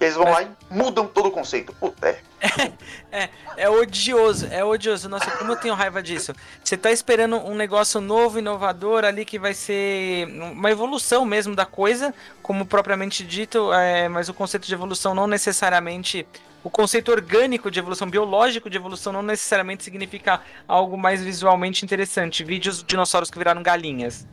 Eles 0.03 0.15
vão 0.15 0.25
Mas- 0.25 0.33
lá 0.33 0.43
e 0.43 0.73
mudam 0.73 1.07
todo 1.07 1.27
o 1.27 1.31
conceito. 1.31 1.73
Puta, 1.73 2.17
é. 3.11 3.29
É 3.55 3.69
odioso, 3.69 4.47
é 4.51 4.63
odioso. 4.63 5.07
Nossa, 5.07 5.29
como 5.31 5.51
eu 5.51 5.55
tenho 5.55 5.73
raiva 5.75 6.01
disso. 6.01 6.33
Você 6.63 6.75
tá 6.75 6.91
esperando 6.91 7.37
um 7.37 7.53
negócio 7.55 8.01
novo, 8.01 8.39
inovador 8.39 9.05
ali 9.05 9.23
que 9.25 9.37
vai 9.37 9.53
ser 9.53 10.27
uma 10.27 10.71
evolução 10.71 11.23
mesmo 11.23 11.55
da 11.55 11.65
coisa, 11.65 12.13
como 12.41 12.65
propriamente 12.65 13.23
dito, 13.23 13.71
é, 13.71 14.09
mas 14.09 14.27
o 14.29 14.33
conceito 14.33 14.65
de 14.67 14.73
evolução 14.73 15.13
não 15.13 15.27
necessariamente. 15.27 16.27
O 16.63 16.69
conceito 16.69 17.11
orgânico 17.11 17.69
de 17.69 17.77
evolução, 17.79 18.09
biológico 18.09 18.69
de 18.69 18.77
evolução, 18.77 19.11
não 19.13 19.21
necessariamente 19.21 19.83
significa 19.83 20.41
algo 20.67 20.97
mais 20.97 21.21
visualmente 21.21 21.83
interessante. 21.83 22.43
Vídeos 22.43 22.79
de 22.79 22.85
dinossauros 22.85 23.29
que 23.29 23.37
viraram 23.37 23.61
galinhas. 23.61 24.25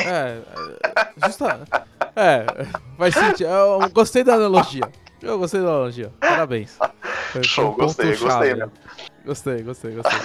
É, 0.00 0.38
é, 0.96 1.26
justa, 1.26 1.60
é, 2.14 2.46
faz 2.98 3.14
sentido. 3.14 3.48
Eu 3.48 3.88
gostei 3.90 4.22
da 4.24 4.34
analogia. 4.34 4.82
Eu 5.22 5.38
gostei 5.38 5.60
da 5.60 5.68
analogia. 5.68 6.12
Parabéns. 6.20 6.76
Foi- 6.76 6.88
foi 7.32 7.42
Show, 7.44 7.70
um 7.72 7.76
gostei, 7.76 8.16
gostei, 8.16 8.54
né? 8.54 8.68
Gostei, 9.24 9.62
gostei, 9.62 9.90
gostei. 9.92 10.18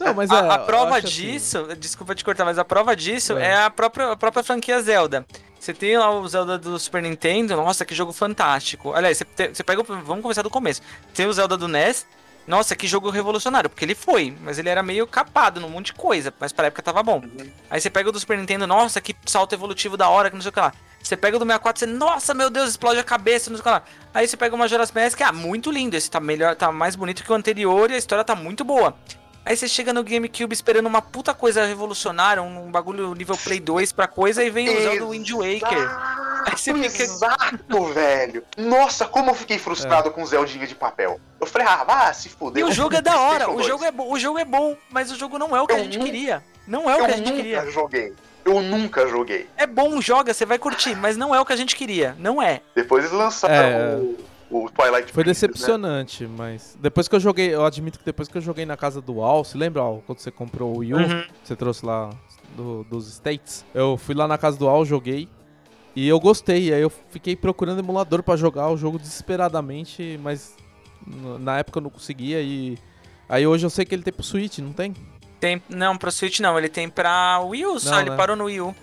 Não, 0.00 0.14
mas 0.14 0.30
é, 0.30 0.34
a, 0.38 0.58
prova 0.58 0.98
assim, 0.98 1.06
disso, 1.06 1.68
desculpa 1.78 2.14
te 2.14 2.24
cortar, 2.24 2.44
mas 2.44 2.58
a 2.58 2.64
prova 2.64 2.96
disso 2.96 3.36
É. 3.38 3.48
é, 3.50 3.56
a, 3.64 3.70
própria, 3.70 4.10
a 4.12 4.16
própria 4.16 4.42
franquia 4.42 4.80
Zelda. 4.82 5.24
Você 5.60 5.72
tem 5.72 5.96
lá 5.96 6.10
o 6.10 6.26
Zelda 6.26 6.58
do 6.58 6.76
Super 6.78 7.02
Nintendo, 7.02 7.54
nossa, 7.56 7.84
que 7.84 7.94
jogo 7.94 8.12
fantástico. 8.12 8.92
Aliás, 8.92 9.18
você, 9.18 9.48
você 9.48 9.62
pega. 9.62 9.80
o- 9.80 9.84
Vamos 9.84 10.22
começar 10.22 10.42
do 10.42 10.50
começo. 10.50 10.82
Tem 11.14 11.26
o 11.26 11.32
Zelda 11.32 11.56
do 11.56 11.68
NES, 11.68 12.04
nossa, 12.46 12.74
que 12.74 12.86
jogo 12.86 13.10
revolucionário, 13.10 13.70
porque 13.70 13.84
ele 13.84 13.94
foi, 13.94 14.36
mas 14.42 14.58
ele 14.58 14.68
era 14.68 14.82
meio 14.82 15.06
capado 15.06 15.60
num 15.60 15.68
monte 15.68 15.86
de 15.86 15.92
coisa, 15.94 16.32
mas 16.40 16.52
pra 16.52 16.66
época 16.66 16.82
tava 16.82 17.02
bom. 17.02 17.22
Aí 17.70 17.80
você 17.80 17.88
pega 17.88 18.08
o 18.08 18.12
do 18.12 18.18
Super 18.18 18.38
Nintendo, 18.38 18.66
nossa, 18.66 19.00
que 19.00 19.14
salto 19.26 19.54
evolutivo 19.54 19.96
da 19.96 20.08
hora, 20.08 20.28
que 20.28 20.34
não 20.34 20.42
sei 20.42 20.50
o 20.50 20.52
que 20.52 20.60
lá. 20.60 20.72
Você 21.02 21.16
pega 21.16 21.36
o 21.36 21.38
do 21.38 21.44
64, 21.44 21.80
você, 21.80 21.86
nossa, 21.86 22.32
meu 22.32 22.48
Deus, 22.48 22.70
explode 22.70 22.98
a 22.98 23.04
cabeça, 23.04 23.50
não 23.50 23.56
sei 23.56 23.60
o 23.60 23.64
que 23.64 23.70
lá. 23.70 23.82
Aí 24.14 24.26
você 24.26 24.36
pega 24.36 24.54
o 24.54 24.58
Majora's 24.58 24.92
Mask, 24.92 25.20
ah, 25.20 25.32
muito 25.32 25.70
lindo, 25.70 25.96
esse 25.96 26.10
tá 26.10 26.20
melhor, 26.20 26.54
tá 26.54 26.70
mais 26.70 26.94
bonito 26.94 27.24
que 27.24 27.32
o 27.32 27.34
anterior 27.34 27.90
e 27.90 27.94
a 27.94 27.98
história 27.98 28.24
tá 28.24 28.34
muito 28.34 28.64
boa. 28.64 28.96
Aí 29.44 29.56
você 29.56 29.66
chega 29.66 29.92
no 29.92 30.04
GameCube 30.04 30.52
esperando 30.54 30.86
uma 30.86 31.02
puta 31.02 31.34
coisa 31.34 31.64
revolucionária, 31.66 32.40
um, 32.42 32.70
bagulho 32.70 33.12
nível 33.14 33.36
Play 33.36 33.58
2 33.58 33.90
pra 33.90 34.06
coisa, 34.06 34.44
e 34.44 34.50
vem 34.50 34.68
usando 34.78 35.02
o 35.06 35.10
Wind 35.10 35.28
Waker. 35.30 35.88
Aí 36.46 36.56
você 36.56 36.72
fica- 36.72 37.02
Exato, 37.02 37.84
velho. 37.92 38.44
Nossa, 38.56 39.04
como 39.04 39.30
eu 39.30 39.34
fiquei 39.34 39.58
frustrado 39.58 40.10
com 40.12 40.22
o 40.22 40.26
Zeldinha 40.26 40.66
de 40.66 40.74
papel. 40.76 41.20
Eu 41.40 41.46
falei, 41.46 41.66
ah, 41.66 41.82
vá 41.82 42.12
se 42.12 42.28
E 42.28 42.30
fuder. 42.30 42.64
o 42.64 42.68
eu 42.68 42.72
jogo 42.72 42.94
é 42.94 43.02
da 43.02 43.18
hora, 43.20 43.50
o 43.50 43.54
2. 43.54 43.66
jogo 43.66 43.84
é, 43.84 43.90
bom, 43.90 44.12
o 44.12 44.18
jogo 44.18 44.38
é 44.38 44.44
bom, 44.44 44.76
mas 44.88 45.10
o 45.10 45.16
jogo 45.16 45.38
não 45.38 45.56
é 45.56 45.60
o 45.60 45.66
que 45.66 45.74
a 45.74 45.78
Eu 45.78 45.84
gente 45.84 45.98
nu- 45.98 46.04
queria. 46.04 46.42
Não 46.66 46.88
é 46.88 46.94
o 46.94 46.98
Eu 47.00 47.04
que 47.06 47.10
a 47.10 47.16
gente 47.16 47.24
nunca 47.30 47.36
queria. 47.36 47.70
joguei. 47.70 48.14
Eu 48.44 48.60
nunca 48.60 49.06
joguei. 49.08 49.48
É 49.56 49.66
bom, 49.66 50.00
joga, 50.00 50.32
você 50.34 50.44
vai 50.46 50.58
curtir, 50.58 50.94
mas 50.96 51.16
não 51.16 51.34
é 51.34 51.40
o 51.40 51.44
que 51.44 51.52
a 51.52 51.56
gente 51.56 51.74
queria. 51.76 52.14
Não 52.18 52.40
é. 52.42 52.60
Depois 52.74 53.04
eles 53.04 53.16
lançaram 53.16 53.54
É. 53.54 53.96
o, 53.96 54.16
o 54.52 54.70
Twilight 54.70 55.12
Foi 55.12 55.24
Princess, 55.24 55.42
né? 55.42 55.48
decepcionante, 55.48 56.26
mas. 56.26 56.76
Depois 56.80 57.08
que 57.08 57.16
eu 57.16 57.20
joguei, 57.20 57.54
eu 57.54 57.64
admito 57.64 57.98
que 57.98 58.04
depois 58.04 58.28
que 58.28 58.36
eu 58.38 58.42
joguei 58.42 58.64
na 58.66 58.76
casa 58.76 59.00
do 59.00 59.20
Al, 59.22 59.44
se 59.44 59.56
lembra, 59.56 59.82
Al, 59.82 60.02
quando 60.06 60.18
você 60.18 60.30
comprou 60.30 60.74
o 60.74 60.78
Wii 60.78 60.94
U, 60.94 60.98
Uhum. 60.98 61.24
você 61.42 61.56
trouxe 61.56 61.84
lá 61.86 62.10
do- 62.56 62.84
dos 62.84 63.06
States? 63.08 63.64
Eu 63.74 63.96
fui 63.96 64.14
lá 64.14 64.28
na 64.28 64.36
casa 64.38 64.58
do 64.58 64.68
Al, 64.68 64.84
joguei. 64.84 65.28
E 65.94 66.08
eu 66.08 66.18
gostei, 66.18 66.72
aí 66.72 66.80
eu 66.80 66.90
fiquei 67.10 67.36
procurando 67.36 67.78
emulador 67.80 68.22
pra 68.22 68.34
jogar 68.36 68.68
o 68.70 68.76
jogo 68.76 68.98
desesperadamente, 68.98 70.18
mas 70.22 70.54
na 71.40 71.58
época 71.58 71.78
eu 71.78 71.82
não 71.82 71.90
conseguia 71.90 72.40
e. 72.40 72.78
Aí 73.28 73.46
hoje 73.46 73.64
eu 73.66 73.70
sei 73.70 73.84
que 73.84 73.94
ele 73.94 74.02
tem 74.02 74.12
pro 74.12 74.22
Switch, 74.22 74.58
não 74.58 74.72
tem? 74.72 74.94
Tem, 75.40 75.60
não, 75.68 75.96
pro 75.98 76.10
Switch 76.12 76.38
não, 76.40 76.56
ele 76.56 76.68
tem 76.68 76.88
pra 76.88 77.40
Wii 77.40 77.66
U 77.66 77.80
só, 77.80 77.90
Não, 77.92 78.00
ele 78.00 78.10
né? 78.10 78.16
parou 78.16 78.36
no 78.36 78.44
Wii 78.44 78.60
U. 78.60 78.74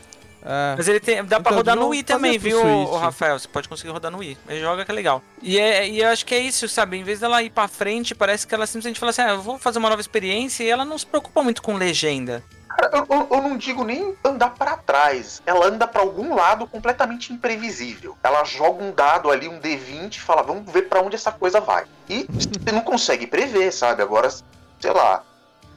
É. 0.43 0.75
Mas 0.77 0.87
ele 0.87 0.99
tem, 0.99 1.17
dá 1.23 1.39
pra 1.39 1.51
Então, 1.51 1.57
rodar 1.57 1.75
no 1.75 1.89
Wii 1.89 2.03
também, 2.03 2.37
viu, 2.37 2.61
ô, 2.65 2.97
Rafael? 2.97 3.37
Você 3.37 3.47
pode 3.47 3.67
conseguir 3.67 3.91
rodar 3.91 4.09
no 4.11 4.19
Wii. 4.19 4.37
Ele 4.47 4.61
joga 4.61 4.85
que 4.85 4.91
é 4.91 4.93
legal. 4.93 5.21
E, 5.41 5.59
é, 5.59 5.87
e 5.87 5.99
eu 6.01 6.07
acho 6.09 6.25
que 6.25 6.33
é 6.33 6.39
isso, 6.39 6.67
sabe? 6.69 6.97
Em 6.97 7.03
vez 7.03 7.19
dela 7.19 7.43
ir 7.43 7.49
pra 7.49 7.67
frente, 7.67 8.15
parece 8.15 8.47
que 8.47 8.55
ela 8.55 8.65
simplesmente 8.65 8.99
fala 8.99 9.09
assim: 9.09 9.21
ah, 9.21 9.29
eu 9.31 9.41
vou 9.41 9.57
fazer 9.59 9.79
uma 9.79 9.89
nova 9.89 10.01
experiência 10.01 10.63
e 10.63 10.69
ela 10.69 10.85
não 10.85 10.97
se 10.97 11.05
preocupa 11.05 11.43
muito 11.43 11.61
com 11.61 11.73
legenda. 11.75 12.41
Cara, 12.69 12.89
eu, 12.97 13.05
eu- 13.09 13.27
eu 13.31 13.41
não 13.41 13.57
digo 13.57 13.83
nem 13.83 14.15
andar 14.23 14.51
pra 14.51 14.77
trás. 14.77 15.41
Ela 15.45 15.65
anda 15.67 15.85
pra 15.85 16.01
algum 16.01 16.33
lado 16.33 16.65
completamente 16.67 17.33
imprevisível. 17.33 18.17
Ela 18.23 18.43
joga 18.45 18.81
um 18.81 18.91
dado 18.93 19.29
ali, 19.29 19.47
um 19.49 19.59
D20, 19.59 20.15
e 20.15 20.21
fala, 20.21 20.41
vamos 20.43 20.71
ver 20.71 20.83
pra 20.83 21.01
onde 21.01 21.15
essa 21.15 21.31
coisa 21.31 21.59
vai. 21.59 21.83
E 22.07 22.25
você 22.29 22.71
não 22.71 22.81
consegue 22.81 23.27
prever, 23.27 23.73
sabe? 23.73 24.01
Agora, 24.01 24.29
sei 24.29 24.91
lá. 24.93 25.23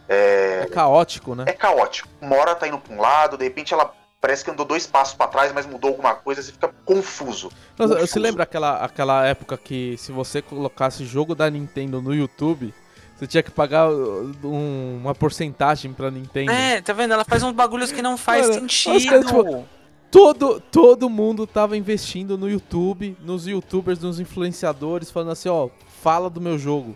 É 0.09 0.69
caótico, 0.71 1.35
né? 1.35 1.45
É 1.47 1.53
caótico. 1.53 2.09
Uma 2.21 2.37
hora 2.37 2.55
tá 2.55 2.69
indo 2.69 2.79
pra 2.79 2.95
um 2.95 3.01
lado, 3.01 3.37
de 3.39 3.45
repente 3.45 3.73
ela 3.73 3.93
parece 4.23 4.45
que 4.45 4.51
andou 4.53 4.65
dois 4.65 4.87
passos 4.87 5.15
pra 5.17 5.27
trás, 5.27 5.53
mas 5.53 5.67
mudou 5.67 5.91
alguma 5.91 6.15
coisa, 6.15 6.41
você 6.41 6.53
fica 6.53 6.73
confuso. 6.85 7.51
Nossa, 7.77 7.95
confuso. 7.95 8.07
você 8.13 8.19
lembra 8.21 8.45
aquela, 8.45 8.77
aquela 8.77 9.27
época 9.27 9.59
que 9.59 9.97
se 9.99 10.13
você 10.13 10.41
colocasse 10.41 11.05
jogo 11.05 11.35
da 11.35 11.51
Nintendo 11.51 12.01
no 12.01 12.15
YouTube, 12.15 12.73
você 13.17 13.27
tinha 13.27 13.43
que 13.43 13.51
pagar 13.51 13.91
uh, 13.91 14.33
um- 14.45 14.99
uma 15.03 15.13
porcentagem 15.15 15.93
pra 15.93 16.09
Nintendo? 16.11 16.53
É, 16.53 16.81
tá 16.81 16.93
vendo? 16.93 17.13
Ela 17.15 17.25
faz 17.25 17.43
uns 17.43 17.53
bagulhos 17.53 17.91
que 17.91 18.01
não 18.01 18.17
faz 18.17 18.47
sentido. 18.47 19.05
caras, 19.11 19.27
tipo, 19.27 19.65
Todo, 20.09 20.61
todo 20.61 21.09
mundo 21.11 21.47
tava 21.47 21.77
investindo 21.77 22.37
no 22.39 22.49
YouTube, 22.49 23.17
nos 23.25 23.47
youtubers, 23.47 23.99
nos 23.99 24.21
influenciadores, 24.21 25.11
falando 25.11 25.33
assim, 25.33 25.49
ó, 25.49 25.69
fala 26.03 26.29
do 26.31 26.41
meu 26.41 26.59
jogo. 26.59 26.95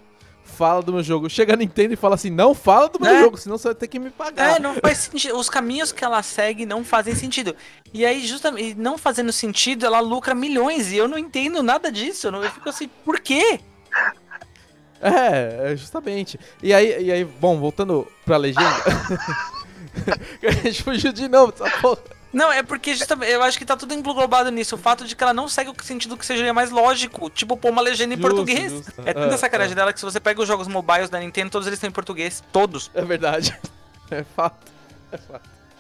Fala 0.57 0.83
do 0.83 0.93
meu 0.93 1.03
jogo. 1.03 1.29
Chega 1.29 1.53
a 1.53 1.57
Nintendo 1.57 1.93
e 1.93 1.97
fala 1.97 2.15
assim, 2.15 2.31
não 2.31 2.55
fala 2.55 2.89
do 2.89 2.99
meu 2.99 3.15
É. 3.15 3.21
jogo, 3.21 3.37
senão 3.37 3.59
você 3.59 3.69
vai 3.69 3.75
ter 3.75 3.89
que 3.89 3.99
me 3.99 4.09
pagar. 4.09 4.57
É, 4.57 4.59
não 4.59 4.75
faz 4.77 4.99
sentido. 4.99 5.37
Os 5.37 5.51
caminhos 5.51 5.93
que 5.93 6.03
ela 6.03 6.23
segue 6.23 6.65
não 6.65 6.83
fazem 6.83 7.15
sentido. 7.15 7.55
E 7.93 8.07
aí, 8.07 8.27
justamente, 8.27 8.75
não 8.75 8.97
fazendo 8.97 9.31
sentido, 9.33 9.85
ela 9.85 10.01
lucra 10.01 10.35
milhões. 10.35 10.93
E 10.93 10.97
eu 10.97 11.07
não 11.07 11.19
entendo 11.19 11.63
nada 11.63 11.93
disso. 11.93 12.29
Eu, 12.29 12.33
não, 12.33 12.43
eu 12.43 12.51
fico 12.51 12.69
assim, 12.71 12.89
por 13.05 13.21
quê? 13.21 13.61
É, 15.01 15.73
é, 15.73 15.77
justamente. 15.77 16.41
E 16.63 16.73
aí, 16.73 17.05
e 17.05 17.13
aí, 17.13 17.25
bom, 17.25 17.59
voltando 17.59 18.07
pra 18.25 18.39
legenda. 18.39 18.65
a 20.43 20.51
gente 20.51 20.83
fugiu 20.83 21.13
de 21.13 21.29
novo 21.29 21.53
dessa 21.53 21.71
porra. 21.79 21.99
Não, 22.33 22.53
é 22.53 22.63
porque 22.63 22.95
justamente, 22.95 23.31
eu 23.33 23.43
acho 23.43 23.57
que 23.57 23.65
tá 23.65 23.77
tudo 23.77 23.95
englobado 23.95 24.51
nisso. 24.51 24.75
O 24.75 24.79
fato 24.79 25.05
de 25.05 25.17
que 25.17 25.23
ela 25.23 25.33
não 25.33 25.49
segue 25.49 25.71
o 25.71 25.75
sentido 25.83 26.17
que 26.17 26.27
seja 26.27 26.53
mais 26.53 26.71
lógico. 26.71 27.31
Tipo, 27.31 27.57
pôr 27.57 27.71
uma 27.71 27.81
legenda 27.81 28.15
em 28.15 28.17
Justo, 28.17 28.29
português. 28.29 28.73
justo. 28.73 28.93
É 29.07 29.15
tanta 29.15 29.35
Ah, 29.35 29.39
sacanagem 29.39 29.73
ah. 29.73 29.77
dela 29.77 29.93
que 29.93 29.99
se 30.01 30.05
você 30.05 30.21
pega 30.21 30.41
os 30.43 30.47
jogos 30.49 30.69
mobiles 30.69 31.09
da 31.09 31.19
Nintendo, 31.19 31.51
todos 31.51 31.67
eles 31.67 31.77
estão 31.79 31.89
em 31.89 31.93
português. 31.93 32.43
Todos. 32.53 32.91
É 32.95 33.03
verdade. 33.03 33.57
É 34.09 34.23
fato. 34.23 34.71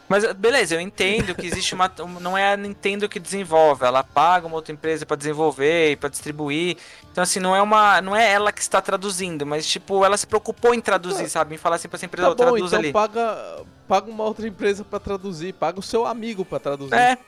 Mas 0.09 0.33
beleza, 0.35 0.75
eu 0.75 0.81
entendo 0.81 1.35
que 1.35 1.47
existe 1.47 1.75
uma. 1.77 1.91
Não 2.21 2.37
é 2.39 2.53
a 2.53 2.57
Nintendo 2.57 3.09
que 3.09 3.19
desenvolve, 3.19 3.85
ela 3.85 4.05
paga 4.05 4.47
uma 4.47 4.57
outra 4.57 4.73
empresa 4.73 5.05
pra 5.05 5.17
desenvolver 5.17 5.93
e 5.93 5.97
pra 5.97 6.09
distribuir. 6.09 6.77
Então, 7.11 7.23
assim, 7.23 7.41
não 7.41 7.57
é 7.57 7.61
uma. 7.63 8.01
Não 8.01 8.15
é 8.15 8.31
ela 8.33 8.53
que 8.53 8.61
está 8.61 8.81
traduzindo, 8.81 9.45
mas 9.45 9.67
tipo, 9.67 10.05
ela 10.05 10.17
se 10.17 10.27
preocupou 10.27 10.73
em 10.75 10.81
traduzir, 10.81 11.29
sabe? 11.29 11.55
Em 11.55 11.59
falar 11.59 11.77
assim 11.77 11.89
pra 11.89 11.97
essa 11.97 12.07
empresa, 12.07 12.29
Tá 12.29 12.33
"Ô, 12.33 12.37
bom, 12.37 12.43
traduz 12.53 12.67
então 12.73 12.79
ali. 12.79 12.93
paga, 12.93 13.65
paga 13.89 14.11
uma 14.11 14.25
outra 14.25 14.47
empresa 14.47 14.85
pra 14.85 15.01
traduzir, 15.01 15.53
paga 15.55 15.81
o 15.81 15.83
seu 15.83 16.07
amigo 16.07 16.45
pra 16.45 16.59
traduzir. 16.59 16.95
É, 16.95 17.19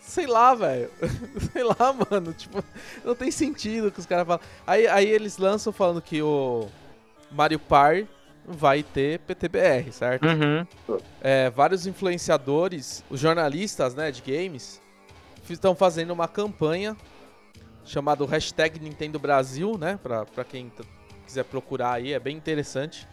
Sei 0.00 0.26
lá, 0.26 0.54
velho. 0.54 0.90
Sei 1.52 1.62
lá, 1.62 1.94
mano. 2.10 2.32
Tipo, 2.32 2.64
não 3.04 3.14
tem 3.14 3.30
sentido 3.30 3.88
o 3.88 3.92
que 3.92 4.00
os 4.00 4.06
caras 4.06 4.26
falam. 4.26 4.40
Aí, 4.66 4.86
aí 4.86 5.06
eles 5.06 5.36
lançam 5.36 5.70
falando 5.72 6.00
que 6.00 6.22
o 6.22 6.66
Mario 7.30 7.58
Party 7.58 8.08
vai 8.48 8.82
ter 8.82 9.20
PTBR, 9.20 9.92
certo? 9.92 10.26
uhum. 10.26 10.98
É, 11.20 11.50
vários 11.50 11.86
influenciadores, 11.86 13.04
os 13.10 13.20
jornalistas 13.20 13.94
né, 13.94 14.10
de 14.10 14.22
games, 14.22 14.80
estão 15.48 15.74
fazendo 15.74 16.12
uma 16.12 16.28
campanha 16.28 16.96
chamada 17.84 18.24
hashtag 18.26 18.78
Nintendo 18.78 19.18
Brasil, 19.18 19.76
né? 19.78 19.98
Pra, 20.02 20.24
pra 20.26 20.44
quem 20.44 20.70
quiser 21.24 21.44
procurar 21.44 21.92
aí, 21.92 22.12
é 22.12 22.18
bem 22.18 22.36
interessante. 22.36 23.06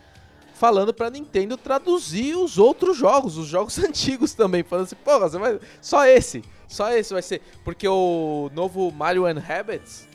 Falando 0.54 0.94
pra 0.94 1.10
Nintendo 1.10 1.58
traduzir 1.58 2.36
os 2.38 2.58
outros 2.58 2.98
jogos, 2.98 3.38
os 3.38 3.48
jogos 3.48 3.78
antigos 3.84 4.34
também. 4.34 4.64
Falando 4.64 4.86
assim, 4.86 4.96
porra, 4.96 5.30
você 5.30 5.38
vai. 5.38 5.60
Só 5.82 6.06
esse. 6.06 6.44
Só 6.68 6.92
esse 6.92 7.14
vai 7.14 7.22
ser. 7.22 7.42
Porque 7.64 7.88
o 7.88 8.50
novo 8.54 8.92
Mario 8.92 9.26
and 9.26 9.42
Habits 9.48 10.08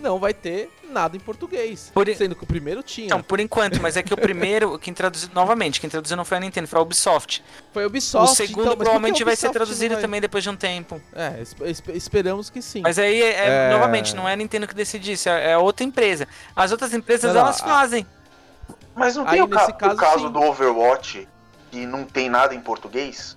não 0.00 0.18
vai 0.18 0.32
ter 0.32 0.70
nada 0.90 1.16
em 1.16 1.20
português. 1.20 1.90
Por 1.92 2.06
Sendo 2.14 2.34
que 2.34 2.44
o 2.44 2.46
primeiro 2.46 2.82
tinha. 2.82 3.06
Então, 3.06 3.22
por 3.22 3.38
enquanto, 3.40 3.80
mas 3.82 3.96
é 3.96 4.02
que 4.02 4.14
o 4.14 4.16
primeiro, 4.16 4.78
quem 4.78 4.94
traduziu, 4.94 5.28
novamente, 5.34 5.80
quem 5.80 5.90
traduziu 5.90 6.16
não 6.16 6.24
foi 6.24 6.38
a 6.38 6.40
Nintendo, 6.40 6.66
foi 6.66 6.78
a 6.78 6.82
Ubisoft. 6.82 7.44
Foi 7.72 7.84
a 7.84 7.86
Ubisoft. 7.86 8.32
o 8.32 8.34
segundo 8.34 8.66
então, 8.66 8.76
provavelmente 8.76 9.22
vai 9.24 9.36
ser 9.36 9.50
traduzido 9.50 9.94
vai- 9.94 10.02
também 10.02 10.20
depois 10.20 10.42
de 10.42 10.50
um 10.50 10.56
tempo. 10.56 11.00
É, 11.14 11.40
esp- 11.42 11.60
esp- 11.62 11.88
esperamos 11.90 12.48
que 12.50 12.62
sim. 12.62 12.80
Mas 12.82 12.98
aí, 12.98 13.20
é, 13.22 13.26
é- 13.34 13.48
É. 13.68 13.70
novamente, 13.70 14.14
não 14.16 14.28
é 14.28 14.32
a 14.32 14.36
Nintendo 14.36 14.66
que 14.66 14.74
decide 14.74 15.12
isso, 15.12 15.28
é, 15.28 15.52
é 15.52 15.58
outra 15.58 15.84
empresa. 15.84 16.26
As 16.56 16.72
outras 16.72 16.94
empresas, 16.94 17.32
Não, 17.34 17.40
elas 17.40 17.60
a- 17.60 17.64
fazem. 17.64 18.06
Mas 18.94 19.14
não 19.16 19.24
Aí, 19.24 19.32
tem 19.32 19.42
o, 19.42 19.48
ca- 19.48 19.60
nesse 19.60 19.70
o 19.72 19.74
caso, 19.74 19.96
caso 19.96 20.26
sim. 20.26 20.32
do 20.32 20.40
Overwatch, 20.42 21.28
que 21.70 21.86
não 21.86 22.04
tem 22.04 22.28
nada 22.28 22.54
em 22.54 22.60
português? 22.60 23.36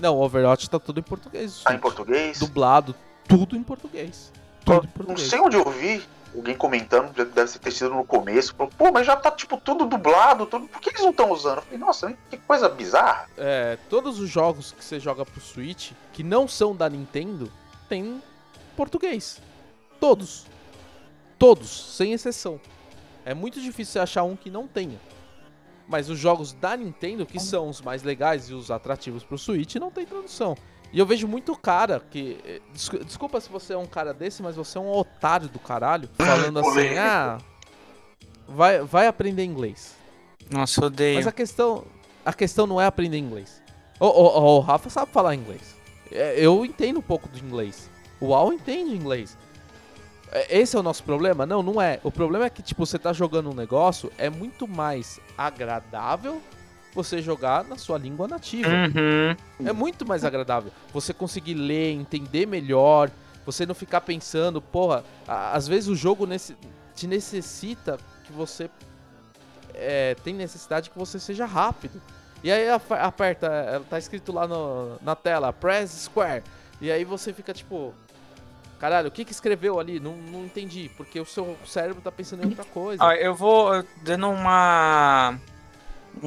Não, 0.00 0.16
o 0.16 0.20
Overwatch 0.22 0.68
tá 0.68 0.78
tudo 0.78 1.00
em 1.00 1.02
português. 1.02 1.60
Tá 1.64 1.74
em 1.74 1.78
português? 1.78 2.38
Dublado, 2.38 2.94
tudo 3.26 3.56
em 3.56 3.62
português. 3.62 4.30
Não 5.06 5.16
sei 5.16 5.40
onde 5.40 5.56
eu 5.56 5.64
vi 5.70 6.02
alguém 6.34 6.56
comentando, 6.56 7.12
deve 7.12 7.58
ter 7.58 7.70
sido 7.70 7.90
no 7.90 8.04
começo, 8.04 8.54
falou, 8.54 8.72
pô, 8.76 8.92
mas 8.92 9.06
já 9.06 9.16
tá 9.16 9.30
tipo 9.30 9.56
tudo 9.56 9.86
dublado, 9.86 10.46
tudo, 10.46 10.68
por 10.68 10.80
que 10.80 10.90
eles 10.90 11.00
não 11.00 11.10
estão 11.10 11.30
usando? 11.30 11.56
Eu 11.56 11.62
falei, 11.62 11.78
nossa, 11.78 12.14
que 12.30 12.36
coisa 12.36 12.68
bizarra. 12.68 13.28
É, 13.36 13.78
todos 13.88 14.20
os 14.20 14.28
jogos 14.28 14.72
que 14.72 14.84
você 14.84 15.00
joga 15.00 15.24
pro 15.24 15.40
Switch, 15.40 15.92
que 16.12 16.22
não 16.22 16.46
são 16.46 16.76
da 16.76 16.88
Nintendo, 16.88 17.50
tem 17.88 18.22
português. 18.76 19.40
Todos. 19.98 20.46
Todos, 21.38 21.96
sem 21.96 22.12
exceção. 22.12 22.60
É 23.24 23.34
muito 23.34 23.60
difícil 23.60 23.92
você 23.92 23.98
achar 23.98 24.22
um 24.24 24.36
que 24.36 24.50
não 24.50 24.66
tenha. 24.66 25.00
Mas 25.88 26.10
os 26.10 26.18
jogos 26.18 26.52
da 26.52 26.76
Nintendo, 26.76 27.24
que 27.24 27.40
são 27.40 27.68
os 27.68 27.80
mais 27.80 28.02
legais 28.02 28.50
e 28.50 28.54
os 28.54 28.70
atrativos 28.70 29.24
pro 29.24 29.38
Switch, 29.38 29.76
não 29.76 29.90
tem 29.90 30.04
tradução. 30.04 30.54
E 30.92 30.98
eu 30.98 31.04
vejo 31.06 31.28
muito 31.28 31.54
cara 31.56 32.00
que. 32.10 32.38
eh, 32.44 32.60
descu- 32.72 33.04
Desculpa 33.04 33.40
se 33.40 33.48
você 33.50 33.74
é 33.74 33.78
um 33.78 33.86
cara 33.86 34.14
desse, 34.14 34.42
mas 34.42 34.56
você 34.56 34.78
é 34.78 34.80
um 34.80 34.90
otário 34.90 35.48
do 35.48 35.58
caralho. 35.58 36.08
Falando 36.16 36.60
assim, 36.60 36.96
ah. 36.96 37.38
Vai, 38.46 38.80
vai 38.80 39.06
aprender 39.06 39.44
inglês. 39.44 39.94
Nossa, 40.50 40.86
odeio. 40.86 41.16
Mas 41.16 41.26
a 41.26 41.32
questão, 41.32 41.84
a 42.24 42.32
questão 42.32 42.66
não 42.66 42.80
é 42.80 42.86
aprender 42.86 43.18
inglês. 43.18 43.62
O, 44.00 44.06
o, 44.06 44.56
o 44.56 44.60
Rafa 44.60 44.88
sabe 44.88 45.12
falar 45.12 45.34
inglês. 45.34 45.76
É, 46.10 46.34
Eu 46.38 46.64
entendo 46.64 46.98
um 47.00 47.02
pouco 47.02 47.28
de 47.28 47.44
inglês. 47.44 47.90
O 48.18 48.34
Al 48.34 48.52
entende 48.52 48.96
inglês. 48.96 49.36
É, 50.32 50.58
Esse 50.60 50.74
é 50.76 50.78
o 50.80 50.82
nosso 50.82 51.04
problema? 51.04 51.44
Não, 51.44 51.62
não 51.62 51.80
é. 51.82 52.00
O 52.02 52.10
problema 52.10 52.46
é 52.46 52.50
que, 52.50 52.62
tipo, 52.62 52.86
você 52.86 52.98
tá 52.98 53.12
jogando 53.12 53.50
um 53.50 53.54
negócio, 53.54 54.10
é 54.16 54.30
muito 54.30 54.66
mais 54.66 55.20
agradável 55.36 56.40
você 56.94 57.20
jogar 57.22 57.64
na 57.64 57.76
sua 57.76 57.98
língua 57.98 58.26
nativa. 58.28 58.68
Uhum. 58.68 59.66
É 59.68 59.72
muito 59.72 60.06
mais 60.06 60.24
agradável. 60.24 60.72
Você 60.92 61.12
conseguir 61.12 61.54
ler, 61.54 61.92
entender 61.92 62.46
melhor, 62.46 63.10
você 63.46 63.64
não 63.64 63.74
ficar 63.74 64.00
pensando, 64.00 64.60
porra, 64.60 65.04
às 65.26 65.66
vezes 65.68 65.88
o 65.88 65.94
jogo 65.96 66.26
nesse, 66.26 66.56
te 66.94 67.06
necessita 67.06 67.98
que 68.24 68.32
você 68.32 68.68
é, 69.74 70.14
tem 70.24 70.34
necessidade 70.34 70.90
que 70.90 70.98
você 70.98 71.18
seja 71.20 71.46
rápido. 71.46 72.00
E 72.42 72.50
aí 72.52 72.68
aperta, 72.68 73.46
é, 73.46 73.78
tá 73.88 73.98
escrito 73.98 74.32
lá 74.32 74.46
no- 74.46 74.96
na 75.02 75.14
tela, 75.16 75.52
press 75.52 75.90
square. 75.90 76.42
E 76.80 76.90
aí 76.90 77.04
você 77.04 77.32
fica 77.32 77.52
tipo, 77.52 77.92
caralho, 78.78 79.08
o 79.08 79.10
que 79.10 79.24
que 79.24 79.32
escreveu 79.32 79.78
ali? 79.80 79.98
Não, 79.98 80.16
não 80.16 80.44
entendi, 80.44 80.90
porque 80.96 81.20
o 81.20 81.24
seu 81.26 81.56
cérebro 81.66 82.00
tá 82.00 82.12
pensando 82.12 82.44
em 82.44 82.48
outra 82.48 82.64
coisa. 82.64 83.04
Ó, 83.04 83.12
eu 83.12 83.34
vou 83.34 83.84
dando 84.02 84.28
uma. 84.30 85.38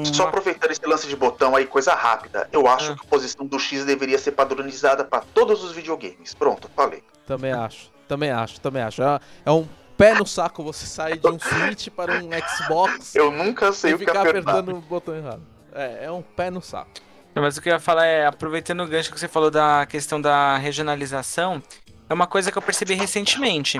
Só 0.05 0.23
uma... 0.23 0.29
aproveitando 0.29 0.71
esse 0.71 0.85
lance 0.85 1.07
de 1.07 1.15
botão 1.15 1.55
aí, 1.55 1.65
coisa 1.65 1.93
rápida. 1.93 2.47
Eu 2.51 2.67
acho 2.67 2.91
Ah. 2.91 2.95
que 2.95 3.05
a 3.05 3.09
posição 3.09 3.45
do 3.45 3.59
X 3.59 3.85
deveria 3.85 4.17
ser 4.17 4.31
padronizada 4.31 5.03
para 5.03 5.23
todos 5.33 5.63
os 5.63 5.71
videogames. 5.71 6.33
Pronto, 6.33 6.69
falei. 6.75 7.03
Também 7.25 7.51
acho, 7.51 7.91
também 8.07 8.31
acho, 8.31 8.59
também 8.59 8.81
acho. 8.83 9.01
É, 9.01 9.19
é 9.45 9.51
um 9.51 9.67
pé 9.97 10.13
no 10.15 10.25
saco 10.25 10.63
você 10.63 10.85
sair 10.85 11.17
de 11.17 11.27
um 11.27 11.37
Switch 11.39 11.89
para 11.89 12.13
um 12.23 12.29
Xbox 12.47 13.15
Eu 13.15 13.31
nunca 13.31 13.71
sei 13.71 13.91
e 13.91 13.93
o 13.93 13.99
que 13.99 14.05
ficar 14.05 14.21
apertando 14.27 14.69
o 14.75 14.81
botão 14.81 15.15
errado. 15.15 15.41
É, 15.73 16.05
é 16.05 16.11
um 16.11 16.21
pé 16.21 16.49
no 16.49 16.61
saco. 16.61 16.89
Mas 17.33 17.55
o 17.55 17.61
que 17.61 17.69
eu 17.69 17.73
ia 17.73 17.79
falar 17.79 18.05
é, 18.05 18.25
aproveitando 18.25 18.81
o 18.83 18.87
gancho 18.87 19.11
que 19.11 19.17
você 19.19 19.27
falou 19.27 19.49
da 19.49 19.85
questão 19.85 20.19
da 20.19 20.57
regionalização, 20.57 21.63
é 22.09 22.13
uma 22.13 22.27
coisa 22.27 22.51
que 22.51 22.57
eu 22.57 22.61
percebi 22.61 22.93
recentemente. 22.93 23.79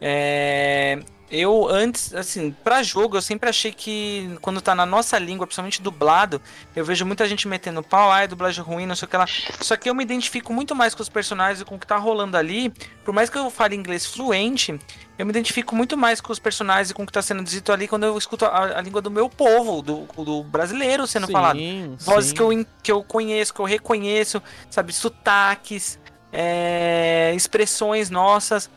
É, 0.00 0.98
eu 1.30 1.68
antes, 1.68 2.12
assim, 2.14 2.50
pra 2.64 2.82
jogo, 2.82 3.16
eu 3.16 3.22
sempre 3.22 3.48
achei 3.48 3.70
que 3.70 4.36
quando 4.40 4.60
tá 4.60 4.74
na 4.74 4.84
nossa 4.84 5.18
língua, 5.18 5.46
principalmente 5.46 5.80
dublado, 5.80 6.42
eu 6.74 6.84
vejo 6.84 7.06
muita 7.06 7.26
gente 7.28 7.46
metendo 7.46 7.82
pau, 7.82 8.10
ai, 8.10 8.26
dublagem 8.26 8.64
ruim, 8.64 8.84
não 8.84 8.96
sei 8.96 9.06
o 9.06 9.08
que 9.08 9.16
lá. 9.16 9.26
Só 9.60 9.76
que 9.76 9.88
eu 9.88 9.94
me 9.94 10.02
identifico 10.02 10.52
muito 10.52 10.74
mais 10.74 10.94
com 10.94 11.02
os 11.02 11.08
personagens 11.08 11.60
e 11.60 11.64
com 11.64 11.76
o 11.76 11.78
que 11.78 11.86
tá 11.86 11.96
rolando 11.96 12.36
ali. 12.36 12.72
Por 13.04 13.14
mais 13.14 13.30
que 13.30 13.38
eu 13.38 13.48
fale 13.48 13.76
inglês 13.76 14.04
fluente, 14.06 14.78
eu 15.16 15.24
me 15.24 15.30
identifico 15.30 15.76
muito 15.76 15.96
mais 15.96 16.20
com 16.20 16.32
os 16.32 16.38
personagens 16.38 16.90
e 16.90 16.94
com 16.94 17.04
o 17.04 17.06
que 17.06 17.12
tá 17.12 17.22
sendo 17.22 17.44
dito 17.44 17.70
ali 17.72 17.86
quando 17.86 18.04
eu 18.04 18.18
escuto 18.18 18.44
a, 18.44 18.78
a 18.78 18.80
língua 18.80 19.00
do 19.00 19.10
meu 19.10 19.28
povo, 19.28 19.82
do, 19.82 20.08
do 20.24 20.42
brasileiro 20.42 21.06
sendo 21.06 21.26
sim, 21.26 21.32
falado. 21.32 21.60
Vozes 22.00 22.30
sim. 22.30 22.34
que 22.34 22.42
eu, 22.42 22.66
que 22.82 22.92
eu 22.92 23.02
conheço, 23.04 23.54
que 23.54 23.60
eu 23.60 23.66
reconheço, 23.66 24.42
sabe? 24.68 24.92
Sotaques, 24.92 25.98
é, 26.32 27.32
expressões 27.36 28.10
nossas. 28.10 28.70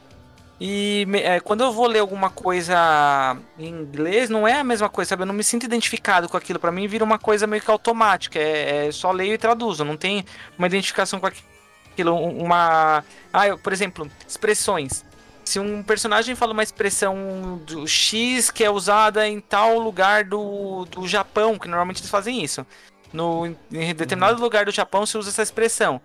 E 0.65 1.05
é, 1.15 1.41
quando 1.41 1.61
eu 1.61 1.73
vou 1.73 1.85
ler 1.87 1.99
alguma 1.99 2.29
coisa 2.29 3.35
em 3.59 3.67
inglês, 3.67 4.29
não 4.29 4.47
é 4.47 4.61
a 4.61 4.63
mesma 4.63 4.87
coisa, 4.87 5.09
sabe? 5.09 5.23
Eu 5.23 5.25
não 5.25 5.33
me 5.33 5.43
sinto 5.43 5.65
identificado 5.65 6.29
com 6.29 6.37
aquilo. 6.37 6.57
Pra 6.57 6.71
mim 6.71 6.87
vira 6.87 7.03
uma 7.03 7.19
coisa 7.19 7.45
meio 7.45 7.61
que 7.61 7.69
automática. 7.69 8.39
É, 8.39 8.87
é 8.87 8.91
só 8.93 9.11
leio 9.11 9.33
e 9.33 9.37
traduzo. 9.37 9.83
Não 9.83 9.97
tem 9.97 10.23
uma 10.57 10.65
identificação 10.67 11.19
com 11.19 11.27
aquilo. 11.27 12.13
um- 12.15 12.43
Uma. 12.45 13.03
Ah, 13.33 13.45
eu- 13.49 13.57
por 13.57 13.73
exemplo, 13.73 14.09
expressões. 14.25 15.03
Se 15.43 15.59
um 15.59 15.83
personagem 15.83 16.33
fala 16.33 16.53
uma 16.53 16.63
expressão 16.63 17.59
do 17.65 17.85
X 17.85 18.49
que 18.49 18.63
é 18.63 18.69
usada 18.69 19.27
em 19.27 19.41
tal 19.41 19.77
lugar 19.79 20.23
do, 20.23 20.85
do 20.85 21.05
Japão, 21.09 21.59
que 21.59 21.67
normalmente 21.67 21.99
eles 21.99 22.09
fazem 22.09 22.41
isso. 22.41 22.65
No, 23.11 23.45
em 23.45 23.93
determinado 23.93 24.41
lugar 24.41 24.63
do 24.65 24.71
Japão 24.71 25.05
se 25.05 25.17
usa 25.17 25.29
essa 25.29 25.43
expressão. 25.43 25.99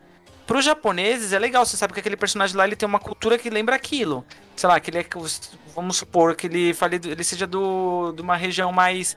Para 0.49 0.59
os 0.59 0.65
japoneses 0.65 1.35
é 1.35 1.39
legal, 1.39 1.67
você 1.67 1.77
sabe 1.77 1.93
que 1.93 2.01
aquele 2.01 2.17
personagem 2.17 2.57
lá 2.57 2.67
ele 2.67 2.75
tem 2.75 2.89
uma 2.89 2.99
cultura 2.99 3.37
que 3.37 3.51
lembra 3.51 3.77
aquilo. 3.77 4.25
Sei 4.57 4.67
lá, 4.67 4.81
que 4.81 4.89
ele 4.91 4.97
é, 4.99 5.07
vamos 5.75 5.99
supor 5.99 6.35
que 6.35 6.47
ele 6.47 6.73
fale, 6.73 6.99
ele 7.05 7.23
seja 7.23 7.47
do, 7.47 8.13
de 8.13 8.23
uma 8.23 8.35
região 8.35 8.73
mais 8.73 9.15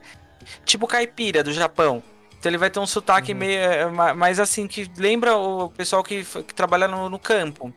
tipo 0.66 0.86
caipira 0.86 1.42
do 1.42 1.50
Japão. 1.50 2.02
Então 2.38 2.50
ele 2.50 2.58
vai 2.58 2.68
ter 2.68 2.80
um 2.80 2.86
sotaque 2.86 3.32
meio 3.32 3.58
eh, 3.58 3.86
ma- 3.86 4.12
mais 4.12 4.38
assim 4.38 4.66
que 4.68 4.90
lembra 4.98 5.34
o 5.34 5.70
pessoal 5.70 6.02
que, 6.04 6.22
que 6.22 6.54
trabalha 6.54 6.86
no, 6.86 7.08
no 7.08 7.18
campo. 7.18 7.72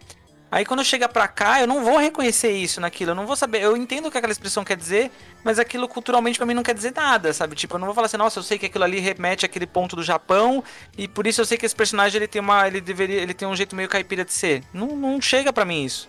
Aí 0.56 0.64
quando 0.64 0.86
chega 0.86 1.10
pra 1.10 1.28
cá, 1.28 1.60
eu 1.60 1.68
não 1.68 1.84
vou 1.84 1.98
reconhecer 1.98 2.50
isso 2.50 2.80
naquilo, 2.80 3.12
eu 3.12 3.16
não 3.16 3.28
vou 3.28 3.36
saber. 3.36 3.62
Eu 3.62 3.76
entendo 3.76 4.06
o 4.06 4.10
que 4.10 4.18
aquela 4.18 4.32
expressão 4.32 4.64
quer 4.64 4.78
dizer, 4.78 5.12
mas 5.44 5.60
aquilo 5.60 5.86
culturalmente 5.86 6.38
pra 6.38 6.46
mim 6.46 6.54
não 6.54 6.64
quer 6.64 6.74
dizer 6.74 6.94
nada, 6.96 7.34
sabe? 7.34 7.58
Tipo, 7.58 7.76
eu 7.76 7.80
não 7.80 7.88
vou 7.88 7.94
falar 7.94 8.06
assim, 8.06 8.16
nossa, 8.16 8.40
eu 8.40 8.44
sei 8.44 8.58
que 8.58 8.68
aquilo 8.68 8.86
ali 8.86 9.02
remete 9.02 9.46
àquele 9.46 9.68
ponto 9.68 9.98
do 9.98 10.02
Japão 10.02 10.64
e 10.98 11.10
por 11.10 11.28
isso 11.28 11.42
eu 11.42 11.46
sei 11.46 11.58
que 11.58 11.66
esse 11.66 11.76
personagem 11.76 12.20
ele 12.20 12.28
tem 12.30 12.42
uma, 12.42 12.66
ele 12.66 12.80
deveria, 12.80 13.22
ele 13.22 13.34
tem 13.34 13.46
um 13.46 13.54
jeito 13.54 13.76
meio 13.76 13.90
caipira 13.90 14.24
de 14.24 14.32
ser. 14.32 14.64
Não, 14.74 14.96
não 14.96 15.20
chega 15.20 15.52
pra 15.52 15.66
mim 15.66 15.84
isso. 15.84 16.08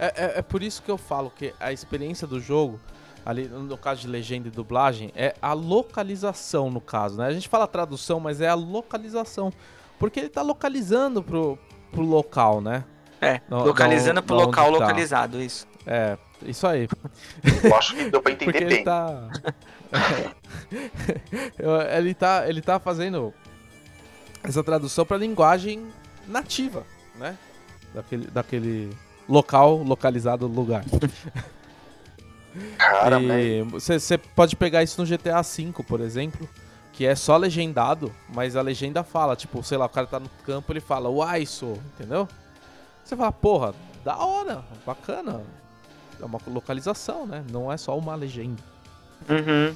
É, 0.00 0.06
é, 0.06 0.38
é 0.38 0.42
por 0.42 0.60
isso 0.60 0.82
que 0.82 0.90
eu 0.90 0.98
falo 0.98 1.30
que 1.30 1.54
a 1.60 1.72
experiência 1.72 2.26
do 2.26 2.40
jogo, 2.40 2.80
ali 3.24 3.44
no 3.46 3.78
caso 3.78 4.00
de 4.00 4.08
legenda 4.08 4.48
e 4.48 4.50
dublagem, 4.50 5.12
é 5.14 5.32
a 5.40 5.52
localização 5.52 6.72
no 6.72 6.80
caso, 6.80 7.18
né? 7.18 7.28
A 7.28 7.32
gente 7.32 7.48
fala 7.48 7.68
tradução, 7.68 8.18
mas 8.18 8.40
é 8.40 8.48
a 8.48 8.54
localização. 8.54 9.52
Porque 9.96 10.18
ele 10.18 10.28
tá 10.28 10.42
localizando 10.42 11.22
pro, 11.22 11.56
pro 11.92 12.02
local, 12.02 12.60
né? 12.60 12.82
É, 13.22 13.40
Não- 13.48 13.64
localizando 13.64 14.14
não- 14.16 14.22
pro 14.22 14.34
não 14.36 14.44
local 14.46 14.64
tá. 14.66 14.70
localizado, 14.72 15.40
isso. 15.40 15.66
É, 15.86 16.18
isso 16.44 16.66
aí. 16.66 16.88
Eu 17.62 17.74
acho 17.76 17.94
que 17.94 18.10
deu 18.10 18.20
pra 18.20 18.32
entender 18.32 18.50
Porque 18.52 18.64
bem. 18.64 18.74
ele 18.78 18.84
tá. 18.84 19.28
Ele 21.96 22.14
tá. 22.14 22.48
Ele 22.48 22.60
tá 22.62 22.78
fazendo 22.80 23.32
essa 24.42 24.62
tradução 24.64 25.04
pra 25.06 25.16
linguagem 25.16 25.86
nativa, 26.26 26.84
né? 27.16 27.36
Daquele, 27.94 28.26
daquele 28.28 28.90
local, 29.28 29.76
localizado 29.82 30.46
lugar. 30.46 30.84
Cara, 32.76 33.18
você 33.70 34.18
pode 34.18 34.56
pegar 34.56 34.82
isso 34.82 35.00
no 35.00 35.06
GTA 35.06 35.40
V, 35.42 35.72
por 35.86 36.00
exemplo, 36.00 36.48
que 36.92 37.06
é 37.06 37.14
só 37.14 37.36
legendado, 37.36 38.12
mas 38.34 38.56
a 38.56 38.62
legenda 38.62 39.02
fala, 39.04 39.36
tipo, 39.36 39.62
sei 39.62 39.78
lá, 39.78 39.86
o 39.86 39.88
cara 39.90 40.06
tá 40.06 40.18
no 40.20 40.28
campo, 40.44 40.72
ele 40.72 40.80
fala, 40.80 41.08
uai, 41.08 41.46
sou, 41.46 41.78
entendeu? 41.94 42.28
Você 43.04 43.16
fala, 43.16 43.32
porra, 43.32 43.74
da 44.04 44.16
hora, 44.16 44.64
bacana. 44.86 45.42
É 46.20 46.24
uma 46.24 46.38
localização, 46.46 47.26
né? 47.26 47.44
Não 47.50 47.70
é 47.72 47.76
só 47.76 47.96
uma 47.98 48.14
legenda. 48.14 48.62
Uhum. 49.28 49.74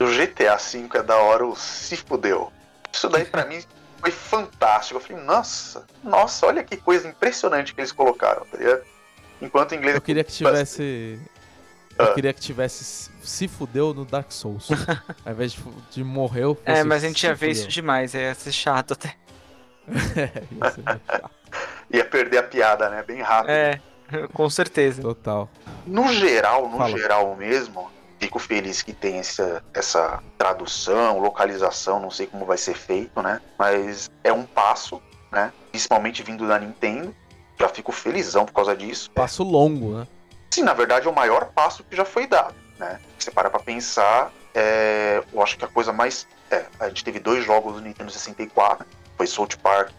o 0.00 0.06
GTA 0.06 0.56
V 0.56 0.88
é 0.98 1.02
da 1.02 1.16
hora, 1.16 1.46
o 1.46 1.54
se 1.56 1.96
fudeu. 1.96 2.52
Isso 2.92 3.08
daí 3.08 3.24
pra 3.24 3.44
mim 3.44 3.62
foi 4.00 4.10
fantástico. 4.10 4.98
Eu 4.98 5.04
falei, 5.04 5.22
nossa, 5.24 5.84
nossa, 6.02 6.46
olha 6.46 6.62
que 6.64 6.76
coisa 6.76 7.08
impressionante 7.08 7.74
que 7.74 7.80
eles 7.80 7.92
colocaram, 7.92 8.44
tá 8.46 8.58
ligado? 8.58 8.82
Enquanto 9.40 9.72
em 9.72 9.78
inglês 9.78 9.94
Eu 9.96 10.00
queria 10.02 10.22
que 10.24 10.32
tivesse. 10.32 11.18
Eu 11.98 12.06
Ah. 12.06 12.14
queria 12.14 12.32
que 12.32 12.40
tivesse 12.40 13.10
se- 13.22 13.46
fudeu 13.48 13.94
no 13.94 14.04
Dark 14.04 14.30
Souls. 14.32 14.68
Ao 15.24 15.32
invés 15.32 15.52
de, 15.52 15.62
de 15.92 16.02
morreu. 16.04 16.60
É, 16.64 16.76
fosse 16.76 16.84
mas 16.88 17.04
a 17.04 17.06
gente 17.08 17.22
ia 17.24 17.34
ver 17.34 17.50
isso 17.50 17.68
demais, 17.68 18.14
ia 18.14 18.34
ser 18.34 18.52
chato 18.52 18.92
até. 18.94 19.14
É, 20.16 20.42
ia 20.52 20.70
ser 20.72 20.82
chato. 20.82 21.30
Ia 21.90 22.04
perder 22.04 22.38
a 22.38 22.42
piada, 22.42 22.88
né? 22.88 23.02
Bem 23.02 23.20
rápido. 23.20 23.50
É, 23.50 23.80
com 24.32 24.48
certeza. 24.48 25.02
Total. 25.02 25.48
No 25.86 26.12
geral, 26.12 26.68
no 26.68 26.78
Fala. 26.78 26.90
geral 26.90 27.36
mesmo, 27.36 27.90
fico 28.18 28.38
feliz 28.38 28.82
que 28.82 28.92
tem 28.92 29.18
essa, 29.18 29.62
essa 29.74 30.22
tradução, 30.38 31.18
localização, 31.18 32.00
não 32.00 32.10
sei 32.10 32.26
como 32.26 32.46
vai 32.46 32.58
ser 32.58 32.74
feito, 32.74 33.20
né? 33.22 33.40
Mas 33.58 34.10
é 34.22 34.32
um 34.32 34.44
passo, 34.44 35.00
né? 35.30 35.52
Principalmente 35.70 36.22
vindo 36.22 36.46
da 36.46 36.58
Nintendo. 36.58 37.14
Já 37.58 37.68
fico 37.68 37.92
felizão 37.92 38.44
por 38.44 38.52
causa 38.52 38.76
disso. 38.76 39.10
Passo 39.12 39.44
longo, 39.44 39.98
né? 39.98 40.06
Sim, 40.50 40.62
na 40.62 40.74
verdade 40.74 41.06
é 41.06 41.10
o 41.10 41.14
maior 41.14 41.46
passo 41.46 41.84
que 41.84 41.96
já 41.96 42.04
foi 42.04 42.26
dado, 42.26 42.54
né? 42.78 43.00
Se 43.18 43.26
você 43.26 43.30
para 43.30 43.50
pra 43.50 43.60
pensar, 43.60 44.32
é, 44.54 45.22
eu 45.32 45.42
acho 45.42 45.56
que 45.58 45.64
a 45.64 45.68
coisa 45.68 45.92
mais... 45.92 46.26
É, 46.50 46.64
a 46.78 46.88
gente 46.88 47.04
teve 47.04 47.18
dois 47.18 47.44
jogos 47.44 47.74
do 47.74 47.80
Nintendo 47.80 48.10
64, 48.10 48.86
foi 49.16 49.26
South 49.26 49.56
Park 49.62 49.92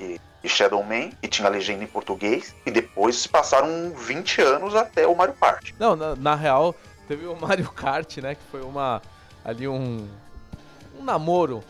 e 0.46 0.50
Shadow 0.50 0.84
Man, 0.84 1.10
que 1.22 1.28
tinha 1.28 1.50
legenda 1.50 1.84
em 1.84 1.88
português, 1.88 2.56
e 2.66 2.70
depois 2.72 3.16
se 3.18 3.28
passaram 3.28 3.92
20 3.96 4.42
anos 4.42 4.76
até 4.76 5.08
o 5.08 5.16
Mario 5.16 5.34
Party. 5.34 5.74
Não, 5.80 5.96
na, 5.96 6.16
na 6.16 6.36
real, 6.36 6.76
teve 7.08 7.26
o 7.26 7.36
Mario 7.40 7.70
Kart, 7.72 8.18
né? 8.18 8.36
Que 8.36 8.42
foi 8.52 8.62
uma. 8.62 9.02
Ali 9.44 9.68
um. 9.68 10.08
Um 11.00 11.04
namoro 11.04 11.64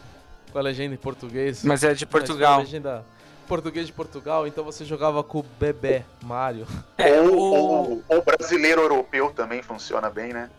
com 0.52 0.60
a 0.60 0.62
legenda 0.62 0.94
em 0.94 0.98
português. 0.98 1.64
Mas 1.64 1.84
é 1.84 1.94
de 1.94 2.04
a 2.04 2.08
Portugal. 2.08 2.60
legenda 2.60 3.04
português 3.48 3.86
de 3.86 3.94
Portugal, 3.94 4.48
então 4.48 4.64
você 4.64 4.84
jogava 4.84 5.24
com 5.24 5.40
o 5.40 5.44
bebê 5.60 6.04
Mario. 6.24 6.66
É, 6.98 7.22
ou, 7.22 7.36
o, 7.36 7.54
ou- 7.54 8.04
ou 8.08 8.22
brasileiro 8.24 8.82
europeu 8.82 9.32
também 9.36 9.62
funciona 9.62 10.10
bem, 10.10 10.34
né? 10.34 10.50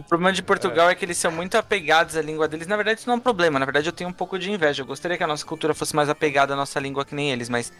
O 0.00 0.02
problema 0.02 0.32
de 0.32 0.42
Portugal 0.42 0.88
é. 0.88 0.94
que 0.94 1.04
eles 1.04 1.18
são 1.18 1.30
muito 1.30 1.56
apegados 1.56 2.16
à 2.16 2.22
língua 2.22 2.48
deles. 2.48 2.66
Na 2.66 2.76
verdade, 2.76 3.00
isso 3.00 3.08
não 3.08 3.14
é 3.14 3.16
um 3.18 3.20
problema. 3.20 3.58
Na 3.58 3.64
verdade, 3.64 3.88
eu 3.88 3.92
tenho 3.92 4.08
um 4.08 4.12
pouco 4.12 4.38
de 4.38 4.50
inveja. 4.50 4.82
Eu 4.82 4.86
gostaria 4.86 5.16
que 5.16 5.22
a 5.22 5.26
nossa 5.26 5.44
cultura 5.44 5.74
fosse 5.74 5.94
mais 5.94 6.08
apegada 6.08 6.54
à 6.54 6.56
nossa 6.56 6.80
língua 6.80 7.04
que 7.04 7.14
nem 7.14 7.30
eles, 7.30 7.48
mas 7.48 7.72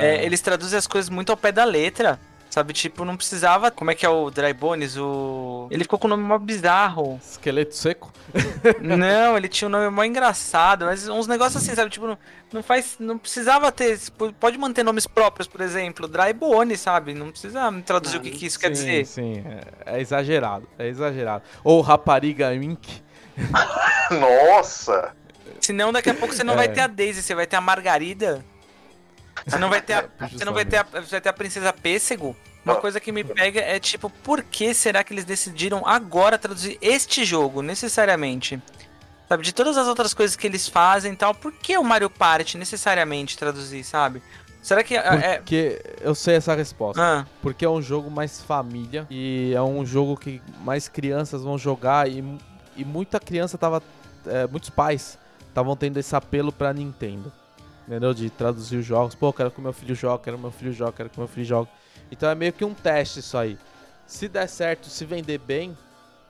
é, 0.00 0.24
eles 0.24 0.40
traduzem 0.40 0.78
as 0.78 0.86
coisas 0.86 1.08
muito 1.08 1.30
ao 1.30 1.36
pé 1.36 1.52
da 1.52 1.64
letra. 1.64 2.18
Sabe, 2.58 2.72
tipo, 2.72 3.04
não 3.04 3.16
precisava. 3.16 3.70
Como 3.70 3.88
é 3.88 3.94
que 3.94 4.04
é 4.04 4.08
o 4.08 4.30
Dry 4.30 4.52
Bones? 4.52 4.96
O. 4.96 5.68
Ele 5.70 5.84
ficou 5.84 5.96
com 5.96 6.08
o 6.08 6.10
nome 6.10 6.24
mó 6.24 6.36
bizarro. 6.38 7.20
Esqueleto 7.22 7.72
seco. 7.72 8.12
Não, 8.82 9.36
ele 9.36 9.46
tinha 9.48 9.68
um 9.68 9.70
nome 9.70 9.88
mó 9.90 10.02
engraçado, 10.02 10.86
mas 10.86 11.08
uns 11.08 11.28
negócios 11.28 11.62
assim, 11.62 11.72
sabe? 11.72 11.88
Tipo, 11.88 12.08
não, 12.08 12.18
não 12.52 12.60
faz. 12.60 12.96
Não 12.98 13.16
precisava 13.16 13.70
ter. 13.70 13.96
tipo, 13.96 14.32
Pode 14.32 14.58
manter 14.58 14.82
nomes 14.82 15.06
próprios, 15.06 15.46
por 15.46 15.60
exemplo. 15.60 16.08
Dry 16.08 16.32
Bone, 16.32 16.76
sabe? 16.76 17.14
Não 17.14 17.30
precisa 17.30 17.72
traduzir 17.86 18.16
o 18.16 18.20
que, 18.20 18.30
que 18.32 18.46
isso 18.46 18.58
quer 18.58 18.74
sim, 18.74 18.84
dizer. 18.84 19.06
Sim, 19.06 19.44
é, 19.86 19.98
é 19.98 20.00
exagerado. 20.00 20.68
É 20.76 20.88
exagerado. 20.88 21.44
Ou 21.62 21.80
Rapariga 21.80 22.52
Inc. 22.56 22.84
Nossa! 24.10 25.14
Senão, 25.60 25.92
daqui 25.92 26.10
a 26.10 26.14
pouco 26.14 26.34
você 26.34 26.42
não 26.42 26.56
vai 26.56 26.66
É. 26.66 26.68
ter 26.70 26.80
a 26.80 26.86
Daisy, 26.88 27.22
você 27.22 27.36
vai 27.36 27.46
ter 27.46 27.54
a 27.54 27.60
Margarida. 27.60 28.44
Você 29.46 29.58
não 29.58 29.70
vai 29.70 29.80
ter 29.80 29.92
a, 29.92 30.08
você 30.28 30.44
não 30.44 30.52
vai 30.52 30.64
ter 30.64 30.78
a, 30.78 30.82
você 30.82 31.10
vai 31.12 31.20
ter 31.20 31.28
a 31.28 31.32
Princesa 31.32 31.72
Pêssego. 31.72 32.36
Uma 32.72 32.80
coisa 32.80 33.00
que 33.00 33.10
me 33.12 33.24
pega 33.24 33.60
é 33.60 33.78
tipo, 33.78 34.08
por 34.10 34.42
que 34.42 34.72
será 34.74 35.02
que 35.04 35.12
eles 35.14 35.24
decidiram 35.24 35.86
agora 35.86 36.38
traduzir 36.38 36.78
este 36.80 37.24
jogo, 37.24 37.62
necessariamente? 37.62 38.60
Sabe, 39.28 39.42
de 39.42 39.52
todas 39.52 39.76
as 39.76 39.86
outras 39.86 40.14
coisas 40.14 40.36
que 40.36 40.46
eles 40.46 40.66
fazem 40.68 41.12
e 41.12 41.16
tal, 41.16 41.34
por 41.34 41.52
que 41.52 41.76
o 41.76 41.84
Mario 41.84 42.08
Party 42.08 42.56
necessariamente 42.56 43.36
traduzir, 43.36 43.84
sabe? 43.84 44.22
Será 44.62 44.82
que 44.82 44.96
é. 44.96 44.98
é- 45.00 45.36
Porque 45.36 45.82
eu 46.00 46.14
sei 46.14 46.36
essa 46.36 46.54
resposta. 46.54 47.00
Ah, 47.02 47.26
Porque 47.42 47.64
é 47.64 47.68
um 47.68 47.80
jogo 47.82 48.10
mais 48.10 48.40
família 48.40 49.06
e 49.10 49.52
é 49.54 49.62
um 49.62 49.84
jogo 49.84 50.16
que 50.16 50.40
mais 50.64 50.88
crianças 50.88 51.42
vão 51.42 51.56
jogar 51.58 52.08
e, 52.10 52.24
e 52.76 52.84
muita 52.84 53.20
criança 53.20 53.56
tava. 53.58 53.82
é, 54.26 54.46
muitos 54.46 54.70
pais 54.70 55.18
estavam 55.48 55.76
tendo 55.76 55.98
esse 55.98 56.14
apelo 56.16 56.50
pra 56.50 56.72
Nintendo. 56.72 57.32
Entendeu? 57.86 58.12
De 58.12 58.28
traduzir 58.30 58.76
os 58.78 58.84
jogos. 58.84 59.14
Pô, 59.14 59.32
quero 59.32 59.50
que 59.50 59.60
meu 59.60 59.72
filho 59.72 59.94
jogue, 59.94 60.24
quero 60.24 60.36
que 60.36 60.42
meu 60.42 60.52
filho 60.52 60.72
jogue, 60.72 60.92
quero 60.92 61.08
que 61.08 61.18
meu 61.18 61.28
filho 61.28 61.46
jogue. 61.46 61.68
Então 62.10 62.28
é 62.30 62.34
meio 62.34 62.52
que 62.52 62.64
um 62.64 62.74
teste 62.74 63.20
isso 63.20 63.36
aí. 63.36 63.58
Se 64.06 64.28
der 64.28 64.46
certo, 64.48 64.88
se 64.88 65.04
vender 65.04 65.38
bem 65.38 65.76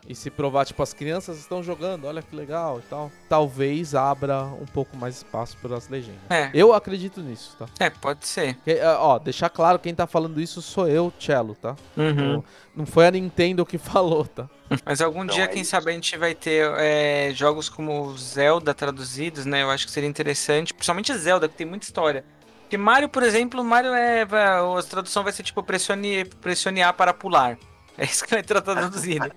e 0.09 0.15
se 0.15 0.31
provar, 0.31 0.65
tipo, 0.65 0.83
as 0.83 0.95
crianças 0.95 1.39
estão 1.39 1.63
jogando, 1.63 2.07
olha 2.07 2.23
que 2.23 2.35
legal 2.35 2.79
e 2.79 2.83
tal, 2.83 3.13
talvez 3.29 3.95
abra 3.95 4.45
um 4.45 4.65
pouco 4.65 4.97
mais 4.97 5.17
espaço 5.19 5.57
para 5.61 5.77
as 5.77 5.89
legendas. 5.89 6.21
é, 6.31 6.51
Eu 6.55 6.73
acredito 6.73 7.21
nisso, 7.21 7.55
tá? 7.59 7.67
é, 7.79 7.91
pode 7.91 8.27
ser. 8.27 8.55
Que- 8.65 8.71
é, 8.73 8.89
ó, 8.89 9.19
deixar 9.19 9.51
claro, 9.51 9.79
quem 9.79 9.95
tá 9.95 10.07
falando 10.07 10.41
isso 10.41 10.63
sou 10.63 10.89
eu, 10.89 11.13
Cello, 11.21 11.55
tá? 11.55 11.77
Uhum. 11.97 12.15
Não- 12.15 12.45
Não 12.77 12.87
foi 12.87 13.07
a 13.07 13.11
Nintendo 13.11 13.67
que 13.67 13.77
falou, 13.79 14.25
tá? 14.25 14.49
Mas 14.85 15.01
algum 15.01 15.25
Então 15.25 15.35
dia, 15.35 15.45
é 15.45 15.49
quem 15.49 15.63
isso. 15.63 15.73
sabe, 15.73 15.91
a 15.91 15.95
gente 15.95 16.17
vai 16.17 16.35
ter 16.35 16.71
é, 16.79 17.31
jogos 17.35 17.69
como 17.69 18.17
Zelda 18.17 18.73
traduzidos, 18.73 19.45
né? 19.45 19.63
Eu 19.63 19.71
acho 19.71 19.85
que 19.85 19.93
seria 19.93 20.09
interessante. 20.09 20.73
Principalmente 20.73 21.13
Zelda, 21.19 21.49
que 21.49 21.57
tem 21.57 21.67
muita 21.67 21.85
história. 21.85 22.25
Porque 22.69 22.77
Mario, 22.77 23.09
por 23.09 23.23
exemplo, 23.23 23.65
Mario 23.65 23.95
é. 23.95 24.23
A 24.25 24.83
tradução 24.83 25.25
vai 25.25 25.33
ser 25.33 25.43
tipo 25.43 25.63
pressione, 25.63 26.27
pressione 26.27 26.83
A 26.83 26.93
para 26.93 27.15
pular. 27.15 27.57
É 27.97 28.05
isso 28.05 28.25
que 28.25 28.31
vai 28.31 28.41
estar 28.43 28.61
traduzido. 28.61 29.33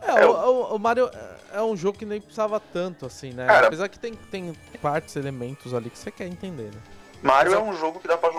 É, 0.00 0.24
o, 0.24 0.30
o- 0.30 0.76
o 0.76 0.78
Mario 0.78 1.10
é- 1.12 1.58
é 1.58 1.62
um 1.62 1.76
jogo 1.76 1.98
que 1.98 2.04
nem 2.06 2.20
precisava 2.20 2.58
tanto, 2.60 3.04
assim, 3.04 3.32
né? 3.32 3.46
Cara- 3.46 3.66
Apesar 3.66 3.88
que 3.88 3.98
tem, 3.98 4.14
tem 4.14 4.52
partes, 4.80 5.16
elementos 5.16 5.74
ali 5.74 5.90
que 5.90 5.98
você 5.98 6.10
quer 6.10 6.26
entender, 6.26 6.70
né? 6.72 6.80
Mario 7.20 7.52
é 7.54 7.58
um 7.60 7.76
jogo 7.76 7.98
que 8.00 8.08
dá 8.08 8.16
pra, 8.16 8.30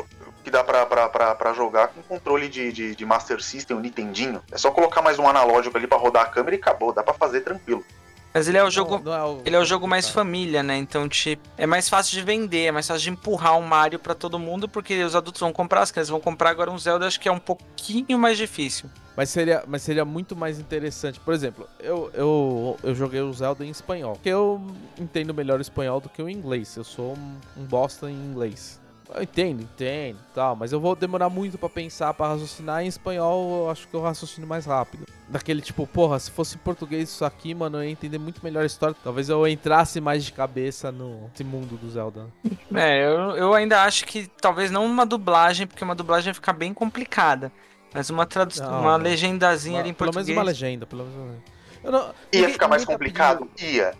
que 0.44 0.50
dá 0.50 0.64
pra, 0.64 0.86
pra, 0.86 1.08
pra, 1.10 1.36
pra 1.36 1.54
jogar 1.54 1.90
com 1.90 2.02
controle 2.02 2.48
de, 2.50 2.72
de, 2.72 2.96
de 2.96 3.06
Master 3.06 3.42
System, 3.44 3.78
o 3.78 3.80
Nintendinho. 3.80 4.42
É 4.52 4.58
só 4.58 4.72
colocar 4.72 5.02
mais 5.02 5.20
um 5.20 5.28
analógico 5.28 5.78
ali 5.78 5.86
pra 5.86 5.98
rodar 5.98 6.24
a 6.24 6.30
câmera 6.30 6.56
e 6.56 6.60
acabou. 6.60 6.92
Dá 6.94 7.04
pra 7.04 7.14
fazer 7.14 7.42
tranquilo. 7.42 7.86
Mas 8.34 8.48
ele 8.48 8.58
é 8.58 8.64
o 8.64 8.70
jogo. 8.72 8.96
Não- 8.98 9.04
não 9.04 9.14
é 9.14 9.24
o- 9.24 9.42
Ele 9.46 9.56
é 9.56 9.60
o 9.60 9.66
jogo 9.66 9.88
mais 9.88 10.10
família, 10.10 10.64
né? 10.64 10.76
Então, 10.78 11.08
tipo, 11.08 11.48
é 11.58 11.68
mais 11.68 11.88
fácil 11.88 12.14
de 12.18 12.24
vender, 12.24 12.66
é 12.66 12.72
mais 12.72 12.88
fácil 12.88 13.04
de 13.04 13.10
empurrar 13.12 13.58
um 13.58 13.62
Mario 13.62 14.00
pra 14.00 14.16
todo 14.16 14.40
mundo, 14.40 14.68
porque 14.68 15.04
os 15.04 15.16
adultos 15.16 15.40
vão 15.40 15.54
comprar, 15.54 15.82
as 15.82 15.92
crianças 15.92 16.10
vão 16.10 16.20
comprar 16.20 16.50
agora 16.50 16.72
um 16.72 16.78
Zelda, 16.80 17.06
acho 17.06 17.20
que 17.20 17.30
é 17.30 17.32
um 17.32 17.38
pouquinho 17.40 18.18
mais 18.18 18.38
difícil. 18.38 18.90
Mas 19.16 19.30
seria, 19.30 19.64
mas 19.68 19.84
seria 19.84 20.04
muito 20.04 20.36
mais 20.36 20.58
interessante. 20.60 21.20
Por 21.20 21.36
exemplo, 21.36 21.68
eu, 21.80 22.10
eu, 22.16 22.78
eu 22.82 22.96
joguei 22.96 23.22
o 23.22 23.32
Zelda 23.32 23.64
em 23.64 23.70
espanhol. 23.70 24.14
Porque 24.14 24.30
eu 24.30 24.60
entendo 25.00 25.32
melhor 25.36 25.60
o 25.60 25.62
espanhol 25.62 26.00
do 26.02 26.10
que 26.10 26.20
o 26.20 26.28
inglês. 26.28 26.76
Eu 26.76 26.84
sou 26.84 27.14
um, 27.14 27.62
um 27.62 27.64
bosta 27.64 28.10
em 28.10 28.16
inglês. 28.16 28.82
Eu 29.16 29.24
entendo, 29.24 29.62
entendo, 29.62 30.18
tal, 30.34 30.56
mas 30.56 30.72
eu 30.72 30.80
vou 30.80 30.96
demorar 30.96 31.30
muito 31.30 31.58
pra 31.58 31.70
pensar, 31.70 32.14
pra 32.14 32.30
raciocinar 32.30 32.84
em 32.84 32.88
espanhol, 32.88 33.66
eu 33.66 33.70
acho 33.70 33.88
que 33.88 33.94
eu 33.94 34.02
raciocino 34.02 34.48
mais 34.48 34.66
rápido. 34.66 35.06
Daquele 35.30 35.62
tipo, 35.62 35.86
porra, 35.86 36.20
se 36.20 36.32
fosse 36.32 36.56
em 36.56 36.60
português 36.60 37.10
isso 37.10 37.24
aqui, 37.24 37.54
mano, 37.54 37.78
eu 37.78 37.84
ia 37.84 37.90
entender 37.92 38.18
muito 38.18 38.44
melhor 38.44 38.64
a 38.64 38.66
história. 38.66 38.96
Talvez 39.04 39.30
eu 39.30 39.48
entrasse 39.48 40.02
mais 40.02 40.24
de 40.26 40.32
cabeça 40.32 40.92
no 40.92 41.30
nesse 41.30 41.44
mundo 41.44 41.78
do 41.78 41.90
Zelda. 41.90 42.28
É, 42.76 43.06
eu, 43.06 43.36
eu 43.38 43.54
ainda 43.54 43.84
acho 43.84 44.04
que 44.06 44.28
talvez 44.42 44.72
não 44.72 44.84
uma 44.86 45.06
dublagem, 45.06 45.68
porque 45.68 45.84
uma 45.84 45.94
dublagem 45.94 46.26
vai 46.26 46.34
ficar 46.34 46.54
bem 46.54 46.74
complicada. 46.74 47.52
Mas 47.94 48.10
uma 48.10 48.26
tradução, 48.26 48.80
uma 48.82 48.98
não. 48.98 49.04
legendazinha 49.04 49.80
ali 49.80 49.90
em 49.90 49.94
pelo 49.94 50.12
português. 50.12 50.36
menos 50.36 50.42
uma 50.42 50.52
legenda, 50.52 50.86
pelo 50.88 51.04
menos 51.04 51.16
uma 51.18 51.26
legenda. 51.28 51.44
Eu 51.84 51.92
não- 51.92 52.00
Ia 52.08 52.14
ninguém- 52.34 52.50
ficar 52.54 52.68
mais 52.68 52.84
tá 52.84 52.92
complicado? 52.92 53.48
Ia. 53.62 53.94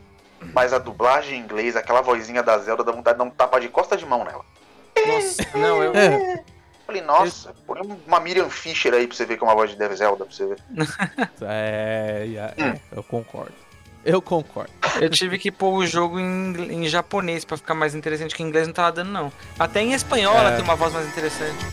Mas 0.54 0.74
a 0.74 0.80
dublagem 0.80 1.38
em 1.40 1.44
inglês, 1.44 1.76
aquela 1.76 2.02
vozinha 2.02 2.42
da 2.42 2.58
Zelda, 2.58 2.84
dá 2.84 2.92
vontade 2.92 3.16
de 3.18 3.24
dar 3.24 3.30
um 3.30 3.30
tapa 3.30 3.60
de 3.60 3.70
costa 3.70 3.96
de 3.96 4.06
mão 4.06 4.24
nela. 4.26 4.44
Nossa, 5.08 5.58
não, 5.58 5.84
eu. 5.84 5.94
É. 5.96 6.44
Falei, 6.86 7.02
nossa, 7.02 7.54
põe 7.66 7.80
uma 8.06 8.20
Miriam 8.20 8.50
Fisher 8.50 8.94
aí 8.94 9.08
pra 9.08 9.16
você 9.16 9.26
ver 9.26 9.38
que 9.38 9.44
é 9.44 9.48
uma 9.48 9.56
voz 9.56 9.72
de 9.72 9.78
Dev 9.78 9.94
Zelda, 9.96 10.26
pra 10.26 10.34
você 10.34 10.46
ver. 10.48 10.58
É, 11.42 12.28
é, 12.36 12.54
Hum. 12.64 12.70
é, 12.70 12.80
eu 12.98 13.04
concordo. 13.04 13.54
Eu 14.06 14.22
concordo. 14.22 14.72
Eu 15.00 15.10
tive 15.10 15.40
que 15.40 15.50
pôr 15.50 15.74
o 15.78 15.88
jogo 15.88 16.20
em, 16.20 16.84
em 16.84 16.88
japonês 16.90 17.46
pra 17.46 17.56
ficar 17.56 17.74
mais 17.74 17.96
interessante, 17.96 18.36
que 18.36 18.44
em 18.44 18.48
inglês 18.48 18.68
não 18.68 18.74
tava 18.74 18.92
dando, 18.92 19.12
não. 19.12 19.32
Até 19.58 19.82
em 19.82 19.94
espanhol 19.94 20.36
ela 20.36 20.52
É. 20.52 20.56
tem 20.58 20.64
uma 20.66 20.76
voz 20.76 20.92
mais 20.94 21.08
interessante. 21.08 21.66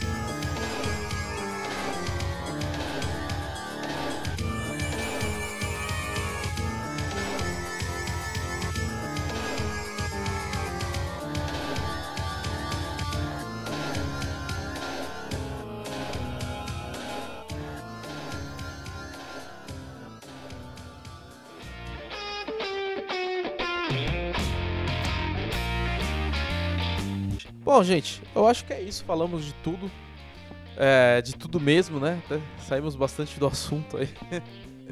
Bom, 27.80 27.84
gente, 27.84 28.20
eu 28.34 28.46
acho 28.46 28.62
que 28.66 28.74
é 28.74 28.80
isso. 28.82 29.02
Falamos 29.06 29.42
de 29.42 29.54
tudo. 29.54 29.90
É, 30.76 31.22
de 31.22 31.34
tudo 31.34 31.58
mesmo, 31.58 31.98
né? 31.98 32.18
Saímos 32.68 32.94
bastante 32.94 33.40
do 33.40 33.46
assunto 33.46 33.96
aí. 33.96 34.08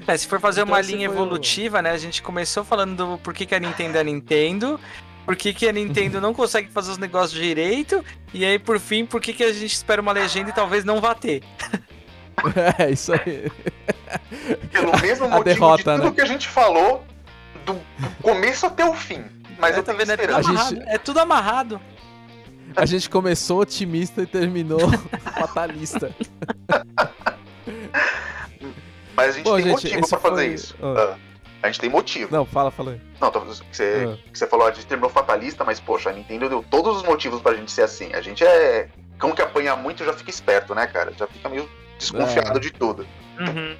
É, 0.06 0.16
se 0.16 0.26
for 0.26 0.40
fazer 0.40 0.62
Então 0.62 0.72
uma 0.72 0.80
linha 0.80 1.06
foi 1.08 1.18
o- 1.18 1.20
evolutiva, 1.20 1.82
né? 1.82 1.90
A 1.90 1.98
gente 1.98 2.22
começou 2.22 2.64
falando 2.64 2.96
do 2.96 3.18
por 3.18 3.34
que, 3.34 3.44
que 3.44 3.54
a 3.54 3.58
Nintendo 3.60 3.98
é 3.98 4.00
a 4.00 4.04
Nintendo, 4.04 4.80
por 5.26 5.36
que, 5.36 5.52
que 5.52 5.68
a 5.68 5.72
Nintendo 5.72 6.18
não 6.18 6.32
consegue 6.32 6.70
fazer 6.70 6.92
os 6.92 6.96
negócios 6.98 7.32
direito, 7.38 8.02
e 8.32 8.42
aí, 8.44 8.58
por 8.58 8.80
fim, 8.80 9.04
por 9.04 9.20
que, 9.20 9.34
que 9.34 9.44
a 9.44 9.52
gente 9.52 9.72
espera 9.74 10.00
uma 10.00 10.12
legenda 10.12 10.48
e 10.48 10.52
talvez 10.54 10.82
não 10.84 10.98
vá 11.00 11.14
ter. 11.14 11.42
É, 12.78 12.90
isso 12.92 13.12
aí. 13.12 13.50
Pelo 14.70 14.96
mesmo 15.00 15.26
A 15.26 15.28
motivo 15.28 15.44
derrota, 15.44 15.92
de 15.96 15.98
tudo 15.98 16.08
né? 16.10 16.14
que 16.14 16.20
a 16.20 16.24
gente 16.26 16.46
falou, 16.48 17.04
do 17.66 17.78
começo 18.22 18.64
até 18.64 18.84
o 18.88 18.94
fim. 18.94 19.24
Mas 19.58 19.74
É, 19.74 19.80
eu 19.80 19.82
tá 19.82 19.92
tenho 19.92 20.06
vendo? 20.06 20.12
É 20.12 20.16
tudo 20.16 20.36
amarrado. 20.38 20.68
gente- 20.76 20.88
É 20.88 20.98
tudo 20.98 21.18
amarrado. 21.18 21.80
A 22.76 22.86
gente 22.86 23.08
começou 23.10 23.60
otimista 23.60 24.22
e 24.22 24.26
terminou 24.26 24.80
fatalista. 25.38 26.14
Mas 29.16 29.30
a 29.30 29.32
gente 29.32 29.44
Bom, 29.44 29.54
tem 29.56 29.64
gente, 29.64 29.72
motivo 29.72 30.08
pra 30.08 30.18
fazer 30.18 30.44
foi- 30.44 30.54
isso. 30.54 30.76
Ah. 30.82 30.94
Ah, 31.14 31.16
a 31.62 31.66
gente 31.66 31.80
tem 31.80 31.90
motivo. 31.90 32.32
Não, 32.34 32.44
fala, 32.44 32.70
fala 32.70 32.92
aí. 32.92 33.00
Não, 33.20 33.30
tô, 33.30 33.40
que, 33.40 33.46
você, 33.76 34.06
Ah. 34.08 34.30
que 34.32 34.38
você 34.38 34.46
falou, 34.46 34.66
a 34.66 34.70
gente 34.72 34.86
terminou 34.86 35.10
fatalista, 35.10 35.64
mas 35.64 35.80
poxa, 35.80 36.10
a 36.10 36.12
Nintendo 36.12 36.48
deu 36.48 36.64
todos 36.70 36.98
os 36.98 37.02
motivos 37.02 37.40
pra 37.40 37.54
gente 37.54 37.70
ser 37.72 37.82
assim. 37.82 38.12
A 38.14 38.20
gente 38.20 38.44
é. 38.44 38.88
Cão 39.18 39.32
que 39.32 39.42
apanha 39.42 39.74
muito 39.74 40.04
já 40.04 40.12
fica 40.12 40.30
esperto, 40.30 40.74
né, 40.76 40.86
cara? 40.86 41.12
Já 41.18 41.26
fica 41.26 41.48
meio 41.48 41.68
desconfiado 41.98 42.56
É. 42.58 42.60
de 42.60 42.70
tudo. 42.70 43.04
Uhum. 43.40 43.76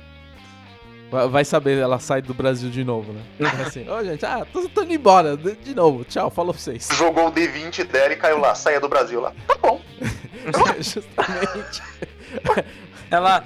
Vai- 1.10 1.44
saber, 1.44 1.78
ela 1.78 1.98
sai 1.98 2.20
do 2.20 2.34
Brasil 2.34 2.68
de 2.70 2.84
novo, 2.84 3.12
né? 3.12 3.22
É 3.40 3.46
Assim, 3.62 3.88
ô 3.88 4.04
gente, 4.04 4.24
ah, 4.26 4.46
tô, 4.52 4.68
tô 4.68 4.82
indo 4.82 4.92
embora. 4.92 5.36
De, 5.36 5.54
de 5.56 5.74
novo, 5.74 6.04
tchau, 6.04 6.30
falou 6.30 6.52
pra 6.52 6.62
vocês. 6.62 6.88
Jogou 6.92 7.28
o 7.28 7.32
D20 7.32 7.84
dela 7.84 8.12
e 8.12 8.16
caiu 8.16 8.38
lá, 8.38 8.54
saia 8.54 8.78
do 8.80 8.88
Brasil 8.88 9.20
lá. 9.20 9.32
Tá 9.46 9.56
bom. 9.60 9.80
Justamente. 10.78 11.82
Ela, 13.10 13.42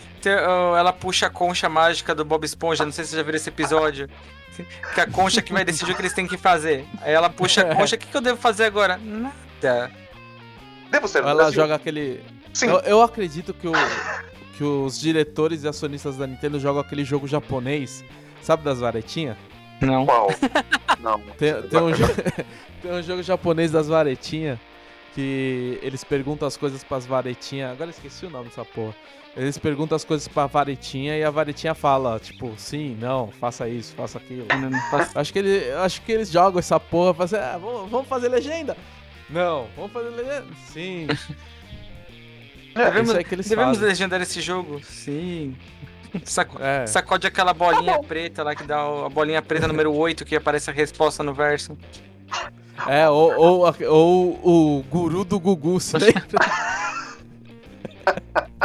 ela 0.77 0.93
puxa 0.93 1.27
a 1.27 1.31
concha 1.31 1.69
mágica 1.69 2.13
do 2.17 2.25
Bob 2.25 2.45
Esponja, 2.45 2.85
não 2.85 2.91
sei 2.91 3.05
se 3.05 3.11
você 3.11 3.17
já 3.19 3.23
viu 3.23 3.33
esse 3.37 3.49
episódio. 3.49 4.09
Que 4.93 5.01
a 5.01 5.07
concha 5.07 5.41
que 5.41 5.53
vai 5.53 5.65
decidir 5.65 5.93
o 5.93 5.95
que 5.95 6.03
eles 6.03 6.13
têm 6.13 6.27
que 6.27 6.37
fazer. 6.37 6.85
Aí 7.01 7.13
ela 7.13 7.31
puxa 7.31 7.63
a 7.63 7.77
concha, 7.77 7.95
o 7.95 7.99
que, 8.01 8.09
que 8.09 8.17
eu 8.17 8.21
devo 8.21 8.41
fazer 8.41 8.65
agora? 8.65 8.99
Nada. 8.99 9.89
Devo 10.91 11.07
ser 11.07 11.19
Ela 11.23 11.35
Brasil? 11.35 11.53
joga 11.63 11.77
aquele. 11.77 12.25
Sim. 12.53 12.71
Eu, 12.71 12.81
eu 12.81 13.03
acredito 13.03 13.55
que, 13.55 13.69
o, 13.69 13.73
que 14.63 14.67
os 14.67 15.01
diretores 15.01 15.65
e 15.65 15.69
acionistas 15.69 16.17
da 16.17 16.25
Nintendo 16.25 16.61
jogam 16.61 16.81
aquele 16.81 17.05
jogo 17.05 17.27
japonês, 17.27 18.05
sabe 18.43 18.63
das 18.63 18.79
varetinhas? 18.79 19.37
Não. 19.81 20.07
Qual? 20.07 20.29
Não. 21.03 21.19
Tem, 21.37 21.61
tem 21.63 21.81
um 21.81 21.91
jo- 21.91 22.05
tem 22.81 22.93
um 22.93 23.03
jogo 23.03 23.23
japonês 23.25 23.73
das 23.73 23.89
varetinhas 23.89 24.57
que 25.17 25.81
eles 25.83 26.05
perguntam 26.05 26.47
as 26.47 26.57
coisas 26.57 26.85
pras 26.85 27.05
varetinhas. 27.05 27.73
Agora 27.73 27.91
eu 27.91 27.91
esqueci 27.91 28.25
o 28.25 28.31
nome 28.31 28.51
dessa 28.51 28.65
porra. 28.65 28.95
Eles 29.37 29.59
perguntam 29.59 29.97
as 29.97 30.05
coisas 30.05 30.29
pra 30.29 30.47
varetinha 30.47 31.17
e 31.19 31.25
a 31.25 31.31
varetinha 31.31 31.75
fala, 31.75 32.21
tipo, 32.21 32.53
sim, 32.57 32.97
não, 33.01 33.33
faça 33.33 33.69
isso, 33.69 33.93
faça 33.95 34.19
aquilo. 34.19 34.47
Acho 35.17 35.33
que, 35.33 35.39
ele, 35.41 35.73
acho 35.73 36.03
que 36.03 36.13
eles 36.13 36.31
jogam 36.31 36.61
essa 36.61 36.79
porra 36.79 37.25
dizer, 37.25 37.41
ah, 37.41 37.59
vamos 37.59 38.07
fazer 38.07 38.29
legenda. 38.29 38.77
Não, 39.29 39.67
vamos 39.75 39.91
fazer 39.91 40.11
legenda. 40.11 40.47
Sim. 40.69 41.09
É, 42.75 42.85
Devemos, 42.85 43.09
isso 43.11 43.19
aí 43.19 43.25
que 43.25 43.35
eles 43.35 43.49
devemos 43.49 43.77
fazem. 43.77 43.89
legendar 43.89 44.21
esse 44.23 44.41
jogo? 44.41 44.81
Sim. 44.85 45.57
Saco- 46.25 46.59
É. 46.63 46.87
Sacode 46.87 47.27
aquela 47.27 47.53
bolinha 47.55 47.99
preta 48.03 48.43
lá 48.43 48.55
que 48.55 48.65
dá 48.65 48.81
a 48.81 49.09
bolinha 49.09 49.41
preta 49.43 49.67
número 49.69 49.95
8 49.95 50.25
que 50.25 50.37
aparece 50.37 50.69
a 50.71 50.73
resposta 50.73 51.23
no 51.23 51.33
verso. 51.35 51.77
É, 52.89 53.09
ou, 53.09 53.35
ou, 53.37 53.75
ou 53.89 54.79
o 54.79 54.83
guru 54.85 55.25
do 55.25 55.39
Gugu, 55.39 55.79
lembra? 56.01 56.23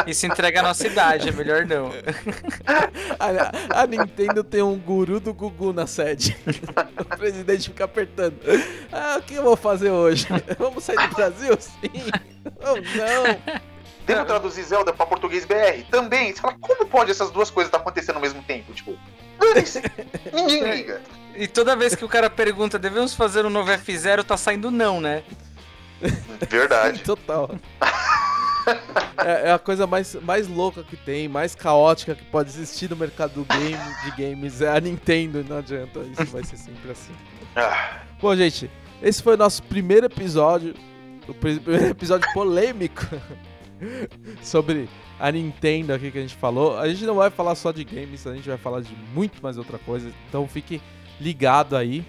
Isso 0.06 0.26
entrega 0.26 0.60
a 0.62 0.64
nossa 0.64 0.88
idade, 0.88 1.28
é 1.30 1.32
melhor 1.32 1.66
não. 1.66 1.92
A, 3.20 3.82
a 3.82 3.88
Nintendo 3.88 4.44
tem 4.44 4.62
um 4.62 4.78
guru 4.78 5.20
do 5.20 5.34
Gugu 5.34 5.74
na 5.74 5.86
sede. 5.88 6.38
o 7.00 7.04
presidente 7.18 7.70
fica 7.70 7.84
apertando. 7.86 8.36
Ah, 8.92 9.18
o 9.20 9.22
que 9.22 9.34
eu 9.36 9.44
vou 9.44 9.56
fazer 9.58 9.90
hoje? 9.90 10.28
Vamos 10.58 10.84
sair 10.84 11.10
do 11.10 11.16
Brasil? 11.16 11.58
Sim. 11.60 12.12
Oh, 12.62 12.76
não. 12.76 13.62
Devo 14.08 14.26
traduzir 14.26 14.64
Zelda 14.64 14.92
pra 14.94 15.06
português 15.06 15.46
BR? 15.46 15.84
Também. 15.92 16.34
Você 16.34 16.42
fala, 16.42 16.56
como 16.60 16.86
pode 16.88 17.12
essas 17.12 17.30
duas 17.30 17.52
coisas 17.52 17.68
estar 17.68 17.78
acontecendo 17.78 18.16
ao 18.16 18.22
mesmo 18.22 18.42
tempo? 18.44 18.74
Tipo. 18.74 18.98
Ninguém 20.34 20.64
liga. 20.76 21.02
E 21.36 21.46
toda 21.48 21.76
vez 21.76 21.94
que 21.94 22.04
o 22.04 22.10
cara 22.10 22.30
pergunta, 22.30 22.80
devemos 22.80 23.14
fazer 23.14 23.46
um 23.46 23.50
novo 23.50 23.70
F0, 23.72 24.24
tá 24.24 24.36
saindo 24.38 24.72
não, 24.72 25.00
né? 25.00 25.24
Verdade. 26.50 27.00
Total. 27.06 27.52
É, 29.24 29.50
é 29.50 29.52
a 29.54 29.60
coisa 29.60 29.86
mais, 29.88 30.16
mais 30.16 30.48
louca 30.48 30.84
que 30.84 30.96
tem, 30.98 31.28
mais 31.28 31.54
caótica 31.56 32.16
que 32.16 32.24
pode 32.26 32.50
existir 32.50 32.90
no 32.90 32.96
mercado 32.96 33.34
do 33.34 33.46
game, 33.46 33.78
de 34.04 34.12
games. 34.12 34.62
É 34.62 34.70
a 34.70 34.80
Nintendo, 34.80 35.44
não 35.48 35.58
adianta. 35.60 36.00
Isso 36.00 36.26
vai 36.32 36.44
ser 36.44 36.58
sempre 36.58 36.92
assim. 36.92 37.14
Ah, 37.56 38.02
Bom, 38.22 38.36
gente, 38.36 38.70
esse 39.02 39.22
foi 39.22 39.36
o 39.36 39.38
nosso 39.38 39.62
primeiro 39.64 40.06
episódio. 40.08 40.74
O 41.28 41.34
pri- 41.34 41.60
primeiro 41.62 41.88
episódio 41.88 42.28
polêmico 42.34 43.06
sobre 44.42 44.90
a 45.20 45.32
Nintendo 45.32 45.94
aqui 45.94 46.12
que 46.12 46.18
a 46.18 46.22
gente 46.22 46.36
falou. 46.36 46.78
A 46.78 46.88
gente 46.88 47.06
não 47.06 47.16
vai 47.16 47.30
falar 47.30 47.56
só 47.56 47.72
de 47.72 47.84
games, 47.84 48.26
a 48.28 48.36
gente 48.36 48.48
vai 48.48 48.58
falar 48.58 48.82
de 48.82 48.96
muito 49.14 49.42
mais 49.42 49.58
outra 49.58 49.78
coisa. 49.78 50.12
Então 50.28 50.48
fique 50.48 50.82
ligado 51.20 51.76
aí. 51.76 52.06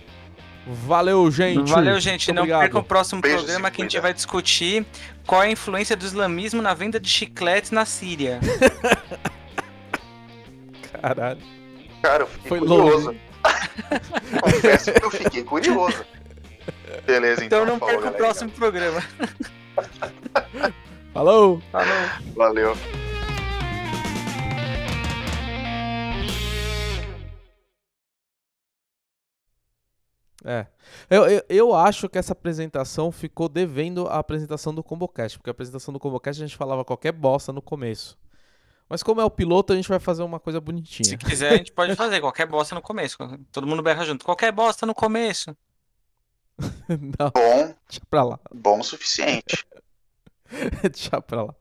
Valeu, 0.66 1.30
gente. 1.30 1.70
Valeu, 1.70 1.98
gente. 1.98 2.28
Muito 2.28 2.36
Não 2.36 2.42
obrigado. 2.42 2.60
perca 2.60 2.78
o 2.78 2.84
próximo 2.84 3.22
Beijo, 3.22 3.38
programa 3.38 3.70
que 3.70 3.80
a 3.80 3.84
gente 3.84 3.98
vai 4.00 4.12
discutir 4.12 4.84
qual 5.26 5.42
é 5.42 5.46
a 5.46 5.50
influência 5.50 5.96
do 5.96 6.04
islamismo 6.04 6.60
na 6.60 6.74
venda 6.74 7.00
de 7.00 7.08
chicletes 7.08 7.70
na 7.70 7.86
Síria. 7.86 8.38
Caralho. 11.00 11.40
cara, 12.02 12.24
eu 12.24 12.26
fiquei 12.26 12.48
Foi 12.48 12.58
curioso. 12.58 13.06
longe. 13.06 13.20
Confesso 14.42 14.92
que 14.92 15.04
eu 15.04 15.10
fiquei 15.10 15.44
curioso. 15.44 16.04
Beleza, 17.06 17.44
então. 17.44 17.62
Então 17.62 17.78
não 17.78 17.86
perca 17.86 18.08
o 18.08 18.12
próximo 18.12 18.50
programa. 18.50 19.02
Falou. 21.12 21.60
Falou. 21.72 21.96
Valeu. 22.36 22.74
É. 30.44 30.66
Eu, 31.10 31.26
eu, 31.28 31.42
eu 31.48 31.74
acho 31.74 32.08
que 32.08 32.16
essa 32.16 32.32
apresentação 32.32 33.10
ficou 33.10 33.48
devendo 33.48 34.06
a 34.06 34.18
apresentação 34.18 34.72
do 34.74 34.84
ComboCast, 34.84 35.38
porque 35.38 35.50
a 35.50 35.52
apresentação 35.52 35.92
do 35.92 35.98
ComboCast 35.98 36.42
a 36.42 36.46
gente 36.46 36.56
falava 36.56 36.84
qualquer 36.84 37.12
bosta 37.12 37.52
no 37.52 37.60
começo. 37.60 38.16
Mas 38.88 39.02
como 39.02 39.20
é 39.20 39.24
o 39.24 39.30
piloto, 39.30 39.72
a 39.72 39.76
gente 39.76 39.88
vai 39.88 39.98
fazer 39.98 40.22
uma 40.22 40.40
coisa 40.40 40.58
Se 40.58 40.64
bonitinha. 40.64 41.18
quiser, 41.18 41.52
a 41.52 41.56
gente 41.56 41.72
pode 41.72 41.94
fazer 41.94 42.20
qualquer 42.20 42.46
bosta 42.46 42.74
no 42.74 42.80
começo. 42.80 43.18
Todo 43.52 43.66
mundo 43.66 43.82
berra 43.82 44.04
junto. 44.04 44.24
Qualquer 44.24 44.50
bosta 44.52 44.86
no 44.86 44.94
começo. 44.94 45.54
Não, 46.88 47.30
Bom, 47.34 47.74
deixa 47.88 48.00
pra 48.08 48.24
lá. 48.24 48.40
bom 48.52 48.80
o 48.80 48.84
suficiente. 48.84 49.66
deixa 50.82 51.20
pra 51.20 51.42
lá. 51.44 51.54